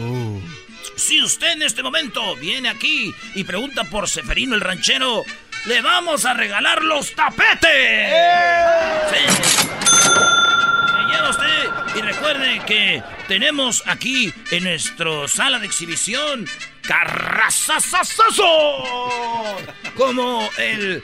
[0.97, 5.25] Si usted en este momento viene aquí y pregunta por Seferino el ranchero,
[5.65, 8.13] le vamos a regalar los tapetes.
[9.11, 10.48] Sí.
[11.99, 16.47] Y recuerde que tenemos aquí en nuestra sala de exhibición
[16.83, 18.45] carrazazazazo.
[19.97, 21.03] Como el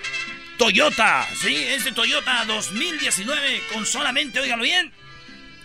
[0.57, 1.57] Toyota, ¿sí?
[1.57, 4.93] Este Toyota 2019 con solamente, óigalo bien,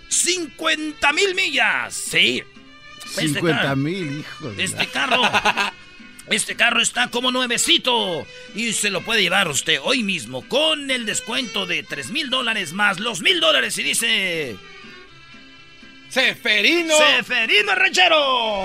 [0.07, 1.93] 50 mil millas.
[1.93, 2.43] Sí.
[3.05, 5.21] Este 50 carro- mil, hijo de Este carro.
[6.31, 8.23] Este carro está como nuevecito
[8.53, 12.71] y se lo puede llevar usted hoy mismo con el descuento de 3 mil dólares
[12.73, 14.55] más los mil dólares y dice...
[16.09, 16.95] Seferino.
[16.97, 18.63] Seferino Ranchero.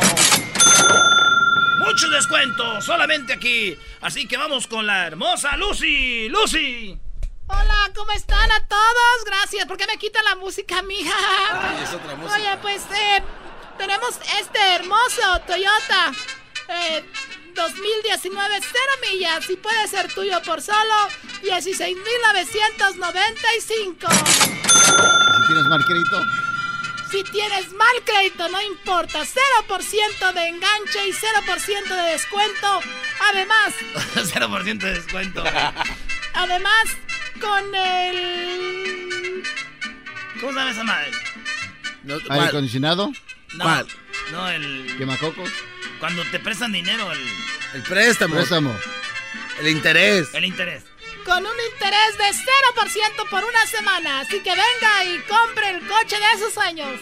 [1.79, 3.77] Mucho descuento, solamente aquí.
[4.01, 6.29] Así que vamos con la hermosa Lucy.
[6.29, 6.99] Lucy.
[7.47, 9.25] Hola, ¿cómo están a todos?
[9.27, 9.67] Gracias.
[9.67, 11.15] ¿Por qué me quita la música, mija?
[11.53, 12.35] Ay, es otra música.
[12.35, 13.23] Oye, pues eh,
[13.77, 16.13] tenemos este hermoso Toyota
[16.69, 17.05] eh,
[17.55, 20.95] 2019 cero millas y puede ser tuyo por solo
[21.43, 24.07] 16,995.
[24.11, 26.23] Si tienes mal crédito,
[27.15, 29.21] Si tienes mal crédito, no importa.
[29.23, 32.81] 0% de enganche y 0% de descuento.
[33.31, 33.73] Además,
[34.17, 35.45] 0% de descuento.
[36.35, 36.85] además,
[37.41, 39.45] con el...
[40.41, 41.11] ¿Cómo se llama esa madre?
[42.31, 43.13] aire acondicionado,
[43.53, 43.87] No,
[44.33, 44.97] no, el...
[44.99, 45.51] quemacocos,
[46.01, 47.21] Cuando te prestan dinero, el...
[47.75, 48.35] El préstamo.
[48.35, 48.77] préstamo.
[49.61, 50.35] El interés.
[50.35, 50.83] El interés.
[51.25, 54.21] Con un interés de 0% por una semana.
[54.21, 57.01] Así que venga y compre el coche de sus sueños.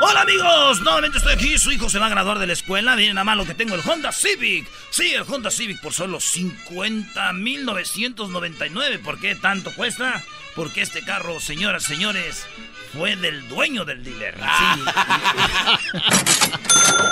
[0.00, 3.16] Hola amigos, nuevamente estoy aquí, su hijo se va a graduar de la escuela, miren
[3.16, 4.64] nada más lo que tengo, el Honda Civic.
[4.90, 9.00] Sí, el Honda Civic por solo 50,999.
[9.00, 10.22] ¿Por qué tanto cuesta?
[10.54, 12.46] Porque este carro, señoras, señores,
[12.92, 14.38] fue del dueño del dealer.
[14.58, 14.64] Sí.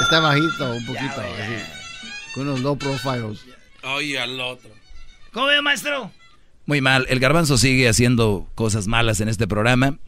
[0.03, 1.21] Está bajito, un poquito.
[1.21, 1.57] así,
[2.35, 3.41] con unos low profiles.
[3.83, 4.71] Oye, al otro.
[5.37, 6.11] ¿Cómo ve, maestro?
[6.65, 7.05] Muy mal.
[7.11, 9.99] El garbanzo sigue haciendo cosas malas en este programa.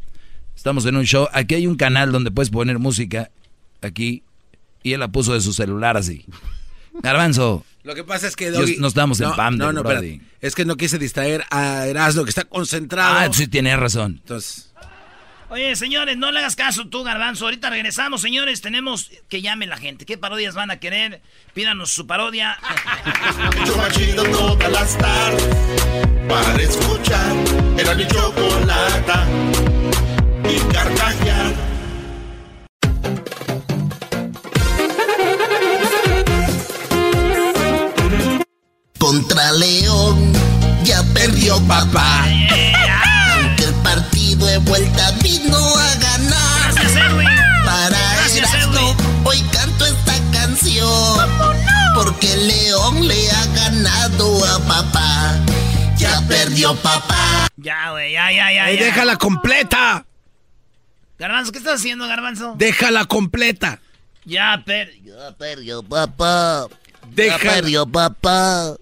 [0.56, 1.28] Estamos en un show.
[1.34, 3.30] Aquí hay un canal donde puedes poner música.
[3.82, 4.22] Aquí.
[4.82, 6.24] Y él la puso de su celular así.
[7.02, 7.62] Garbanzo.
[7.82, 9.82] Lo que pasa es que Dios, Doggy- no estamos en no, PAM, No, no.
[10.40, 13.18] Es que no quise distraer a Erasmo, que está concentrado.
[13.18, 14.20] Ah, sí, tienes razón.
[14.22, 14.67] Entonces,
[15.50, 17.46] Oye, señores, no le hagas caso tú, Garbanzo.
[17.46, 18.60] Ahorita regresamos, señores.
[18.60, 20.04] Tenemos que llame la gente.
[20.04, 21.22] ¿Qué parodias van a querer?
[21.54, 22.58] Pídanos su parodia.
[23.66, 25.48] Yo machido todas las tardes
[26.28, 27.32] para escuchar.
[27.78, 29.26] Era mi chocolata
[30.44, 31.54] y carcajear.
[38.98, 40.32] Contra León
[40.84, 42.26] ya perdió papá.
[44.58, 46.74] De vuelta vino a ganar.
[47.64, 51.30] Para esto hoy canto esta canción.
[51.94, 55.36] Porque León le ha ganado a papá.
[55.96, 57.46] Ya perdió papá.
[57.56, 58.70] Ya, güey, ya, ya, ya.
[58.70, 58.84] ¡Ey, ya.
[58.86, 60.04] déjala completa!
[61.20, 62.54] Garbanzo, ¿qué estás haciendo, Garbanzo?
[62.58, 63.78] ¡Déjala completa!
[64.24, 64.90] Ya, per...
[65.04, 66.66] Ya perdió papá.
[67.10, 68.74] Deja- Ya perdió papá.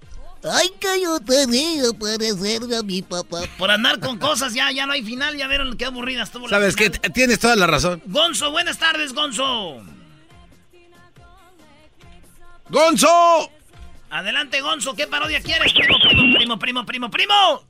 [0.53, 3.39] Ay, que yo te digo, parecerme a mi papá.
[3.59, 5.37] Por andar con cosas, ya, ya no hay final.
[5.37, 6.91] Ya vieron qué aburrida estuvo la ¿Sabes qué?
[6.91, 7.13] final.
[7.13, 8.01] Tienes toda la razón.
[8.07, 9.83] Gonzo, buenas tardes, Gonzo.
[12.69, 13.51] ¡Gonzo!
[14.11, 14.95] Adelante, Gonzo.
[14.95, 15.73] ¿Qué parodia quieres?
[15.73, 17.63] Primo, primo, primo, primo, primo, primo.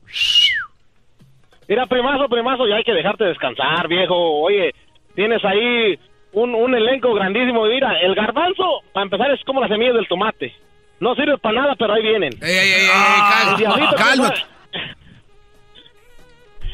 [1.67, 4.15] Mira, primazo, primazo, ya hay que dejarte descansar, viejo.
[4.41, 4.73] Oye,
[5.15, 5.99] tienes ahí
[6.33, 7.65] un, un elenco grandísimo.
[7.65, 10.55] Mira, el garbanzo, para empezar, es como la semilla del tomate.
[10.99, 12.33] No sirve para nada, pero ahí vienen.
[12.41, 12.87] ¡Ey, ey, ey!
[12.91, 13.95] Ah, el diablito.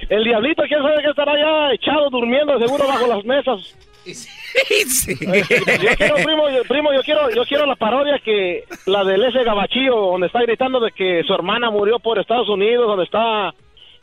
[0.09, 3.75] El diablito, quién sabe que estará ya echado durmiendo, seguro bajo las mesas.
[4.05, 9.43] Yo quiero, primo, yo- primo, yo quiero, yo quiero la parodia que la del ese
[9.45, 13.53] gabachillo donde está gritando de que su hermana murió por Estados Unidos, donde está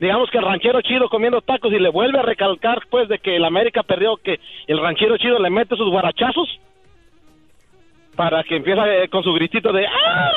[0.01, 3.37] digamos que el ranchero chido comiendo tacos y le vuelve a recalcar pues de que
[3.37, 6.49] el América perdió, que el ranchero chido le mete sus guarachazos
[8.21, 10.33] para que empiece eh, con su gritito de ¡Ah!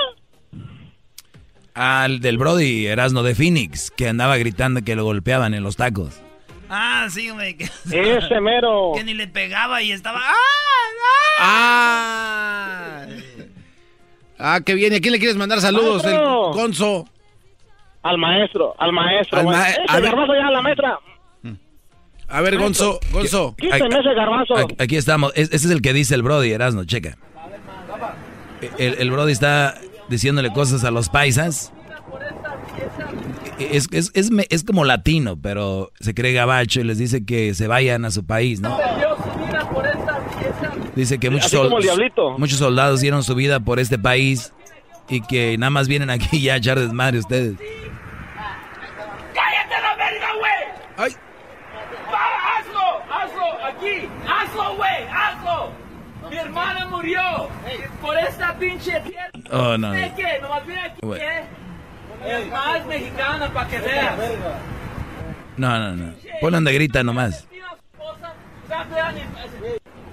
[2.06, 6.22] Al del Brody Erasno de Phoenix, que andaba gritando que lo golpeaban en los tacos.
[6.70, 7.58] Ah, sí, güey.
[7.58, 8.94] que- Ese mero.
[8.96, 10.22] Que ni le pegaba y estaba.
[10.24, 10.34] ¡Ah!
[11.42, 13.06] ¡Ah!
[14.40, 14.94] Ah, qué bien.
[14.94, 16.06] ¿Y a quién le quieres mandar saludos?
[16.06, 16.18] El.
[16.18, 17.06] Gonzo.
[18.04, 19.40] Al maestro, al maestro.
[19.40, 20.14] Al ma- Ese a ver.
[20.16, 21.00] ya a la maestra.
[22.30, 23.56] A ver, Gonzo, Gonzo.
[23.58, 24.56] Quíteme ese garbanzo.
[24.58, 25.34] Aquí- Aquí estamos.
[25.36, 27.18] Es- Ese es el que dice el Brody, Erasno, checa.
[28.78, 29.76] El, el Brody está
[30.10, 31.72] diciéndole cosas a los paisas.
[33.60, 37.68] Es, es, es, es como latino, pero se cree gabacho y les dice que se
[37.68, 38.78] vayan a su país, ¿no?
[40.96, 41.74] Dice que muchos, sol-
[42.38, 44.54] muchos soldados dieron su vida por este país
[45.10, 47.56] y que nada más vienen aquí ya a echar desmadre ustedes.
[49.34, 50.52] ¡Cállate la verga, güey!
[50.98, 51.16] ¡Ay!
[52.12, 52.20] Va,
[52.60, 55.72] hazlo, hazlo, aquí, hazlo, güey, hazlo.
[56.30, 57.50] Mi hermana murió
[58.02, 59.30] por esta pinche tierra.
[59.52, 59.92] Oh, no.
[59.92, 60.40] ¿De qué?
[60.42, 61.02] Nomás viene aquí.
[61.02, 61.44] ¿qué?
[62.26, 64.18] Es más mexicana para que veas.
[65.58, 66.14] No, no, no.
[66.40, 67.46] Ponle donde grita nomás.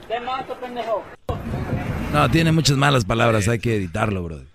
[0.09, 1.05] Te mato, pendejo.
[2.13, 4.47] No, tiene muchas malas palabras, hay que editarlo, Brody.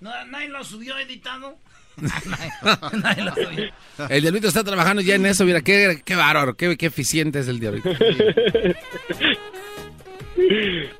[0.00, 1.56] ¿No, ¿Nadie lo subió editado?
[1.96, 3.72] Nadie lo subió.
[4.10, 5.46] El diablito está trabajando ya en eso.
[5.46, 7.90] Mira, qué, qué bárbaro, qué, qué eficiente es el diablito.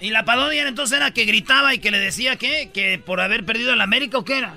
[0.00, 3.44] ¿Y la parodia entonces era que gritaba y que le decía que, que por haber
[3.44, 4.54] perdido el América o qué era?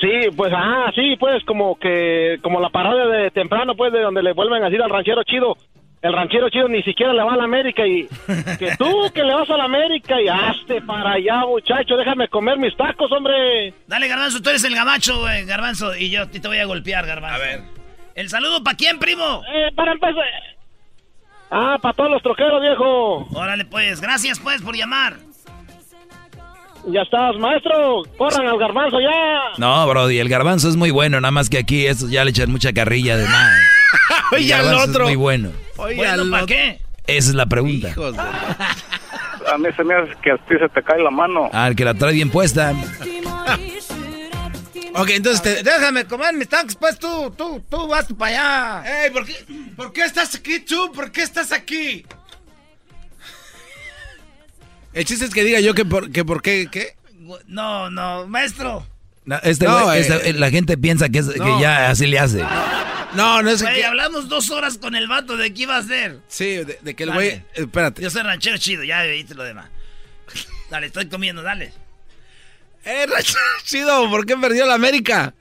[0.00, 4.22] Sí, pues, ah, sí, pues, como que, como la parodia de temprano, pues, de donde
[4.22, 5.56] le vuelven a decir al ranchero chido,
[6.02, 8.08] el ranchero chido ni siquiera le va a la América y
[8.58, 12.58] que tú que le vas a la América y hazte para allá, muchacho, déjame comer
[12.58, 13.72] mis tacos, hombre.
[13.86, 16.66] Dale, Garbanzo, tú eres el gabacho, güey, Garbanzo, y yo a ti te voy a
[16.66, 17.36] golpear, Garbanzo.
[17.36, 17.60] A ver.
[18.16, 19.42] ¿El saludo para quién, primo?
[19.54, 20.51] Eh, para empezar.
[21.54, 23.26] Ah, para todos los troqueros, viejo.
[23.34, 25.16] Órale, pues, gracias, pues, por llamar.
[26.88, 28.02] Ya estás, maestro.
[28.16, 29.52] Corran al garbanzo ya.
[29.58, 32.50] No, Brody, el garbanzo es muy bueno, nada más que aquí estos ya le echan
[32.50, 33.52] mucha carrilla de más.
[34.32, 35.04] Oye, al otro.
[35.04, 35.50] Es muy bueno.
[35.76, 36.56] Oye, Bueno, al ¿para otro.
[36.56, 36.80] qué?
[37.06, 37.90] Esa es la pregunta.
[37.90, 41.50] Hijos de- A mí se me hace que a ti se te cae la mano.
[41.52, 42.72] Ah, el que la trae bien puesta.
[44.94, 45.62] Ok, entonces te...
[45.62, 49.04] Déjame comer mis tacos, pues tú, tú, tú vas para allá.
[49.04, 49.44] Ey, ¿por qué,
[49.76, 50.92] ¿por qué estás aquí tú?
[50.92, 52.04] ¿Por qué estás aquí?
[54.92, 56.96] El chiste es que diga yo que por, que por qué, ¿qué?
[57.46, 58.86] No, no, maestro.
[59.24, 61.60] No, este No, eh, este- la gente piensa que, es- que no.
[61.60, 62.44] ya así le hace.
[63.14, 63.84] No, no es Güey, que...
[63.84, 66.18] hablamos dos horas con el vato de qué iba a hacer.
[66.28, 67.28] Sí, de, de que el güey...
[67.28, 68.02] eh, Espérate.
[68.02, 69.66] Yo soy ranchero chido, ya viste lo demás.
[70.70, 71.72] Dale, estoy comiendo, dale.
[72.84, 73.06] Eh,
[73.64, 75.34] chido, ¿por qué perdió la América?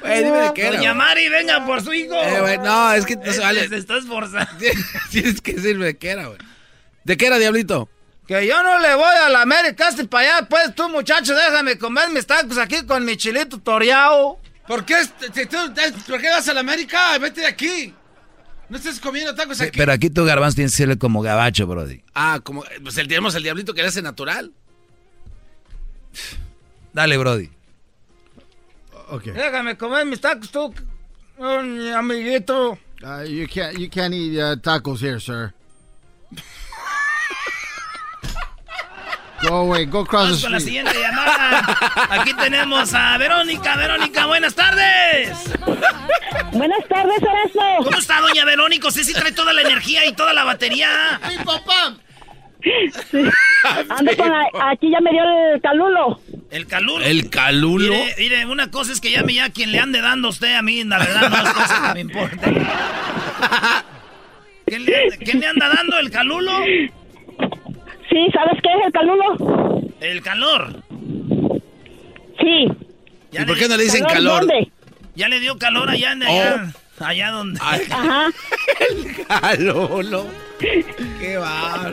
[0.00, 0.76] Güey, dime de qué era.
[0.76, 0.94] Doña.
[0.94, 2.14] Mari, venga por su hijo.
[2.14, 3.68] Eh, güey, no, es que no se vale.
[3.68, 4.52] Se está esforzando.
[5.10, 6.38] Tienes que decirme de qué era, güey.
[7.04, 7.88] ¿De qué era, Diablito?
[8.26, 11.78] Que yo no le voy a la América, este para allá, pues tú, muchacho, déjame
[11.78, 14.40] comer mis tacos aquí con mi chilito toreado.
[14.66, 14.96] ¿Por qué,
[16.08, 17.16] ¿Por qué vas a la América?
[17.18, 17.94] Vete de aquí.
[18.68, 19.78] No estés comiendo tacos aquí.
[19.78, 22.02] Pero aquí tu garbanzo tienes que serle como gabacho, Brody.
[22.14, 22.64] Ah, como...
[22.82, 24.52] Pues el, tenemos el Diablito que le hace natural.
[26.92, 27.50] Dale, Brody.
[29.08, 29.32] Okay.
[29.32, 30.74] Déjame comer mis tacos tú,
[31.38, 32.76] oh, mi amiguito.
[33.02, 35.52] Uh, you can't you can't eat uh, tacos here, sir.
[39.42, 39.84] Go away.
[39.86, 40.76] Go across Vamos the con la street.
[40.76, 41.76] siguiente llamada.
[42.10, 43.76] Aquí tenemos a Verónica.
[43.76, 45.38] Verónica, buenas tardes.
[46.52, 47.84] Buenas tardes, Erasmo.
[47.84, 48.88] ¿Cómo está, doña Verónica?
[48.88, 51.20] Usted sí trae toda la energía y toda la batería.
[51.28, 51.96] ¡Mi papá!
[53.90, 55.22] Ando con la- aquí ya me dio
[55.54, 56.20] el calulo.
[56.50, 57.04] El calulo.
[57.04, 57.92] ¿El calulo?
[57.92, 60.62] Mire, mire, una cosa es que llame ya quien le ande dando a usted a
[60.62, 62.50] mí, la verdad no es cosa que me importa.
[64.66, 66.52] ¿Quién le, anda- quién le anda dando el calulo?
[68.16, 69.82] Sí, ¿sabes qué es el calulo?
[70.00, 70.82] El calor.
[72.40, 72.66] Sí.
[73.30, 74.40] ¿Y por qué no le dicen ¿Calor calor?
[74.46, 74.72] dónde?
[75.14, 77.60] Ya le dio calor allá en allá, allá donde.
[77.90, 78.28] Ajá.
[79.28, 80.26] Calulo.
[81.20, 81.92] Qué va.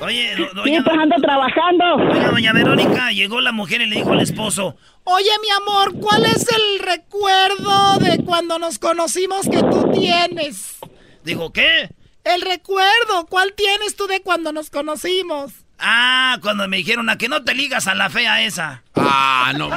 [0.00, 1.84] Oye, do- Sí, doña, pues ando trabajando.
[2.10, 6.24] oiga, doña Verónica, llegó la mujer y le dijo al esposo, Oye, mi amor, ¿cuál
[6.24, 10.78] es el recuerdo de cuando nos conocimos que tú tienes?
[11.22, 11.88] digo, ¿qué?
[12.24, 15.52] El recuerdo, ¿cuál tienes tú de cuando nos conocimos?
[15.78, 18.82] Ah, cuando me dijeron a que no te ligas a la fea esa.
[18.94, 19.68] Ah, no.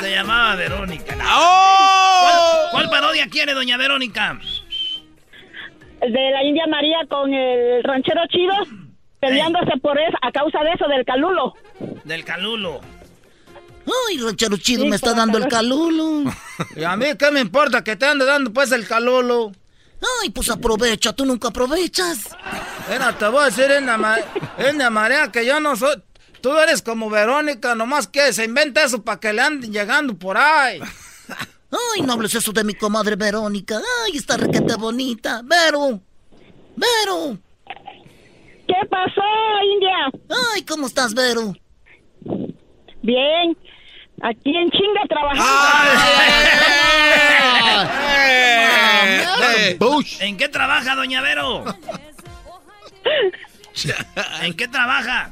[0.00, 1.16] Se llamaba Verónica.
[1.32, 2.20] ¡Oh!
[2.22, 4.38] ¿Cuál, cuál parodia quiere, doña Verónica?
[6.00, 8.54] El de la India María con el ranchero chido.
[9.20, 11.54] peleándose por eso, a causa de eso, del calulo.
[12.04, 12.80] Del calulo.
[14.08, 16.30] Ay, ranchero chido, me está dando el calulo.
[16.76, 19.52] ¿Y a mí qué me importa que te ande dando pues el calulo?
[20.22, 22.30] Ay, pues aprovecha, tú nunca aprovechas.
[22.90, 26.02] Mira, te voy a decir, en la María, que yo no soy...
[26.40, 30.38] Tú eres como Verónica, nomás que se inventa eso para que le anden llegando por
[30.38, 30.80] ahí.
[31.70, 33.80] Ay, no hables eso de mi comadre Verónica.
[34.04, 35.42] Ay, está requete bonita.
[35.44, 36.00] Vero.
[36.76, 37.38] Vero.
[38.66, 39.22] ¿Qué pasó,
[39.74, 40.10] India?
[40.54, 41.54] Ay, ¿cómo estás, Vero?
[43.02, 43.56] Bien.
[44.22, 45.44] Aquí en chinga trabajando.
[50.20, 51.64] ¿En qué trabaja, doña Vero?
[54.42, 55.30] ¿En qué trabaja?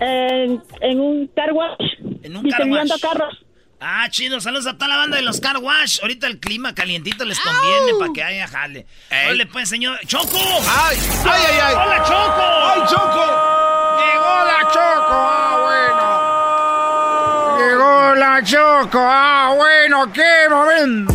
[0.00, 1.78] En, en un car wash.
[2.22, 2.90] En un car wash.
[3.00, 3.44] carros.
[3.80, 6.00] Ah, chido, saludos a toda la banda de los car wash.
[6.00, 8.86] Ahorita el clima calientito les conviene para que haya jale.
[9.28, 9.98] Hola, pues, señor.
[10.06, 10.38] ¡Choco!
[10.38, 10.96] ¡Ay!
[11.24, 11.74] ¡Ay, ay, ay!
[11.74, 12.42] ¡Hola, Choco!
[12.64, 13.26] ¡Ay, Choco!
[14.00, 15.12] ¡Llegó la Choco!
[15.12, 16.08] ¡Ah, bueno!
[17.58, 18.98] ¡Llegó la Choco!
[19.00, 20.12] ¡Ah, bueno!
[20.12, 21.14] ¡Qué momento!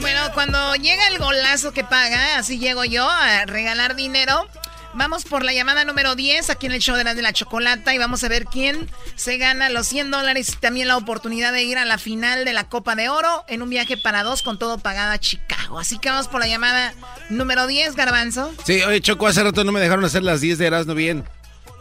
[0.00, 4.48] Bueno, cuando llega el golazo que paga, así llego yo a regalar dinero.
[4.94, 7.94] Vamos por la llamada número 10 aquí en el show de la, de la chocolata
[7.94, 11.62] y vamos a ver quién se gana los 100 dólares y también la oportunidad de
[11.62, 14.58] ir a la final de la Copa de Oro en un viaje para dos con
[14.58, 15.78] todo pagado a Chicago.
[15.78, 16.92] Así que vamos por la llamada
[17.30, 18.52] número 10, Garbanzo.
[18.64, 21.24] Sí, oye, Choco, hace rato no me dejaron hacer las 10 de Erasmo bien.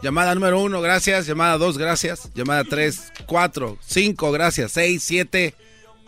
[0.02, 1.28] Llamada número 1, gracias.
[1.28, 2.34] Llamada 2, gracias.
[2.34, 4.72] Llamada 3, 4, 5, gracias.
[4.72, 5.56] 6, 7,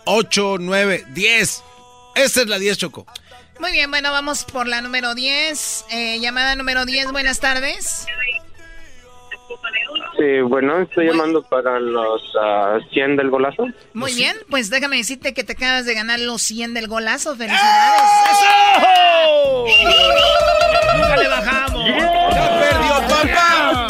[0.05, 1.63] 8, 9, 10.
[2.15, 3.05] Esta es la 10, Choco.
[3.59, 5.85] Muy bien, bueno, vamos por la número 10.
[5.91, 8.07] Eh, llamada número 10, buenas tardes.
[10.17, 13.65] Sí, bueno, estoy llamando para los ah, 100 del golazo.
[13.93, 17.35] Muy bien, pues déjame decirte que te acabas de ganar los 100 del golazo.
[17.35, 18.01] ¡Felicidades!
[18.31, 19.65] ¡Eso!
[20.97, 21.85] ¡Nunca le bajamos!
[21.87, 23.87] ¡Ya perdió, papá!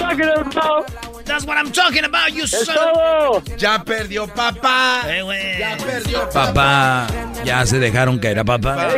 [1.26, 3.44] That's what I'm talking about, you son!
[3.58, 5.02] ¡Ya perdió, papá!
[5.08, 5.58] Eh.
[5.60, 6.54] ¡Ya perdió, papá!
[6.54, 7.08] Papá,
[7.44, 8.90] ya se dejaron caer a papá.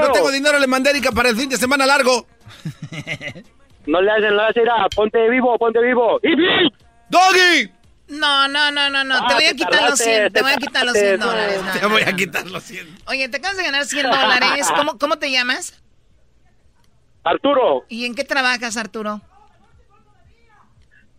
[0.00, 2.26] No tengo dinero, le mandé Erika para el fin de semana largo.
[3.86, 4.86] No le hacen nada, Cira.
[4.94, 6.18] Ponte vivo, ponte vivo.
[7.10, 7.70] ¡Doggy!
[8.08, 9.16] No, no, no, no, no.
[9.16, 10.22] Ah, te voy a quitar los tardaste, 100.
[10.24, 11.26] Te te voy a quitar los tardaste, 100 no.
[11.26, 11.62] dólares.
[11.64, 12.16] no, Te no, voy a no.
[12.16, 12.98] quitar los 100.
[13.06, 14.68] Oye, te acabas de ganar 100 dólares.
[14.76, 15.80] ¿Cómo, ¿Cómo te llamas?
[17.22, 19.20] Arturo, ¿Y en qué trabajas, Arturo?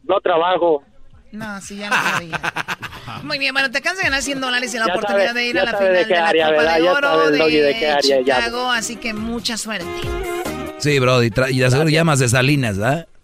[0.04, 0.84] no trabajo.
[1.32, 2.40] No, sí, ya lo sabía.
[3.24, 5.46] Muy bien, bueno, te acabas de ganar 100 dólares y la Ya oportunidad sabe- de
[5.48, 6.76] ir ya a la final de de, qué la área, Copa ¿verdad?
[6.78, 8.40] de Ya Oro de doggy de qué área llama.
[8.46, 9.88] Chicago, así que mucha suerte.
[10.78, 13.08] Sí, bro, y, de seguro llamas de Salinas, ¿verdad?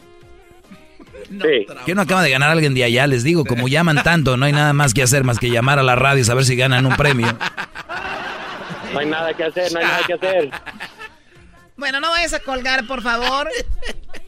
[1.29, 1.65] Sí.
[1.85, 4.51] Que no acaba de ganar alguien de allá, les digo, como llaman tanto, no hay
[4.51, 6.97] nada más que hacer más que llamar a la radio y saber si ganan un
[6.97, 7.37] premio.
[8.91, 10.51] No hay nada que hacer, no hay nada que hacer.
[11.77, 13.49] Bueno, no vayas a colgar, por favor.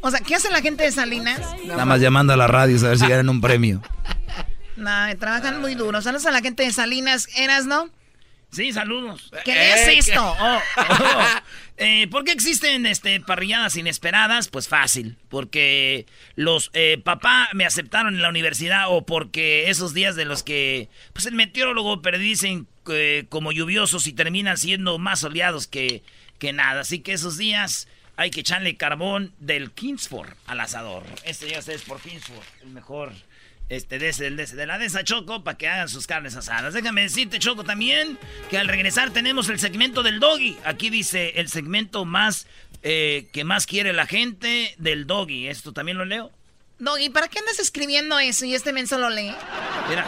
[0.02, 1.40] O sea, ¿qué hace la gente de Salinas?
[1.66, 3.80] Nada más llamando a la radio y saber si ganan un premio.
[4.76, 4.90] No,
[5.20, 6.02] trabajan muy duro.
[6.02, 7.28] Saludos a la gente de Salinas.
[7.36, 7.90] ¿Eras, no?
[8.52, 9.32] Sí, saludos.
[9.46, 10.36] ¿Qué lees Eh, esto?
[10.40, 11.26] Oh, oh.
[11.78, 14.48] Eh, ¿Por qué existen este, parrilladas inesperadas?
[14.48, 15.18] Pues fácil.
[15.30, 16.06] Porque
[16.36, 20.90] los eh, papá me aceptaron en la universidad o porque esos días de los que
[21.14, 26.04] pues el meteorólogo predicen eh, como lluviosos y terminan siendo más soleados que,
[26.38, 26.82] que nada.
[26.82, 31.04] Así que esos días hay que echarle carbón del Kingsford al asador.
[31.26, 33.12] Este ya es por Kingsford, el mejor
[33.70, 36.36] este, de, ese, de, ese- de la de esa Choco para que hagan sus carnes
[36.36, 36.74] asadas.
[36.74, 38.18] Déjame decirte, Choco, también
[38.50, 40.58] que al regresar tenemos el segmento del doggy.
[40.66, 42.48] Aquí dice el segmento más
[42.84, 45.48] eh, que más quiere la gente del doggy.
[45.48, 46.32] ¿Esto también lo leo?
[46.80, 49.34] Doggy, ¿para qué andas escribiendo eso y este menso lo lee?
[49.90, 50.06] Mira.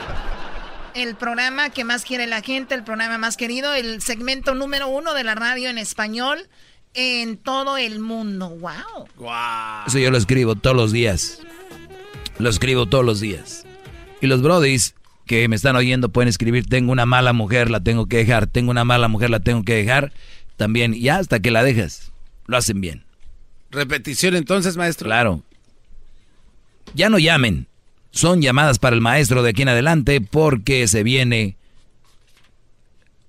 [0.93, 5.13] El programa que más quiere la gente, el programa más querido, el segmento número uno
[5.13, 6.47] de la radio en español
[6.93, 8.49] en todo el mundo.
[8.49, 9.05] ¡Wow!
[9.87, 11.39] Eso yo lo escribo todos los días.
[12.37, 13.65] Lo escribo todos los días.
[14.21, 14.95] Y los brodis
[15.25, 18.71] que me están oyendo pueden escribir, tengo una mala mujer, la tengo que dejar, tengo
[18.71, 20.11] una mala mujer, la tengo que dejar.
[20.57, 22.11] También, y hasta que la dejas,
[22.47, 23.03] lo hacen bien.
[23.71, 25.07] Repetición entonces, maestro.
[25.07, 25.43] Claro.
[26.93, 27.67] Ya no llamen.
[28.11, 31.57] Son llamadas para el maestro de aquí en adelante porque se viene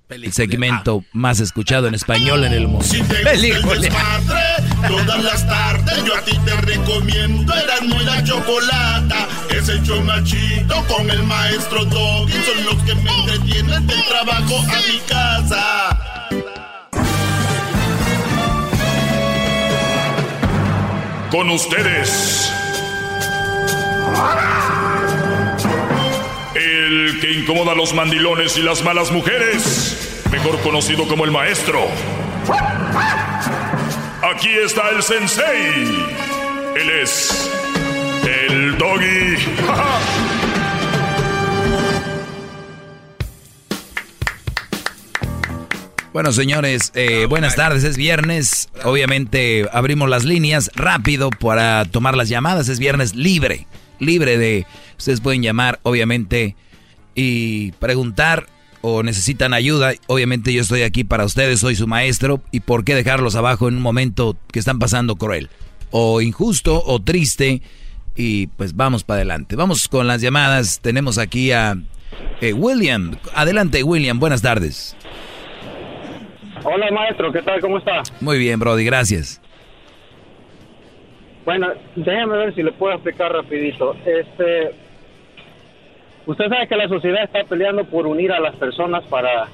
[0.09, 2.85] el segmento más escuchado en español en el mundo.
[2.85, 4.43] Si te gusta el desmadre,
[4.89, 9.28] todas las tardes yo a ti te recomiendo Erasmo y la Chocolata.
[9.51, 12.33] Es el chido con el maestro Doggy.
[12.33, 15.99] Son los que me entretienen del trabajo a mi casa.
[21.31, 22.53] Con ustedes.
[26.77, 30.23] El que incomoda a los mandilones y las malas mujeres.
[30.31, 31.86] Mejor conocido como el maestro.
[34.23, 35.73] Aquí está el sensei.
[36.77, 37.51] Él es
[38.24, 39.36] el doggy.
[46.12, 47.85] Bueno, señores, eh, buenas tardes.
[47.85, 48.70] Es viernes.
[48.85, 52.70] Obviamente abrimos las líneas rápido para tomar las llamadas.
[52.70, 53.66] Es viernes libre.
[53.98, 54.65] Libre de...
[54.97, 56.57] Ustedes pueden llamar, obviamente,
[57.17, 58.47] y preguntar
[58.83, 59.95] o necesitan ayuda.
[60.07, 61.59] Obviamente yo estoy aquí para ustedes.
[61.59, 62.41] Soy su maestro.
[62.53, 65.49] ¿Y por qué dejarlos abajo en un momento que están pasando cruel?
[65.91, 67.63] O injusto o triste.
[68.15, 69.57] Y pues vamos para adelante.
[69.57, 70.81] Vamos con las llamadas.
[70.81, 71.77] Tenemos aquí a
[72.41, 73.17] eh, William.
[73.35, 74.21] Adelante, William.
[74.21, 74.97] Buenas tardes.
[76.69, 77.61] Hola maestro, ¿qué tal?
[77.61, 78.03] ¿Cómo está?
[78.21, 79.41] Muy bien, Brody, gracias.
[81.45, 83.95] Bueno, déjame ver si le puedo explicar rapidito.
[84.05, 84.75] Este,
[86.27, 89.48] usted sabe que la sociedad está peleando por unir a las personas para,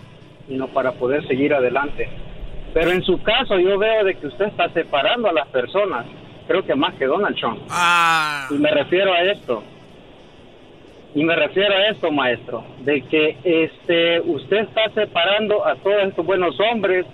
[0.48, 2.08] y no para poder seguir adelante.
[2.74, 6.06] Pero en su caso yo veo de que usted está separando a las personas.
[6.46, 7.60] Creo que más que Donald Trump.
[7.70, 8.48] Ah.
[8.50, 9.62] Y me refiero a esto.
[11.14, 16.24] Y me refiero a esto, maestro, de que este usted está separando a todos estos
[16.24, 17.04] buenos hombres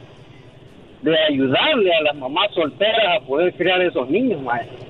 [1.02, 4.86] de ayudarle a las mamás solteras a poder criar esos niños, maestro.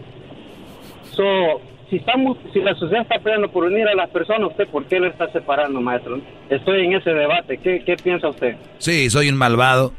[1.13, 4.85] So, si estamos, si la sociedad está peleando por unir a las personas, ¿usted por
[4.87, 6.21] qué lo está separando, maestro?
[6.51, 7.59] Estoy en ese debate.
[7.59, 8.57] ¿Qué, qué piensa usted?
[8.79, 9.93] Sí, soy un malvado.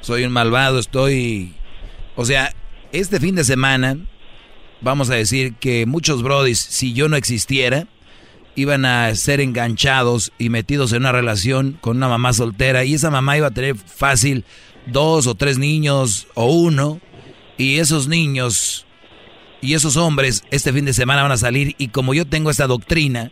[0.00, 1.52] Soy un malvado, estoy...
[2.14, 2.52] O sea,
[2.92, 3.96] este fin de semana,
[4.80, 7.86] vamos a decir que muchos brodis, si yo no existiera,
[8.54, 13.10] iban a ser enganchados y metidos en una relación con una mamá soltera y esa
[13.10, 14.44] mamá iba a tener fácil
[14.86, 17.00] dos o tres niños o uno
[17.56, 18.87] y esos niños
[19.60, 22.66] y esos hombres este fin de semana van a salir y como yo tengo esta
[22.66, 23.30] doctrina,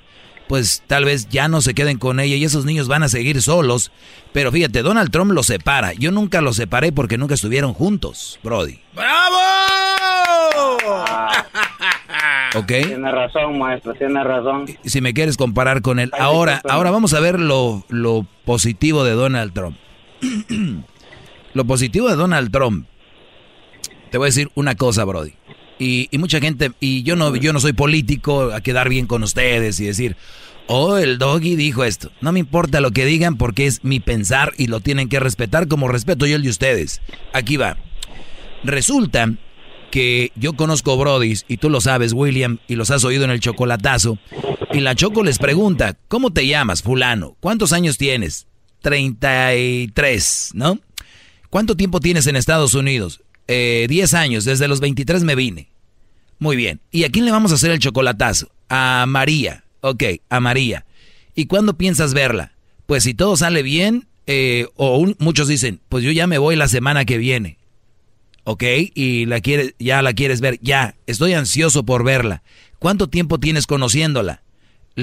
[0.48, 3.42] pues tal vez ya no se queden con ella y esos niños van a seguir
[3.42, 3.90] solos.
[4.32, 5.92] Pero fíjate, Donald Trump los separa.
[5.94, 8.78] Yo nunca los separé porque nunca estuvieron juntos, Brody.
[8.94, 9.36] ¡Bravo!
[12.54, 12.66] ¿Ok?
[12.66, 14.66] Tiene razón, maestro, tiene razón.
[14.84, 16.10] Si me quieres comparar con él.
[16.18, 19.76] Ahora, ahora vamos a ver lo, lo positivo de Donald Trump.
[21.54, 22.86] lo positivo de Donald Trump.
[24.10, 25.34] Te voy a decir una cosa, Brody.
[25.78, 29.22] Y, y, mucha gente, y yo no, yo no soy político a quedar bien con
[29.22, 30.16] ustedes y decir,
[30.66, 32.10] oh, el doggy dijo esto.
[32.20, 35.68] No me importa lo que digan porque es mi pensar y lo tienen que respetar
[35.68, 37.00] como respeto yo el de ustedes.
[37.32, 37.76] Aquí va.
[38.64, 39.34] Resulta
[39.90, 43.40] que yo conozco Brodis, y tú lo sabes, William, y los has oído en el
[43.40, 44.18] chocolatazo,
[44.72, 47.36] y la Choco les pregunta, ¿cómo te llamas, fulano?
[47.40, 48.46] ¿Cuántos años tienes?
[48.82, 50.80] 33, ¿no?
[51.50, 53.22] ¿Cuánto tiempo tienes en Estados Unidos?
[53.48, 55.68] Eh, 10 años, desde los 23 me vine.
[56.38, 56.80] Muy bien.
[56.90, 58.50] ¿Y a quién le vamos a hacer el chocolatazo?
[58.68, 59.64] A María.
[59.80, 60.84] Ok, a María.
[61.34, 62.52] ¿Y cuándo piensas verla?
[62.86, 66.68] Pues si todo sale bien, eh, o muchos dicen, pues yo ya me voy la
[66.68, 67.58] semana que viene.
[68.44, 68.62] ¿Ok?
[68.94, 70.58] Y la quieres, ya la quieres ver.
[70.62, 72.42] Ya, estoy ansioso por verla.
[72.78, 74.42] ¿Cuánto tiempo tienes conociéndola?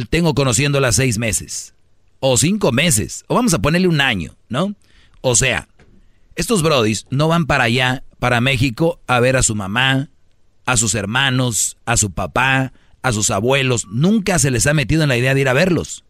[0.10, 1.74] Tengo conociéndola seis meses.
[2.20, 3.26] O cinco meses.
[3.28, 4.76] O vamos a ponerle un año, ¿no?
[5.22, 5.68] O sea,
[6.36, 10.10] estos brodis no van para allá, para México, a ver a su mamá,
[10.66, 12.72] a sus hermanos, a su papá,
[13.02, 13.86] a sus abuelos.
[13.90, 16.06] Nunca se les ha metido en la idea de ir a verlos.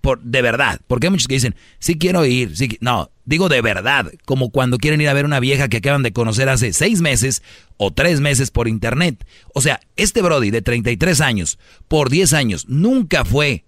[0.00, 0.80] Por, de verdad.
[0.86, 2.56] Porque hay muchos que dicen, sí quiero ir.
[2.56, 4.10] Sí, no, digo de verdad.
[4.24, 7.42] Como cuando quieren ir a ver una vieja que acaban de conocer hace seis meses
[7.76, 9.22] o tres meses por internet.
[9.52, 13.66] O sea, este Brody de 33 años, por 10 años, nunca fue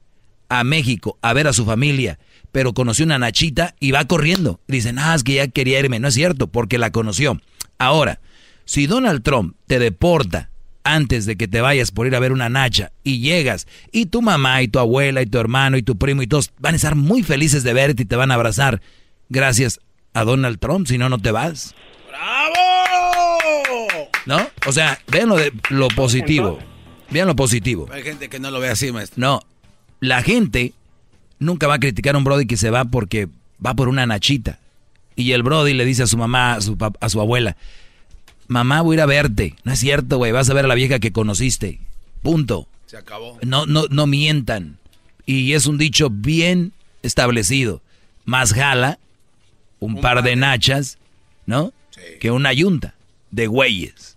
[0.49, 2.19] a México a ver a su familia
[2.51, 4.59] pero conoció una Nachita y va corriendo.
[4.69, 6.01] Dicen, ah, es que ya quería irme.
[6.01, 7.39] No es cierto, porque la conoció.
[7.79, 8.21] Ahora,
[8.65, 10.51] si Donald Trump te deporta
[10.85, 14.23] antes de que te vayas por ir a ver una Nacha y llegas y tu
[14.23, 16.95] mamá y tu abuela y tu hermano y tu primo y todos van a estar
[16.95, 18.81] muy felices de verte y te van a abrazar
[19.29, 19.81] gracias
[20.15, 21.75] a Donald Trump, si no, no te vas.
[22.09, 22.59] ¡Bravo!
[24.27, 24.49] ¿No?
[24.67, 26.59] O sea, vean lo, de, lo positivo.
[27.11, 27.89] Vean lo positivo.
[27.93, 29.21] Hay gente que no lo ve así, maestro.
[29.21, 29.41] No,
[30.01, 30.73] la gente
[31.39, 33.29] nunca va a criticar a un Brody que se va porque
[33.65, 34.59] va por una nachita.
[35.19, 37.57] Y el Brody le dice a su mamá, a su, a su abuela,
[38.47, 39.57] mamá, voy a ir a verte.
[39.65, 41.81] No es cierto, güey, vas a ver a la vieja que conociste.
[42.23, 42.69] Punto.
[42.87, 43.37] Se acabó.
[43.43, 44.79] No, no, no mientan.
[45.27, 46.73] Y es un dicho bien
[47.03, 47.83] establecido.
[48.27, 49.01] Más jala
[49.81, 50.99] un, un par, de nachas,
[51.47, 51.73] ¿no?
[51.91, 52.01] Sí.
[52.21, 52.95] Que una yunta
[53.33, 54.17] de güeyes.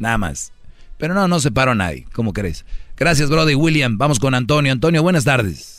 [0.00, 0.50] Nada más.
[0.96, 2.64] Pero no, no separo a nadie, ¿cómo crees?
[2.96, 3.96] Gracias, Brody William.
[3.96, 4.72] Vamos con Antonio.
[4.72, 5.77] Antonio, buenas tardes.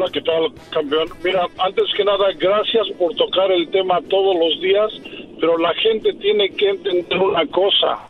[0.00, 1.08] Hola, ¿qué tal, campeón?
[1.24, 4.92] Mira, antes que nada, gracias por tocar el tema todos los días,
[5.40, 8.08] pero la gente tiene que entender una cosa,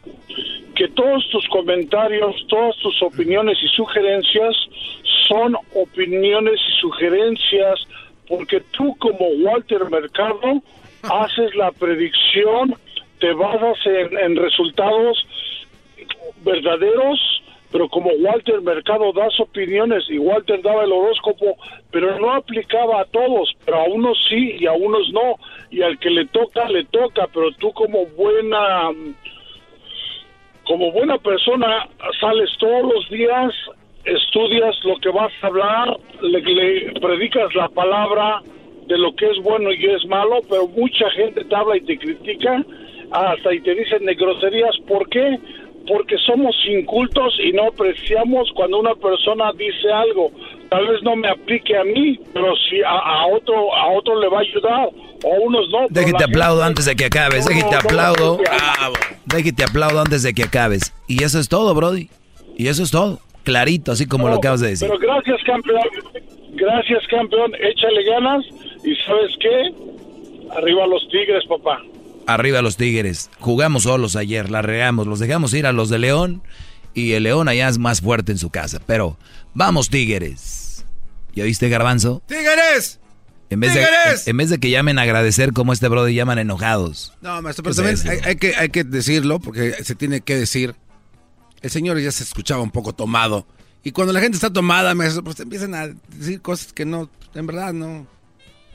[0.76, 4.54] que todos tus comentarios, todas tus opiniones y sugerencias
[5.28, 7.80] son opiniones y sugerencias
[8.28, 10.62] porque tú como Walter Mercado
[11.04, 12.74] haces la predicción,
[13.18, 15.26] te basas en, en resultados
[16.44, 17.37] verdaderos,
[17.70, 21.56] pero como Walter Mercado das opiniones y Walter daba el horóscopo,
[21.90, 25.36] pero no aplicaba a todos, pero a unos sí y a unos no,
[25.70, 28.90] y al que le toca, le toca, pero tú como buena
[30.64, 31.88] como buena persona
[32.20, 33.54] sales todos los días,
[34.04, 38.42] estudias lo que vas a hablar, le, le predicas la palabra
[38.86, 41.98] de lo que es bueno y es malo, pero mucha gente te habla y te
[41.98, 42.64] critica,
[43.10, 45.38] hasta y te dicen de groserías, ¿por qué?
[45.88, 50.30] Porque somos incultos y no apreciamos cuando una persona dice algo.
[50.68, 54.28] Tal vez no me aplique a mí, pero si a, a otro a otro le
[54.28, 54.88] va a ayudar,
[55.24, 55.86] o a unos no.
[55.88, 58.36] Déjate la aplaudo antes de que acabes, No, déjate no, no, aplaudo.
[58.36, 58.94] Bravo.
[59.24, 60.94] Déjate aplaudo antes de que acabes.
[61.06, 62.10] Y eso es todo, Brody.
[62.56, 63.20] Y eso es todo.
[63.44, 64.88] Clarito, así como lo acabas de decir.
[64.88, 65.80] Pero gracias, campeón.
[66.52, 67.54] Gracias, campeón.
[67.54, 68.44] Échale ganas.
[68.84, 69.72] ¿Y sabes qué?
[70.54, 71.82] Arriba los Tigres, papá.
[72.28, 73.30] Arriba los Tigres.
[73.40, 76.42] Jugamos solos ayer, la regamos, los dejamos ir a los de León
[76.92, 78.80] y el León allá es más fuerte en su casa.
[78.84, 79.16] Pero
[79.54, 80.84] vamos Tigres.
[81.34, 82.22] ¿Ya viste Garbanzo?
[82.26, 83.00] ¡Tigres!
[83.48, 84.28] En vez, de, ¡Tigres!
[84.28, 87.14] en, vez de que llamen a agradecer como este brother llaman enojados.
[87.22, 90.36] No, maestro, pero ¿Qué también hay, hay que, hay que decirlo, porque se tiene que
[90.36, 90.74] decir.
[91.62, 93.46] El señor ya se escuchaba un poco tomado.
[93.82, 97.46] Y cuando la gente está tomada, maestro, pues empiezan a decir cosas que no, en
[97.46, 98.06] verdad no.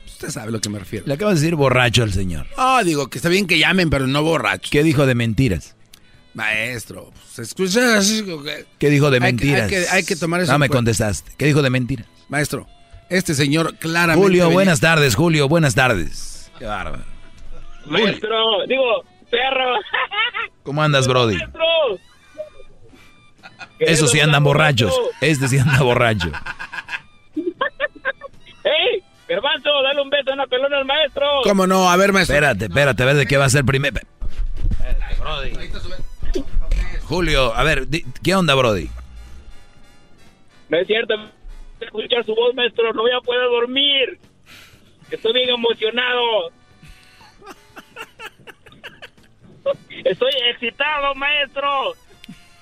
[0.06, 1.06] Usted sabe a lo que me refiero.
[1.06, 2.46] Le acabas de decir borracho al señor.
[2.56, 4.70] Ah, digo que está bien que llamen, pero no borrachos.
[4.70, 5.74] ¿Qué dijo de mentiras?
[6.34, 8.00] Maestro, pues, se escucha
[8.78, 9.62] ¿Qué dijo de Hay que- mentiras?
[9.62, 10.50] Hay que, hay que tomar eso.
[10.52, 10.78] No me cuenta.
[10.78, 11.32] contestaste.
[11.36, 12.06] ¿Qué dijo de mentiras?
[12.28, 12.66] Maestro,
[13.08, 14.20] este señor claramente.
[14.22, 16.50] Julio, venía- buenas tardes, Julio, buenas tardes.
[16.58, 17.04] Qué bárbaro.
[17.86, 19.74] Maestro, digo, perro.
[20.64, 21.36] ¿Cómo andas, Brody?
[21.36, 21.62] Maestro.
[23.78, 24.92] Esos sí andan borrachos.
[25.20, 26.32] Este sí anda borracho.
[28.64, 29.03] ¡Ey!
[29.34, 31.26] Garbanzo, dale un beso en la pelona al maestro.
[31.42, 31.90] ¿Cómo no?
[31.90, 32.34] A ver, maestro.
[32.36, 34.00] Espérate, espérate, a ver de qué va a ser primero.
[37.04, 37.86] Julio, a ver,
[38.22, 38.88] ¿qué onda, Brody?
[40.68, 41.14] No es cierto.
[41.80, 42.92] Escuchar su voz, maestro.
[42.92, 44.18] No voy a poder dormir.
[45.10, 46.50] Estoy bien emocionado.
[50.04, 51.94] Estoy excitado, maestro.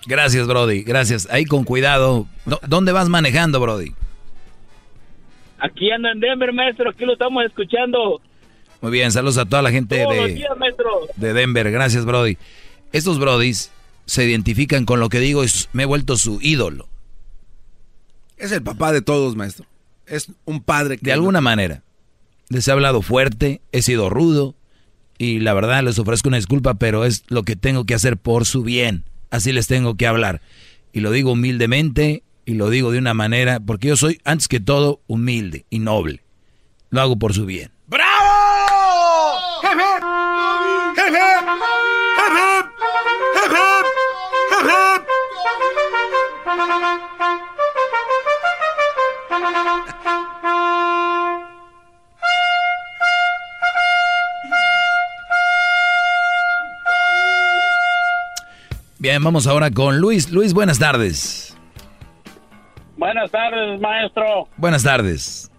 [0.06, 1.28] Gracias, Brody, gracias.
[1.30, 2.26] Ahí con cuidado.
[2.44, 3.92] ¿Dó- ¿Dónde vas manejando, Brody?
[5.62, 6.90] Aquí ando en Denver, maestro.
[6.90, 8.20] Aquí lo estamos escuchando.
[8.80, 10.90] Muy bien, saludos a toda la gente Todos de, días, maestro.
[11.14, 11.70] de Denver.
[11.70, 12.36] Gracias, Brody.
[12.92, 13.70] Estos Brodis
[14.04, 16.88] se identifican con lo que digo y me he vuelto su ídolo.
[18.36, 19.64] Es el papá de todos, maestro.
[20.06, 21.06] Es un padre que.
[21.06, 21.82] De alguna manera.
[22.48, 24.56] Les he hablado fuerte, he sido rudo
[25.16, 28.46] y la verdad les ofrezco una disculpa, pero es lo que tengo que hacer por
[28.46, 29.04] su bien.
[29.30, 30.40] Así les tengo que hablar.
[30.92, 34.60] Y lo digo humildemente y lo digo de una manera, porque yo soy, antes que
[34.60, 36.22] todo, humilde y noble.
[36.90, 37.70] Lo hago por su bien.
[58.98, 60.30] Bien, vamos ahora con Luis.
[60.30, 61.51] Luis, buenas tardes.
[63.02, 64.46] Buenas tardes, maestro.
[64.56, 65.50] Buenas tardes.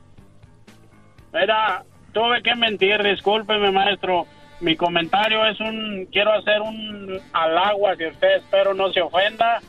[1.33, 1.83] Mira,
[2.13, 4.25] tuve que mentir, discúlpeme, maestro.
[4.61, 9.59] Mi comentario es un, quiero hacer un halago hacia usted, espero no se ofenda.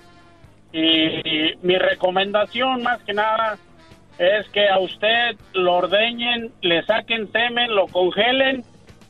[0.73, 3.59] Y, mi recomendación, más que nada,
[4.19, 8.65] es que a usted lo ordeñen, le saquen semen, lo congelen.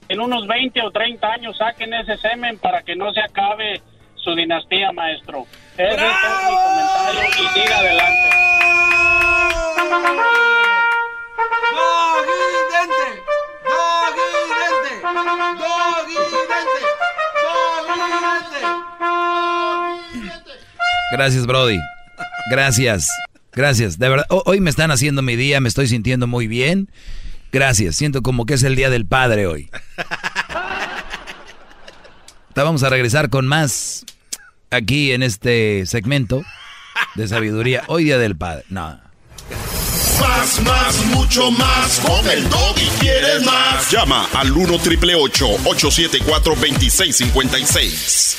[0.09, 3.82] En unos 20 o 30 años saquen ese semen para que no se acabe
[4.25, 5.47] su dinastía, maestro.
[5.77, 8.31] Ese es mi comentario y siga adelante.
[21.13, 21.79] Gracias, Brody.
[22.51, 23.09] Gracias.
[23.53, 23.99] Gracias.
[23.99, 26.91] De verdad, ho- hoy me están haciendo mi día, me estoy sintiendo muy bien.
[27.53, 27.97] Gracias.
[27.97, 29.71] Siento como que es el día del padre hoy.
[32.57, 34.05] Vamos a regresar con más
[34.75, 36.43] aquí en este segmento
[37.15, 37.85] de sabiduría.
[37.87, 38.65] Hoy día del padre.
[38.69, 38.99] No.
[40.21, 42.01] Más, más, mucho más.
[42.01, 43.91] Con el y quieres más.
[43.91, 48.39] Llama al 1 triple 874 2656.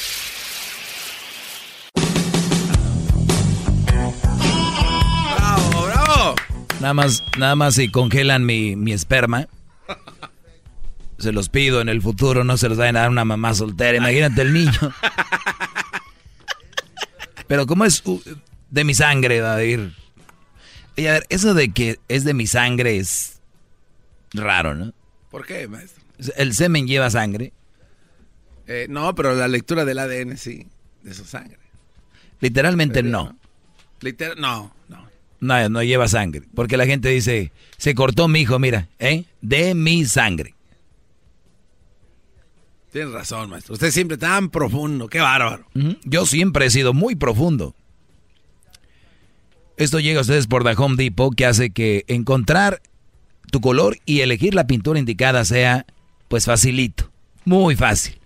[5.37, 6.35] ¡Bravo, bravo!
[6.79, 9.47] Nada más, nada más si congelan mi, mi esperma.
[11.17, 13.97] Se los pido en el futuro, no se los vayan a dar una mamá soltera.
[13.97, 14.93] Imagínate el niño.
[17.47, 18.21] Pero como es uh,
[18.69, 19.93] de mi sangre, va a ir.
[20.95, 23.39] Y a ver, eso de que es de mi sangre es
[24.33, 24.93] raro, ¿no?
[25.29, 26.03] ¿Por qué, maestro?
[26.37, 27.51] ¿El semen lleva sangre?
[28.67, 30.65] Eh, no, pero la lectura del ADN sí,
[31.03, 31.59] de su sangre.
[32.39, 33.37] Literalmente no.
[34.01, 35.07] Literal, no, no.
[35.39, 36.43] No, no lleva sangre.
[36.55, 39.25] Porque la gente dice, se cortó mi hijo, mira, ¿eh?
[39.41, 40.54] De mi sangre.
[42.95, 43.73] Tienes razón, maestro.
[43.73, 45.09] Usted siempre tan profundo.
[45.09, 45.65] Qué bárbaro.
[46.05, 47.75] Yo siempre he sido muy profundo.
[49.75, 52.81] Esto llega a ustedes por The Home Depot, que hace que encontrar
[53.51, 55.85] tu color y elegir la pintura indicada sea,
[56.29, 57.11] pues facilito,
[57.43, 58.17] muy fácil,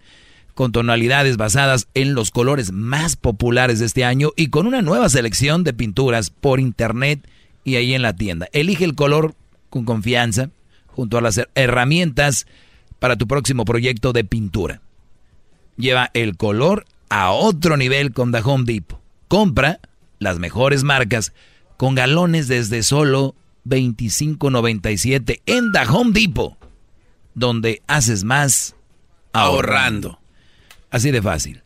[0.53, 5.09] con tonalidades basadas en los colores más populares de este año y con una nueva
[5.09, 7.27] selección de pinturas por internet
[7.63, 8.47] y ahí en la tienda.
[8.53, 9.33] Elige el color
[9.71, 10.51] con confianza,
[10.85, 12.45] junto a las her- herramientas
[12.99, 14.81] para tu próximo proyecto de pintura.
[15.77, 18.99] Lleva el color a otro nivel con The Depot.
[19.27, 19.79] Compra
[20.19, 21.33] las mejores marcas
[21.77, 23.35] con galones desde solo
[23.65, 26.57] 25.97 en The Depot,
[27.33, 28.75] donde haces más
[29.33, 30.19] ahorrando.
[30.91, 31.63] Así de fácil.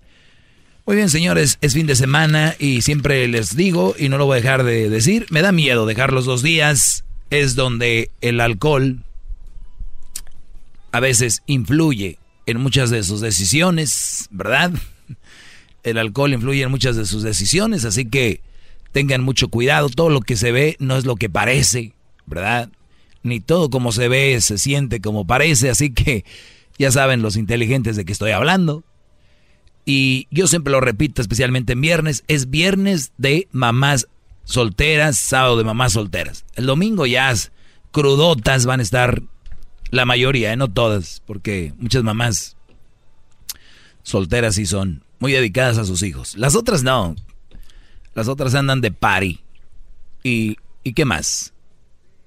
[0.86, 4.38] Muy bien, señores, es fin de semana y siempre les digo, y no lo voy
[4.38, 7.06] a dejar de decir, me da miedo dejar los dos días.
[7.30, 9.04] Es donde el alcohol
[10.94, 14.72] a veces influye en muchas de sus decisiones, ¿verdad?
[15.84, 18.42] El alcohol influye en muchas de sus decisiones, así que
[18.92, 19.90] tengan mucho cuidado.
[19.90, 21.94] Todo lo que se ve no es lo que parece,
[22.28, 22.70] ¿verdad?
[23.24, 26.26] Ni todo como se ve se siente como parece, así que
[26.78, 28.84] ya saben los inteligentes de que estoy hablando.
[29.86, 34.08] Y yo siempre lo repito, especialmente en viernes, es viernes de mamás
[34.44, 36.46] solteras, sábado de mamás solteras.
[36.54, 37.34] El domingo ya
[37.92, 39.24] crudotas van a estar
[39.94, 40.58] la mayoría, ¿eh?
[40.58, 42.58] no todas, porque muchas mamás
[44.02, 46.36] solteras sí son muy dedicadas a sus hijos.
[46.36, 47.16] Las otras no.
[48.16, 49.42] Las otras andan de party.
[50.24, 51.54] ¿Y, ¿Y qué más?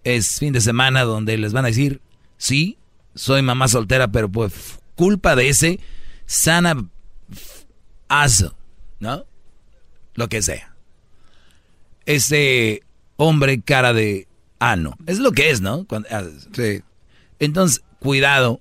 [0.05, 2.01] Es fin de semana donde les van a decir,
[2.39, 2.79] sí,
[3.17, 4.53] soy mamá soltera, pero pues
[4.95, 5.81] culpa de ese
[6.25, 6.77] sana
[8.07, 8.55] aso,
[9.01, 9.25] ¿no?
[10.15, 10.73] Lo que sea.
[12.05, 12.85] Ese
[13.17, 14.29] hombre cara de
[14.61, 14.97] ano.
[15.07, 15.85] Es lo que es, ¿no?
[16.13, 16.23] Ah,
[16.55, 16.83] Sí.
[17.39, 18.61] Entonces, cuidado.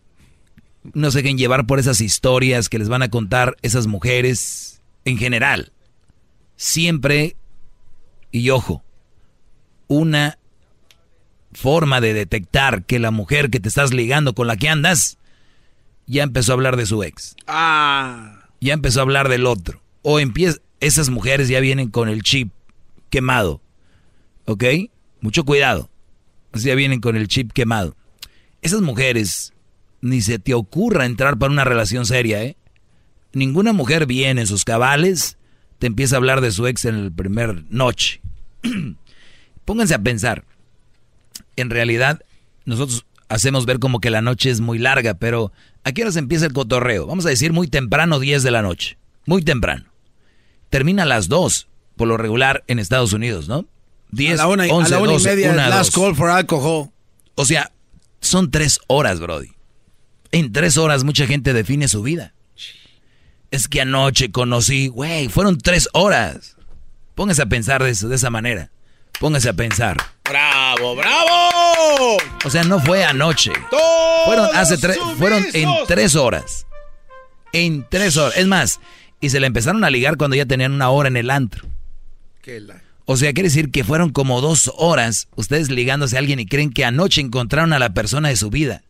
[0.93, 5.17] No se dejen llevar por esas historias que les van a contar esas mujeres en
[5.17, 5.71] general.
[6.57, 7.35] Siempre,
[8.31, 8.83] y ojo,
[9.87, 10.37] una
[11.53, 15.17] forma de detectar que la mujer que te estás ligando con la que andas
[16.05, 17.35] ya empezó a hablar de su ex.
[17.47, 18.49] Ah.
[18.61, 19.81] Ya empezó a hablar del otro.
[20.01, 22.51] O empieza, esas mujeres ya vienen con el chip
[23.09, 23.61] quemado.
[24.45, 24.63] ¿Ok?
[25.21, 25.89] Mucho cuidado.
[26.53, 27.95] Ya vienen con el chip quemado.
[28.65, 29.53] Esas mujeres,
[30.01, 32.57] ni se te ocurra entrar para una relación seria, ¿eh?
[33.33, 35.37] Ninguna mujer viene en sus cabales,
[35.77, 38.21] te empieza a hablar de su ex en el primer noche.
[39.65, 40.45] Pónganse a pensar.
[41.55, 42.21] En realidad,
[42.65, 45.51] nosotros hacemos ver como que la noche es muy larga, pero
[45.83, 47.05] ¿a qué hora se empieza el cotorreo?
[47.05, 48.97] Vamos a decir muy temprano, 10 de la noche.
[49.25, 49.85] Muy temprano.
[50.69, 51.67] Termina a las 2,
[51.97, 53.65] por lo regular en Estados Unidos, ¿no?
[54.11, 56.03] 10, a la una, y- 11, a la una 12, y media, una, last dos.
[56.03, 56.89] call for alcohol.
[57.35, 57.71] O sea,
[58.27, 59.51] son tres horas, Brody.
[60.31, 62.33] En tres horas mucha gente define su vida.
[63.51, 66.57] Es que anoche conocí, güey, fueron tres horas.
[67.13, 68.71] Póngase a pensar de, eso, de esa manera.
[69.19, 69.97] Póngase a pensar.
[70.25, 72.17] ¡Bravo, bravo!
[72.43, 73.53] O sea, no fue anoche.
[74.25, 76.67] Fueron hace tres, fueron en tres horas.
[77.53, 78.35] En tres horas.
[78.37, 78.81] Es más,
[79.21, 81.65] y se le empezaron a ligar cuando ya tenían una hora en el antro.
[82.41, 86.39] Qué la- O sea, quiere decir que fueron como dos horas ustedes ligándose a alguien
[86.39, 88.83] y creen que anoche encontraron a la persona de su vida.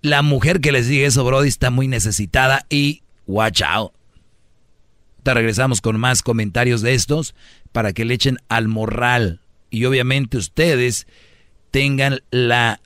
[0.00, 3.92] La mujer que les diga eso, Brody, está muy necesitada y watch out.
[5.22, 7.36] Te regresamos con más comentarios de estos
[7.70, 9.40] para que le echen al morral.
[9.70, 11.06] Y obviamente ustedes
[11.70, 12.80] tengan la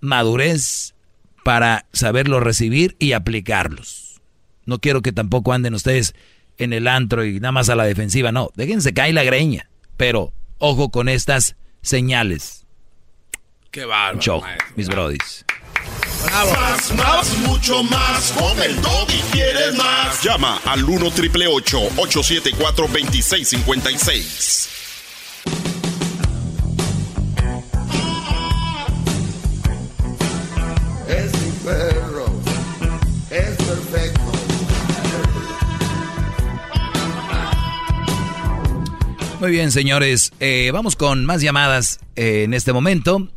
[0.00, 0.94] madurez
[1.42, 4.20] para saberlo recibir y aplicarlos.
[4.64, 6.14] No quiero que tampoco anden ustedes
[6.58, 8.50] en el antro y nada más a la defensiva, no.
[8.54, 9.70] Déjense caer la greña.
[9.96, 12.66] Pero ojo con estas señales.
[13.70, 14.16] Qué bárbaro.
[14.16, 14.68] Mucho ojo, maestro.
[14.76, 15.44] mis brodis.
[16.24, 18.32] Más, más, mucho más.
[18.32, 20.22] Con el y quieres más.
[20.22, 24.77] Llama al 1 888 874 2656.
[39.40, 40.32] Muy bien, señores.
[40.40, 43.28] Eh, vamos con más llamadas eh, en este momento.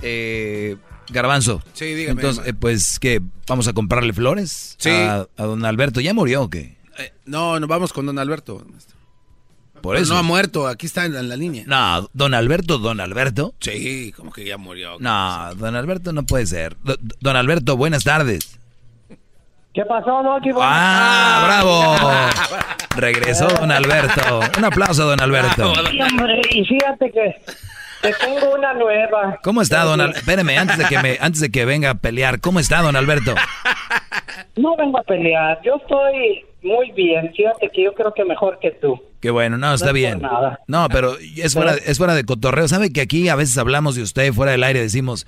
[0.00, 0.76] Eh,
[1.10, 1.62] Garbanzo.
[1.74, 3.20] Sí, dígame, Entonces, eh, pues, ¿qué?
[3.46, 4.74] ¿Vamos a comprarle flores?
[4.78, 4.90] Sí.
[4.90, 6.00] A, a don Alberto.
[6.00, 6.78] ¿Ya murió o qué?
[6.98, 8.66] Eh, no, nos vamos con don Alberto.
[9.82, 10.12] Por eso.
[10.14, 11.64] no ha muerto, aquí está en la, en la línea.
[11.66, 13.52] No, don Alberto, don Alberto.
[13.60, 14.96] Sí, como que ya murió.
[15.00, 16.76] No, don Alberto no puede ser.
[16.84, 18.60] Do- don Alberto, buenas tardes.
[19.74, 20.50] ¿Qué pasó, Loki?
[20.60, 23.00] ¡Ah, bravo!
[23.00, 24.40] Regresó don Alberto.
[24.58, 25.72] Un aplauso, don Alberto.
[25.90, 27.42] Sí, hombre, y fíjate que
[28.02, 29.38] te tengo una nueva.
[29.42, 30.18] ¿Cómo está, don Alberto?
[30.20, 33.34] Espéreme, antes de, que me, antes de que venga a pelear, ¿cómo está, don Alberto?
[34.56, 37.32] No vengo a pelear, yo estoy muy bien.
[37.34, 39.00] Fíjate que yo creo que mejor que tú.
[39.20, 40.20] Qué bueno, no, está No bien.
[40.20, 40.58] nada.
[40.66, 42.68] No, pero es fuera, es fuera de cotorreo.
[42.68, 44.80] ¿Sabe que aquí a veces hablamos de usted fuera del aire?
[44.80, 45.26] Decimos,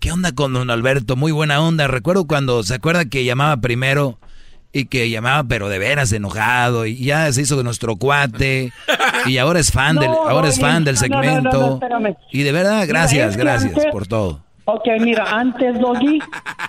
[0.00, 1.16] ¿qué onda con don Alberto?
[1.16, 1.86] Muy buena onda.
[1.88, 4.18] Recuerdo cuando, ¿se acuerda que llamaba primero?
[4.72, 6.84] Y que llamaba, pero de veras enojado.
[6.86, 8.72] Y ya se hizo de nuestro cuate.
[9.26, 11.80] Y ahora es fan del, ahora es fan del segmento.
[11.80, 14.40] no, y de verdad, gracias, gracias antes- por todo.
[14.68, 16.18] Ok, mira, antes, Doggy,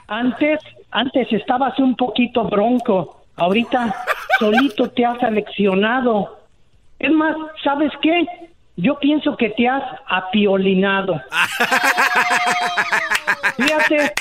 [0.07, 0.59] antes,
[0.91, 3.23] antes estabas un poquito bronco.
[3.35, 3.93] Ahorita
[4.39, 6.39] solito te has aleccionado.
[6.99, 8.25] Es más, ¿sabes qué?
[8.77, 11.21] Yo pienso que te has apiolinado.
[13.57, 14.13] Fíjate,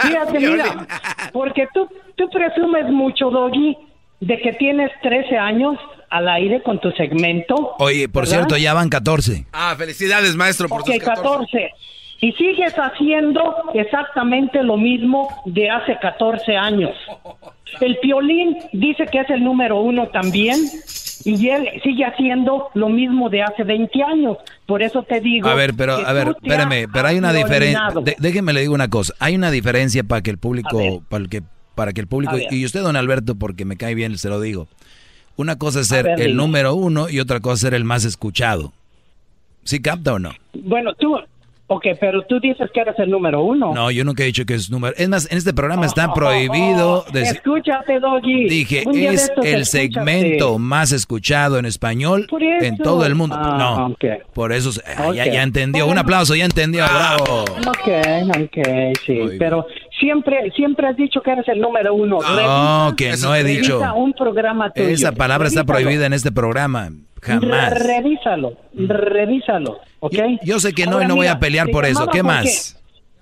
[0.00, 0.86] fíjate, mira,
[1.32, 3.76] porque tú, tú presumes mucho, Doggy,
[4.20, 5.76] de que tienes 13 años
[6.10, 7.74] al aire con tu segmento.
[7.78, 8.38] Oye, por ¿verdad?
[8.38, 9.46] cierto, ya van 14.
[9.52, 11.22] Ah, felicidades, maestro, por Ok, sus 14.
[11.22, 11.70] 14.
[12.20, 16.92] Y sigues haciendo exactamente lo mismo de hace 14 años.
[17.80, 20.58] El Piolín dice que es el número uno también
[21.24, 24.36] y él sigue haciendo lo mismo de hace 20 años.
[24.66, 25.48] Por eso te digo...
[25.48, 27.88] A ver, pero, a ver, espérame, pero hay una diferencia.
[28.18, 29.14] Déjeme le digo una cosa.
[29.18, 31.42] Hay una diferencia para que el público, para que,
[31.74, 34.68] para que el público, y usted, don Alberto, porque me cae bien, se lo digo.
[35.36, 36.36] Una cosa es ser ver, el dime.
[36.36, 38.72] número uno y otra cosa es ser el más escuchado.
[39.64, 40.30] ¿Sí capta o no?
[40.52, 41.16] Bueno, tú...
[41.74, 43.74] Ok, pero tú dices que eres el número uno.
[43.74, 44.94] No, yo nunca he dicho que es número.
[44.96, 47.04] Es más, en este programa está prohibido.
[47.14, 48.48] Escúchate, Doggy.
[48.48, 49.64] Dije, es el escúchate.
[49.64, 52.28] segmento más escuchado en español
[52.60, 53.36] en todo el mundo.
[53.36, 54.04] Ah, no, ok.
[54.32, 55.88] por eso, ah, ya, ya entendió.
[55.88, 57.42] Un aplauso, ya entendió, bravo.
[57.42, 57.88] Ok,
[58.28, 59.66] ok, sí, pero
[59.98, 62.20] siempre, siempre has dicho que eres el número uno.
[62.20, 63.78] No, que no he dicho.
[63.80, 64.88] Revisa un programa tuyo.
[64.88, 66.90] Esa palabra está prohibida en este programa.
[67.24, 67.86] Jamás.
[67.86, 70.14] Revísalo, revísalo, ¿ok?
[70.44, 72.02] Yo sé que no Ahora, y no voy a pelear por eso.
[72.06, 72.80] ¿Qué porque- más?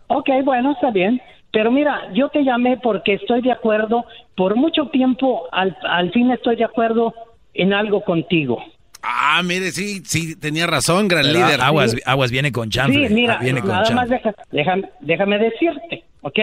[0.08, 1.20] Ok, bueno, está bien.
[1.52, 4.04] Pero mira, yo te llamé porque estoy de acuerdo,
[4.36, 7.14] por mucho tiempo, al, al fin estoy de acuerdo
[7.54, 8.62] en algo contigo.
[9.02, 11.60] Ah, mire, sí, sí, tenía razón, gran Pero líder.
[11.60, 13.08] Aguas, aguas viene con chanfle.
[13.08, 16.38] Sí, mira, viene con nada más deja- déjame, déjame decirte, ¿ok?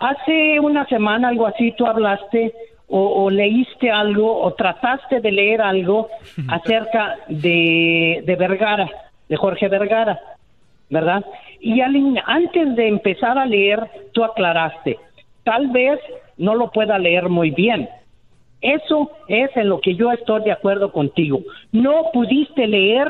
[0.00, 2.52] Hace una semana, algo así, tú hablaste
[2.94, 6.08] o, o leíste algo o trataste de leer algo
[6.48, 8.88] acerca de, de Vergara,
[9.30, 10.20] de Jorge Vergara,
[10.90, 11.24] ¿verdad?
[11.58, 11.94] Y al
[12.26, 13.80] antes de empezar a leer,
[14.12, 14.98] tú aclaraste,
[15.42, 15.98] tal vez
[16.36, 17.88] no lo pueda leer muy bien.
[18.60, 21.40] Eso es en lo que yo estoy de acuerdo contigo.
[21.72, 23.08] No pudiste leer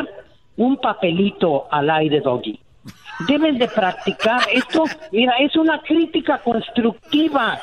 [0.57, 2.59] un papelito al aire, Doggy.
[3.27, 4.43] Debes de practicar.
[4.53, 7.59] Esto, mira, es una crítica constructiva.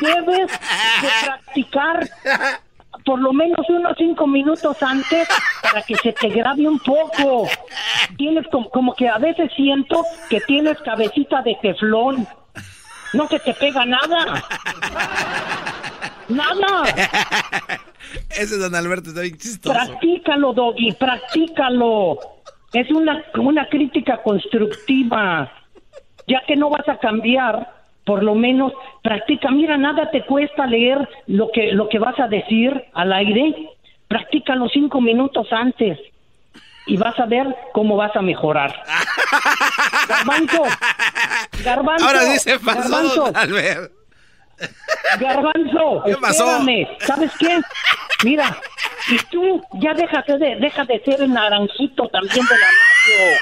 [0.00, 2.10] Debes de practicar
[3.04, 5.28] por lo menos unos cinco minutos antes
[5.62, 7.48] para que se te grabe un poco.
[8.16, 12.26] Tienes como, como que a veces siento que tienes cabecita de teflón.
[13.12, 14.44] No se te pega nada.
[16.28, 16.84] Nada.
[18.30, 19.74] Ese don Alberto está bien chistoso.
[19.74, 22.18] Practícalo, Doggy, practícalo.
[22.72, 25.52] Es una, una crítica constructiva.
[26.26, 28.72] Ya que no vas a cambiar, por lo menos
[29.02, 29.50] practica.
[29.50, 33.70] Mira, nada te cuesta leer lo que, lo que vas a decir al aire.
[34.08, 35.98] Practícalo cinco minutos antes
[36.86, 38.74] y vas a ver cómo vas a mejorar.
[40.08, 40.62] Garbanzo,
[41.64, 43.94] Garbanzo, Ahora dice pasó, Garbanzo, don Alberto.
[45.18, 46.58] Garbanzo, ¿Qué pasó?
[46.58, 46.88] espérame.
[47.00, 47.60] ¿Sabes qué?
[48.24, 48.56] Mira,
[49.08, 53.38] y tú ya déjate de, deja de ser el naranjito también de la radio.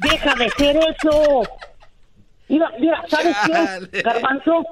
[0.10, 1.42] Deja de ser eso.
[2.50, 4.02] Mira, mira, ¿sabes qué?
[4.02, 4.66] Garbanzo,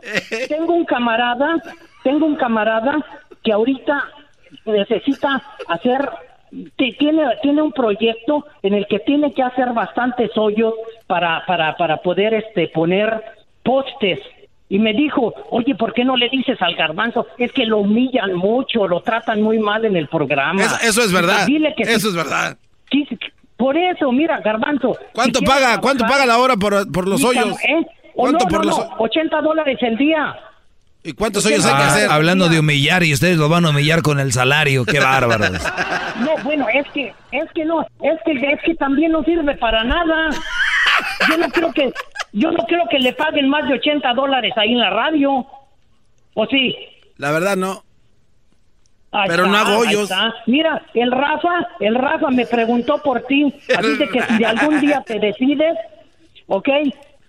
[0.48, 1.56] tengo un camarada,
[2.02, 2.98] tengo un camarada
[3.42, 4.04] que ahorita
[4.66, 6.08] necesita hacer
[6.76, 10.74] ti- tiene tiene un proyecto en el que tiene que hacer bastantes hoyos
[11.06, 13.22] para para para poder este poner
[13.62, 14.18] postes
[14.70, 17.26] y me dijo, oye, ¿por qué no le dices al garbanzo?
[17.38, 20.62] Es que lo humillan mucho, lo tratan muy mal en el programa.
[20.62, 21.46] Eso, eso es verdad.
[21.46, 22.08] Dile que eso sí.
[22.08, 22.58] es verdad.
[22.90, 23.06] Sí,
[23.58, 24.96] por eso, mira, garbanzo.
[25.12, 25.78] ¿Cuánto si paga?
[25.80, 27.56] ¿Cuánto paga la hora por, por los hoyos?
[27.64, 27.84] ¿eh?
[28.14, 30.36] O ¿Cuánto no, por no, los no, 80 dólares el día.
[31.02, 32.10] ¿Y cuántos hoyos hay que hacer?
[32.10, 35.50] Hablando de humillar y ustedes lo van a humillar con el salario, qué bárbaros.
[36.20, 39.84] No, bueno, es que, es que no, es que, es que también no sirve para
[39.84, 40.30] nada.
[41.28, 41.92] Yo no creo que,
[42.32, 45.46] yo no creo que le paguen más de 80 dólares ahí en la radio.
[46.34, 46.74] ¿O sí?
[47.16, 47.84] La verdad no.
[49.10, 50.10] Ahí Pero no está, hago ahí hoyos.
[50.46, 53.54] Mira, el Rafa, el Rafa me preguntó por ti.
[53.76, 55.76] Así de que si algún día te decides,
[56.46, 56.68] ¿ok?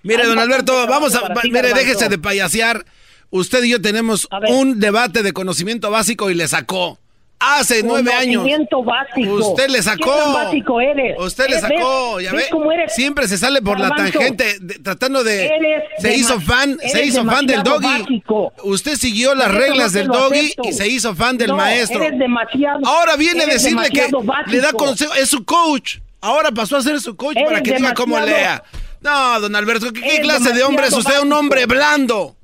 [0.04, 1.34] Mire, don Alberto, vamos a...
[1.34, 2.84] ti, Mire, déjese de payasear.
[3.32, 6.98] Usted y yo tenemos un debate de conocimiento básico y le sacó.
[7.40, 8.44] Hace nueve años.
[8.84, 9.34] Básico.
[9.34, 10.14] Usted le ¿Qué sacó.
[10.14, 11.16] tan básico eres?
[11.18, 12.26] Usted le ¿Eh, sacó, ves?
[12.26, 12.50] ya ¿Ves ve.
[12.52, 12.94] cómo eres?
[12.94, 15.46] Siempre se sale por la tangente, de- tratando de.
[15.46, 17.86] eres Se hizo fan, se hizo fan del doggy.
[18.02, 18.54] básico.
[18.64, 20.70] Usted siguió las eso reglas no del doggy acepto.
[20.70, 22.04] y se hizo fan del No, maestro.
[22.04, 24.24] eres demasiado- Ahora viene a decirle que básico.
[24.52, 25.98] le da consejo, es su coach.
[26.22, 28.62] Ahora pasó a ser su coach Eres para que diga cómo lea.
[29.02, 31.20] No, don Alberto, ¿qué, qué clase de hombre es usted?
[31.22, 32.36] Un hombre blando.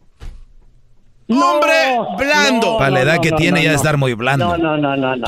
[1.29, 1.73] Hombre
[2.17, 2.77] blando.
[2.77, 3.81] Para la edad no, que no, tiene no, ya de no.
[3.81, 4.57] estar muy blando.
[4.57, 5.27] No, no, no, no, no.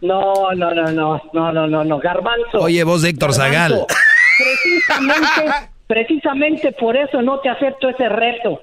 [0.00, 2.58] No, no, no, no, no, no, no, no, Garbanzo.
[2.58, 3.86] Oye, voz de Héctor Zagal.
[4.36, 8.62] Precisamente, precisamente por eso no te acepto ese reto.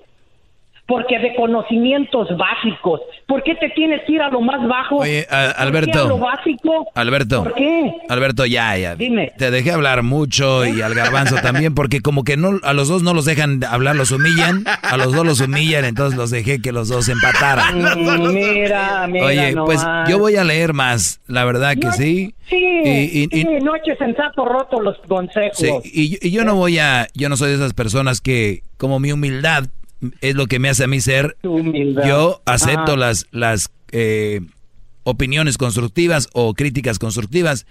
[0.90, 2.99] Porque de conocimientos básicos.
[3.28, 4.98] ¿Por qué te tienes que ir a lo más bajo?
[4.98, 5.99] Oye, a- ¿Por qué Alberto.
[6.03, 6.88] a lo básico?
[6.95, 7.44] Alberto.
[7.44, 7.94] ¿Por qué?
[8.10, 8.95] Alberto, ya, ya.
[8.95, 9.32] Dime.
[9.38, 13.03] Te dejé hablar mucho y al garbanzo también, porque como que no, a los dos
[13.03, 16.72] no los dejan hablar, los humillan, a los dos los humillan, entonces los dejé que
[16.72, 17.80] los dos empataran.
[17.80, 22.34] Mm, Mira, mira Oye, pues yo voy a leer más, la verdad que sí.
[22.49, 25.56] Sí, Y- y- sí, no eches en saco roto los consejos.
[25.56, 28.99] Sí, y, y yo no voy a, yo no soy de esas personas que, como
[28.99, 29.66] mi humildad
[30.21, 32.95] es lo que me hace a mí ser, yo acepto Ajá.
[32.97, 34.41] las, las eh,
[35.03, 37.65] opiniones constructivas o críticas constructivas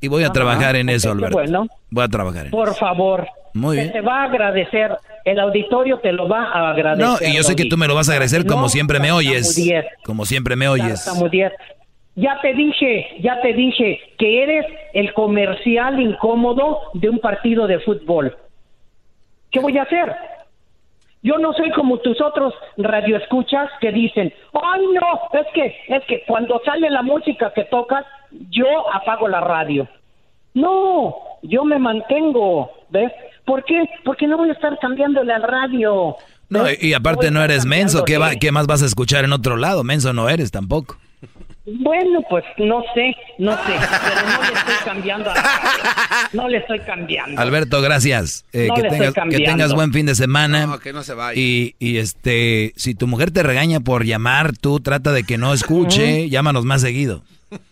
[0.00, 1.36] y voy a Ajá, trabajar en eso, Alberto.
[1.38, 1.66] bueno.
[1.90, 3.26] Voy a trabajar en Por favor.
[3.54, 3.92] Muy bien.
[3.92, 4.90] te va a agradecer.
[5.24, 7.06] El auditorio te lo va a agradecer.
[7.06, 9.12] No, y yo sé que tú me lo vas a agradecer como No, siempre me
[9.12, 9.56] oyes.
[10.04, 11.08] Como siempre me oyes.
[12.16, 17.80] Ya te dije, ya te dije que eres el comercial incómodo de un partido de
[17.80, 18.36] fútbol.
[19.50, 20.12] ¿Qué voy a hacer?
[21.24, 26.22] Yo no soy como tus otros radioescuchas que dicen, ay no, es que, es que
[26.26, 28.04] cuando sale la música que tocas,
[28.50, 29.88] yo apago la radio.
[30.52, 33.10] No, yo me mantengo, ¿ves?
[33.46, 33.88] ¿Por qué?
[34.04, 36.14] Porque no voy a estar cambiándole al radio.
[36.50, 38.36] No, y, aparte no eres menso, ¿qué, va.
[38.36, 39.82] ¿qué más vas a escuchar en otro lado?
[39.82, 40.98] Menso no eres tampoco.
[41.66, 46.28] Bueno, pues no sé, no sé, pero no le estoy cambiando a la.
[46.34, 47.40] No le estoy cambiando.
[47.40, 48.44] Alberto, gracias.
[48.52, 49.50] Eh, No que, le estoy tengas, que cambiando.
[49.50, 50.66] tengas buen fin de semana.
[50.66, 51.40] No, que no se vaya.
[51.40, 55.54] Y, y este, si tu mujer te regaña por llamar, tú trata de que no
[55.54, 57.22] escuche, llámanos más seguido.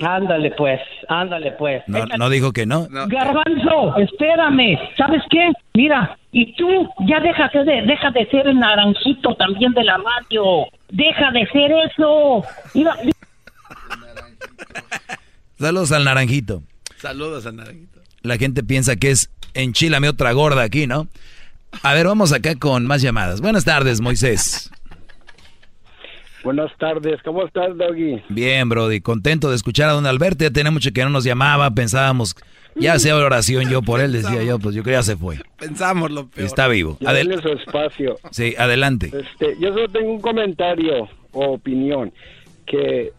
[0.00, 1.82] Ándale pues, ándale pues.
[1.86, 2.86] No, no dijo que no.
[2.90, 5.50] Garbanzo, espérame, ¿sabes qué?
[5.74, 6.68] Mira, y tú
[7.06, 10.66] ya déjate de, deja de ser el naranjito también de la radio.
[10.90, 12.44] Deja de ser eso.
[12.74, 12.96] Mira,
[15.58, 16.62] Saludos al naranjito.
[16.96, 18.00] Saludos a Naranjito.
[18.22, 21.08] La gente piensa que es enchilame otra gorda aquí, ¿no?
[21.82, 23.40] A ver, vamos acá con más llamadas.
[23.40, 24.70] Buenas tardes, Moisés.
[26.44, 28.20] Buenas tardes, ¿cómo estás, Doggy?
[28.28, 30.44] Bien, Brody, contento de escuchar a don Alberto.
[30.44, 32.34] Ya tenía mucho que no nos llamaba, pensábamos,
[32.74, 35.38] ya hacía oración yo por él, decía yo, pues yo creo que ya se fue.
[35.58, 36.46] Pensamos lo peor.
[36.46, 36.96] Está vivo.
[37.00, 38.16] Ya Adel- denle su espacio.
[38.32, 39.12] sí, adelante.
[39.14, 42.12] Este, yo solo tengo un comentario o opinión
[42.66, 43.12] que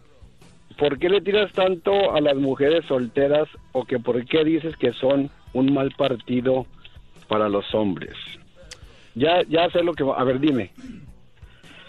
[0.78, 4.92] ¿por qué le tiras tanto a las mujeres solteras o que por qué dices que
[4.92, 6.66] son un mal partido
[7.28, 8.12] para los hombres?
[9.14, 10.72] Ya ya sé lo que a ver, dime.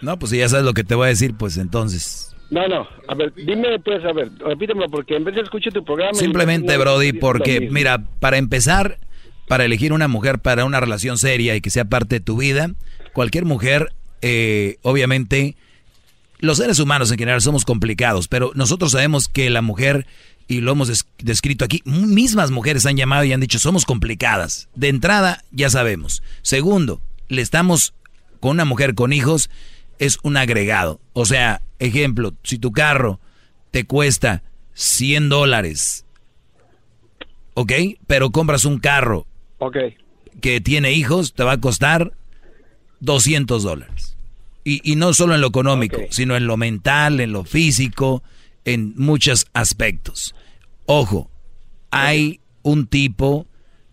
[0.02, 2.36] No, pues si ya sabes lo que te voy a decir, pues entonces.
[2.52, 5.84] No, no, a ver, dime pues, a ver, repítemelo porque en vez de escucho tu
[5.84, 9.00] programa Simplemente, no, Brody, porque, mira, para empezar,
[9.48, 12.70] para elegir una mujer para una relación seria y que sea parte de tu vida,
[13.14, 15.56] cualquier mujer, eh, obviamente,
[16.40, 20.06] los seres humanos en general somos complicados, pero nosotros sabemos que la mujer,
[20.48, 24.70] y lo hemos des- descrito aquí, mismas mujeres han llamado y han dicho, somos complicadas.
[24.76, 26.22] De entrada, ya sabemos.
[26.44, 27.94] Segundo, le estamos
[28.40, 29.50] con una mujer con hijos,
[30.00, 31.00] es un agregado.
[31.14, 33.20] O sea, ejemplo, si tu carro
[33.72, 34.44] te cuesta
[34.74, 36.06] 100 dólares,
[37.54, 37.72] ¿ok?
[38.08, 39.26] Pero compras un carro
[39.60, 39.78] Ok.
[40.42, 42.14] que tiene hijos, te va a costar
[43.00, 44.18] 200 dólares.
[44.64, 48.24] Y, y no solo en lo económico, sino en lo mental, en lo físico,
[48.66, 50.34] en muchos aspectos.
[50.88, 51.30] Ojo,
[51.92, 53.46] hay un tipo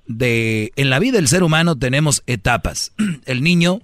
[0.06, 0.72] de...
[0.76, 2.92] En la vida del ser humano tenemos etapas.
[3.26, 3.80] El niño,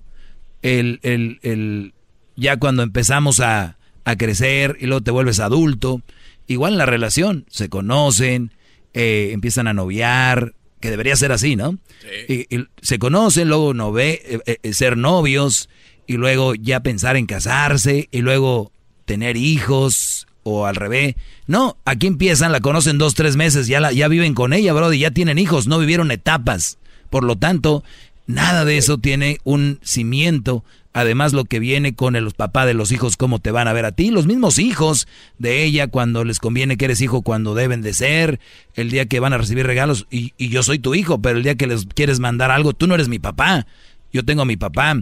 [0.62, 1.92] el, el, el-
[2.38, 6.02] ya cuando empezamos a, a crecer y luego te vuelves adulto,
[6.46, 8.52] igual en la relación, se conocen,
[8.94, 11.76] eh, empiezan a noviar, que debería ser así, ¿no?
[12.28, 15.68] Y, y se conocen, luego nove- eh, eh, ser novios
[16.06, 18.70] y luego ya pensar en casarse y luego
[19.04, 21.16] tener hijos o al revés.
[21.46, 24.92] No, aquí empiezan, la conocen dos, tres meses, ya, la, ya viven con ella, bro,
[24.92, 26.78] y ya tienen hijos, no vivieron etapas.
[27.10, 27.82] Por lo tanto,
[28.26, 30.64] nada de eso tiene un cimiento
[30.98, 33.84] Además, lo que viene con el papá de los hijos, cómo te van a ver
[33.84, 34.10] a ti.
[34.10, 35.06] Los mismos hijos
[35.38, 38.40] de ella, cuando les conviene que eres hijo, cuando deben de ser.
[38.74, 41.44] El día que van a recibir regalos, y, y yo soy tu hijo, pero el
[41.44, 43.64] día que les quieres mandar algo, tú no eres mi papá.
[44.12, 44.96] Yo tengo a mi papá.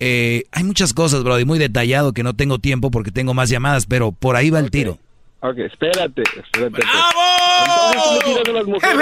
[0.00, 3.86] Eh, hay muchas cosas, Brody, muy detallado que no tengo tiempo porque tengo más llamadas,
[3.86, 4.98] pero por ahí va el tiro.
[5.40, 6.82] Ok, espérate, espérate.
[6.82, 7.22] ¡Bravo!
[7.64, 8.98] Entonces tú le tiras a las mujeres.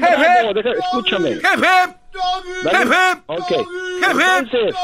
[0.00, 0.78] Jefe.
[0.80, 1.30] Escúchame.
[1.34, 1.96] ¡Jefe!
[2.64, 2.78] Dale.
[2.78, 3.22] ¡Jefe!
[3.26, 3.66] Ok.
[4.10, 4.74] Entonces,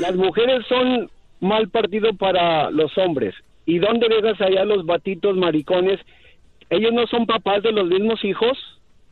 [0.00, 3.34] las mujeres son mal partido para los hombres.
[3.66, 6.00] ¿Y dónde dejas allá los batitos maricones?
[6.70, 8.56] ¿Ellos no son papás de los mismos hijos?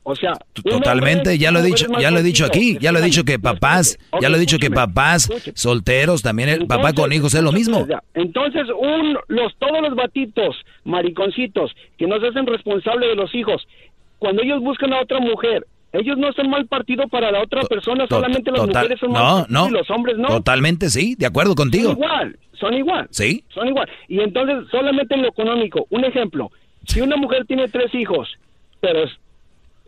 [0.08, 3.02] O sea, Totalmente, ya lo he dicho, ya lo he dicho aquí, ya lo he
[3.02, 7.34] dicho que papás, ya lo he dicho que papás solteros, también el papá con hijos
[7.34, 7.84] es lo mismo.
[8.14, 10.54] Entonces, un, los, todos los batitos,
[10.84, 13.66] mariconcitos, que no se hacen responsables de los hijos,
[14.20, 18.06] cuando ellos buscan a otra mujer, ellos no son mal partido para la otra persona,
[18.08, 20.28] solamente las mujeres son mal no, partido no, y los hombres no.
[20.28, 21.90] Totalmente sí, de acuerdo contigo.
[21.90, 23.06] Son igual, son igual.
[23.10, 23.44] Sí.
[23.54, 23.88] Son igual.
[24.08, 26.50] Y entonces, solamente en lo económico, un ejemplo,
[26.86, 28.28] si una mujer tiene tres hijos,
[28.80, 29.18] pero es-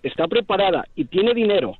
[0.02, 1.76] está preparada y tiene dinero,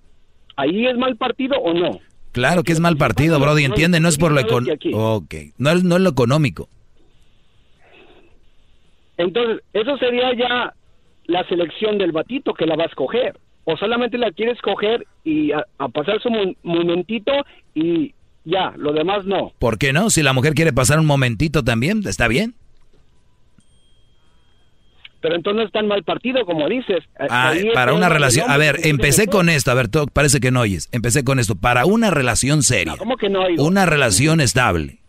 [0.56, 1.98] ¿ahí es mal partido o no?
[2.32, 4.76] Claro que es mal partido, Brody, entiende, no es por lo económico.
[5.16, 6.68] Ok, no es, no es lo económico.
[9.16, 10.74] Entonces, eso sería ya
[11.26, 13.38] la selección del batito que la va a escoger.
[13.70, 17.32] O solamente la quiere escoger y a, a pasar su mo- momentito
[17.74, 18.14] y
[18.44, 19.52] ya, lo demás no.
[19.58, 20.08] ¿Por qué no?
[20.08, 22.54] Si la mujer quiere pasar un momentito también, está bien.
[25.20, 27.04] Pero entonces tan mal partido como dices.
[27.28, 30.50] Ah, para una el relación, a ver, empecé con esto, a ver, tú parece que
[30.50, 30.88] no oyes.
[30.92, 35.00] Empecé con esto, para una relación seria, ¿Cómo que no una relación estable.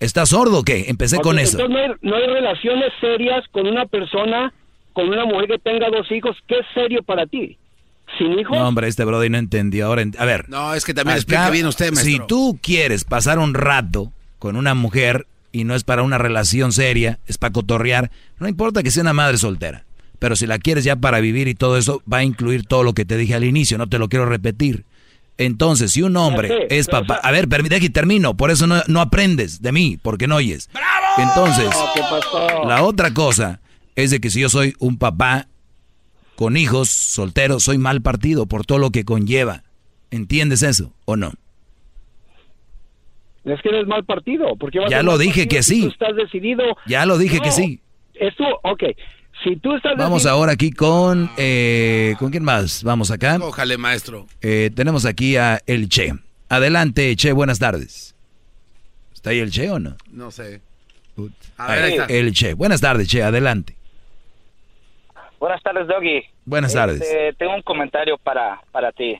[0.00, 0.84] ¿Estás sordo o qué?
[0.88, 1.58] Empecé con eso.
[1.58, 4.52] Entonces no hay, no hay relaciones serias con una persona,
[4.92, 6.36] con una mujer que tenga dos hijos.
[6.46, 7.56] ¿Qué es serio para ti?
[8.18, 8.56] ¿Sin hijos?
[8.56, 9.86] No, hombre, este Brody no entendió.
[9.86, 10.48] Ahora, ent- a ver.
[10.48, 12.04] No, es que también explica bien usted, maestro.
[12.10, 16.72] Si tú quieres pasar un rato con una mujer y no es para una relación
[16.72, 19.84] seria, es para cotorrear, no importa que sea una madre soltera.
[20.18, 22.94] Pero si la quieres ya para vivir y todo eso, va a incluir todo lo
[22.94, 24.84] que te dije al inicio, no te lo quiero repetir.
[25.38, 27.16] Entonces, si un hombre es papá...
[27.22, 30.70] A ver, permite que termino, por eso no, no aprendes de mí, porque no oyes.
[31.18, 32.64] Entonces, No, ¿qué pasó?
[32.66, 33.60] la otra cosa
[33.94, 35.48] es de que si yo soy un papá
[36.36, 39.62] con hijos solteros, soy mal partido por todo lo que conlleva.
[40.10, 41.32] ¿Entiendes eso o no?
[43.44, 44.56] Es que eres mal partido.
[44.56, 45.82] Porque vas Ya a lo dije que si sí.
[45.82, 46.64] Tú estás decidido.
[46.86, 47.80] Ya lo dije que sí.
[48.14, 48.82] Esto, ok.
[49.44, 51.30] Si tú estás Vamos decidido- ahora aquí con...
[51.36, 52.82] eh, ¿Con quién más?
[52.82, 53.38] Vamos acá.
[53.40, 54.26] Ójale, maestro.
[54.40, 56.12] Eh, tenemos aquí a El Che.
[56.48, 58.14] Adelante, Che, buenas tardes.
[59.14, 59.96] ¿Está ahí el Che o no?
[60.10, 60.60] No sé.
[61.56, 62.04] A Ahí, ver, ahí está.
[62.06, 62.54] el Che.
[62.54, 63.76] Buenas tardes, Che, adelante.
[65.38, 66.24] Buenas tardes, Doggy.
[66.44, 67.00] Buenas tardes.
[67.00, 69.18] Este, tengo un comentario para, para ti.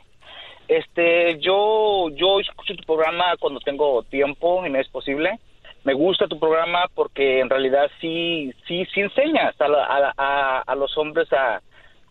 [0.68, 5.38] Este, yo, yo escucho tu programa cuando tengo tiempo y me es posible.
[5.84, 10.74] Me gusta tu programa porque en realidad sí, sí, sí enseñas a, a, a- a
[10.74, 11.60] los hombres a,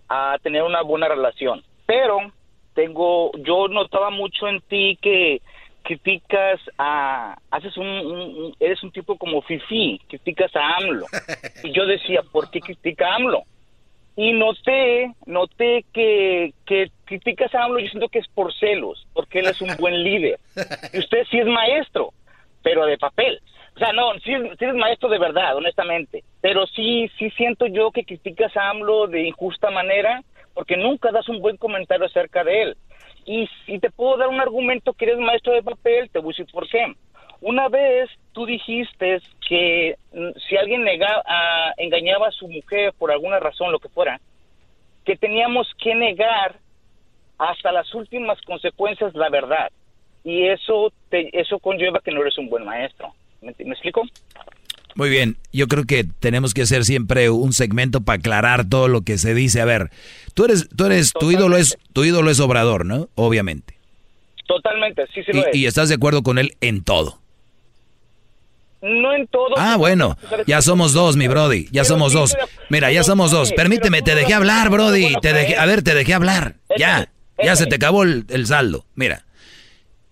[0.07, 1.61] a tener una buena relación.
[1.85, 2.19] Pero
[2.73, 5.41] tengo, yo notaba mucho en ti que
[5.83, 11.05] criticas a, haces un- un- eres un tipo como Fifi, criticas a AMLO.
[11.63, 13.43] Y yo decía, ¿por qué critica a AMLO?
[14.15, 19.39] Y noté, noté que, que criticas a AMLO, yo siento que es por celos, porque
[19.39, 20.39] él es un buen líder.
[20.93, 22.13] Y usted sí es maestro,
[22.63, 23.39] pero de papel.
[23.75, 26.23] O sea, no, sí, es- sí es maestro de verdad, honestamente.
[26.41, 30.21] Pero sí, sí siento yo que criticas a AMLO de injusta manera,
[30.53, 32.77] porque nunca das un buen comentario acerca de él.
[33.25, 36.33] Y si te puedo dar un argumento que eres maestro de papel, te voy a
[36.37, 36.93] decir por qué.
[37.47, 43.11] Una vez tú dijiste que mm, si alguien nega- ah, engañaba a su mujer por
[43.11, 44.19] alguna razón, lo que fuera,
[45.05, 46.57] que teníamos que negar
[47.37, 49.69] hasta las últimas consecuencias la verdad.
[50.23, 53.13] Y eso, te, eso conlleva que no eres un buen maestro.
[53.43, 54.01] ¿Me, me explico?
[54.95, 59.01] Muy bien, yo creo que tenemos que hacer siempre un segmento para aclarar todo lo
[59.01, 59.61] que se dice.
[59.61, 59.91] A ver,
[60.33, 63.07] tú eres, tú eres, tu ídolo es, tu ídolo es Obrador, ¿no?
[63.13, 63.75] Obviamente.
[64.47, 65.55] Totalmente, sí, sí lo es.
[65.55, 67.19] Y estás de acuerdo con él en todo.
[68.85, 69.55] No en todo.
[69.57, 72.35] Ah, bueno, ya somos dos, mi Brody, ya somos dos.
[72.69, 73.51] Mira, ya somos dos.
[73.53, 75.15] Permíteme, te dejé hablar, Brody.
[75.21, 76.57] Te dejé, a ver, te dejé hablar.
[76.77, 77.11] Ya,
[77.43, 78.85] ya se te acabó el, el saldo.
[78.93, 79.25] Mira,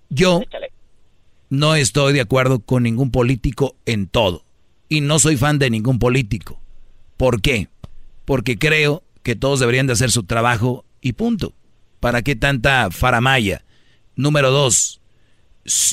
[0.10, 0.42] yo
[1.50, 4.44] no estoy de acuerdo con ningún político en todo.
[4.90, 6.60] Y no soy fan de ningún político.
[7.16, 7.68] ¿Por qué?
[8.26, 11.54] Porque creo que todos deberían de hacer su trabajo y punto.
[12.00, 13.64] ¿Para qué tanta faramaya?
[14.16, 15.00] Número dos,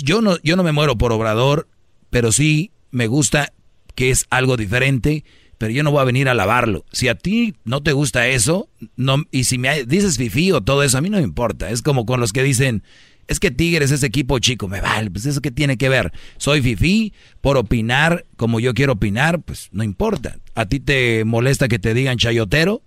[0.02, 1.68] yo no, yo no me muero por Obrador,
[2.10, 3.52] pero sí me gusta
[3.94, 5.24] que es algo diferente,
[5.58, 6.84] pero yo no voy a venir a lavarlo.
[6.92, 10.82] Si a ti no te gusta eso, no, y si me dices fifí o todo
[10.82, 11.70] eso, a mí no me importa.
[11.70, 12.82] Es como con los que dicen,
[13.28, 16.12] es que Tigres es equipo chico, me vale, pues eso que tiene que ver.
[16.36, 20.38] Soy fifí, por opinar como yo quiero opinar, pues no importa.
[20.54, 22.82] ¿A ti te molesta que te digan chayotero?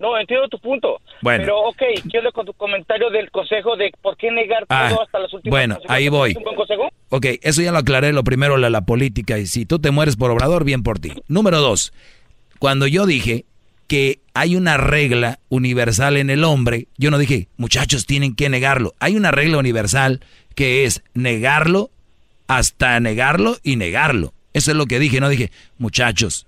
[0.00, 1.00] No, entiendo tu punto.
[1.20, 1.44] Bueno.
[1.44, 5.18] Pero, ok, quiero con tu comentario del consejo de por qué negar Ah, todo hasta
[5.18, 6.30] las últimas bueno, ahí voy.
[6.30, 6.88] ¿Es un buen consejo?
[7.10, 8.12] Ok, eso ya lo aclaré.
[8.12, 9.38] Lo primero, la, la política.
[9.38, 11.12] Y si tú te mueres por obrador, bien por ti.
[11.28, 11.92] Número dos,
[12.58, 13.44] cuando yo dije
[13.88, 18.94] que hay una regla universal en el hombre, yo no dije, muchachos, tienen que negarlo.
[19.00, 20.20] Hay una regla universal
[20.54, 21.90] que es negarlo
[22.46, 24.32] hasta negarlo y negarlo.
[24.52, 25.20] Eso es lo que dije.
[25.20, 26.46] No dije, muchachos,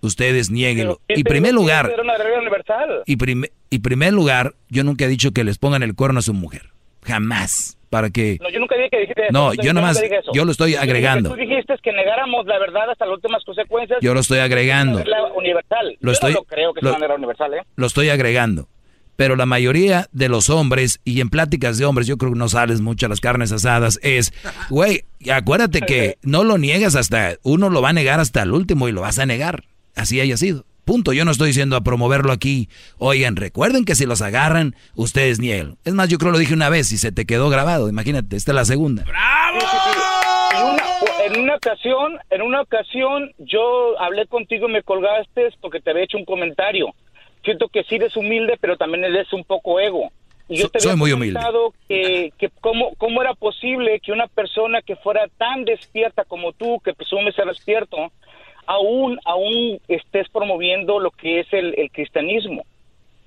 [0.00, 1.00] ustedes nieguenlo.
[1.08, 3.02] ¿Qué Y primer lugar, una universal.
[3.06, 6.22] y, prim- y primer lugar, yo nunca he dicho que les pongan el cuerno a
[6.22, 6.70] su mujer.
[7.02, 7.76] Jamás.
[7.90, 8.38] Para que...
[8.40, 9.32] No, yo nunca dije que dijiste eso.
[9.32, 10.00] No, Yo yo nomás-
[10.32, 11.30] yo lo estoy dije que agregando.
[11.30, 13.98] Tú dijiste que negáramos la verdad hasta las últimas consecuencias.
[14.00, 14.98] Yo lo estoy agregando.
[14.98, 15.96] Regla universal.
[15.98, 17.62] Lo yo estoy- no lo creo que lo- sea una universal, ¿eh?
[17.74, 18.68] Lo estoy agregando.
[19.16, 22.48] Pero la mayoría de los hombres, y en pláticas de hombres, yo creo que no
[22.48, 24.32] sales mucho a las carnes asadas, es,
[24.70, 28.88] güey, acuérdate que no lo niegas hasta, uno lo va a negar hasta el último
[28.88, 29.64] y lo vas a negar.
[30.00, 30.64] Así haya sido.
[30.84, 31.12] Punto.
[31.12, 32.68] Yo no estoy diciendo a promoverlo aquí.
[32.98, 35.76] Oigan, recuerden que si los agarran, ustedes nieguen.
[35.84, 37.88] Es más, yo creo lo dije una vez y se te quedó grabado.
[37.88, 39.04] Imagínate, esta es la segunda.
[40.56, 40.82] En una,
[41.26, 46.04] en una ocasión, en una ocasión, yo hablé contigo y me colgaste porque te había
[46.04, 46.88] hecho un comentario.
[47.44, 50.10] Siento que sí eres humilde, pero también eres un poco ego.
[50.48, 51.40] Y yo So- te soy había muy humilde.
[51.88, 56.80] que, que cómo, cómo era posible que una persona que fuera tan despierta como tú,
[56.84, 57.96] que presume ser despierto,
[58.74, 62.62] aún, aún estés promoviendo lo que es el, el cristianismo.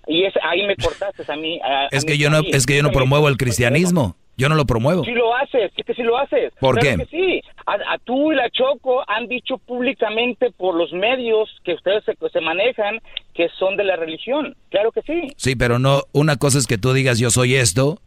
[0.08, 1.60] Y es, ahí me cortaste a mí.
[1.64, 4.16] a- a Es mí- que yo no, es que yo no promuevo el cristianismo.
[4.36, 5.04] Yo no lo promuevo.
[5.06, 6.52] Sí lo haces, sí que sí lo haces.
[6.60, 7.06] ¿Por Claro qué?
[7.06, 7.42] que sí.
[7.68, 12.16] A, a tú y la Choco han dicho públicamente por los medios que ustedes se,
[12.30, 13.00] se manejan
[13.36, 14.56] que son de la religión.
[14.72, 15.28] Claro que sí.
[15.38, 18.00] Sí, pero no, una cosa es que tú digas yo soy esto.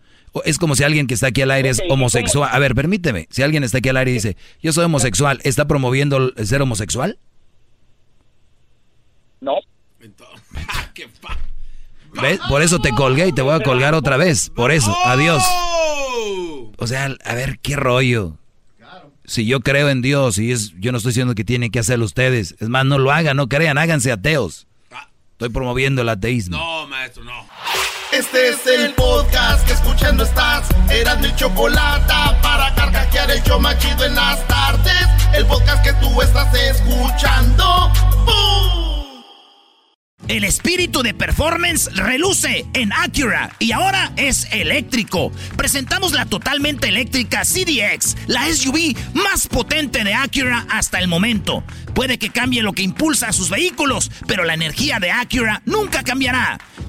[0.44, 2.50] Es como si alguien que está aquí al aire es Ok, ¿y homosexual.
[2.52, 3.26] A ver, permíteme.
[3.30, 6.62] Si alguien está aquí al aire y dice, yo soy homosexual, ¿está promoviendo el ser
[6.62, 7.18] homosexual?
[9.40, 9.56] No.
[12.22, 12.40] ¿Ves?
[12.48, 14.50] Por eso te colgué y te voy a colgar otra vez.
[14.50, 15.42] Por eso, adiós.
[16.78, 18.38] O sea, a ver, qué rollo.
[19.24, 22.04] Si yo creo en Dios y es, yo no estoy diciendo que tienen que hacerlo
[22.04, 22.54] ustedes.
[22.60, 24.66] Es más, no lo hagan, no crean, háganse ateos.
[25.32, 26.56] Estoy promoviendo el ateísmo.
[26.56, 27.46] No, maestro, no.
[28.12, 30.68] Este es el podcast que escuchando estás.
[30.90, 35.06] Eran mi chocolate para carcajear el yo machido en las tardes.
[35.34, 37.92] El podcast que tú estás escuchando.
[38.24, 38.76] ¡Bum!
[40.28, 45.30] El espíritu de performance reluce en Acura y ahora es eléctrico.
[45.56, 51.62] Presentamos la totalmente eléctrica CDX, la SUV más potente de Acura hasta el momento.
[51.94, 56.02] Puede que cambie lo que impulsa a sus vehículos, pero la energía de Acura nunca
[56.02, 56.58] cambiará.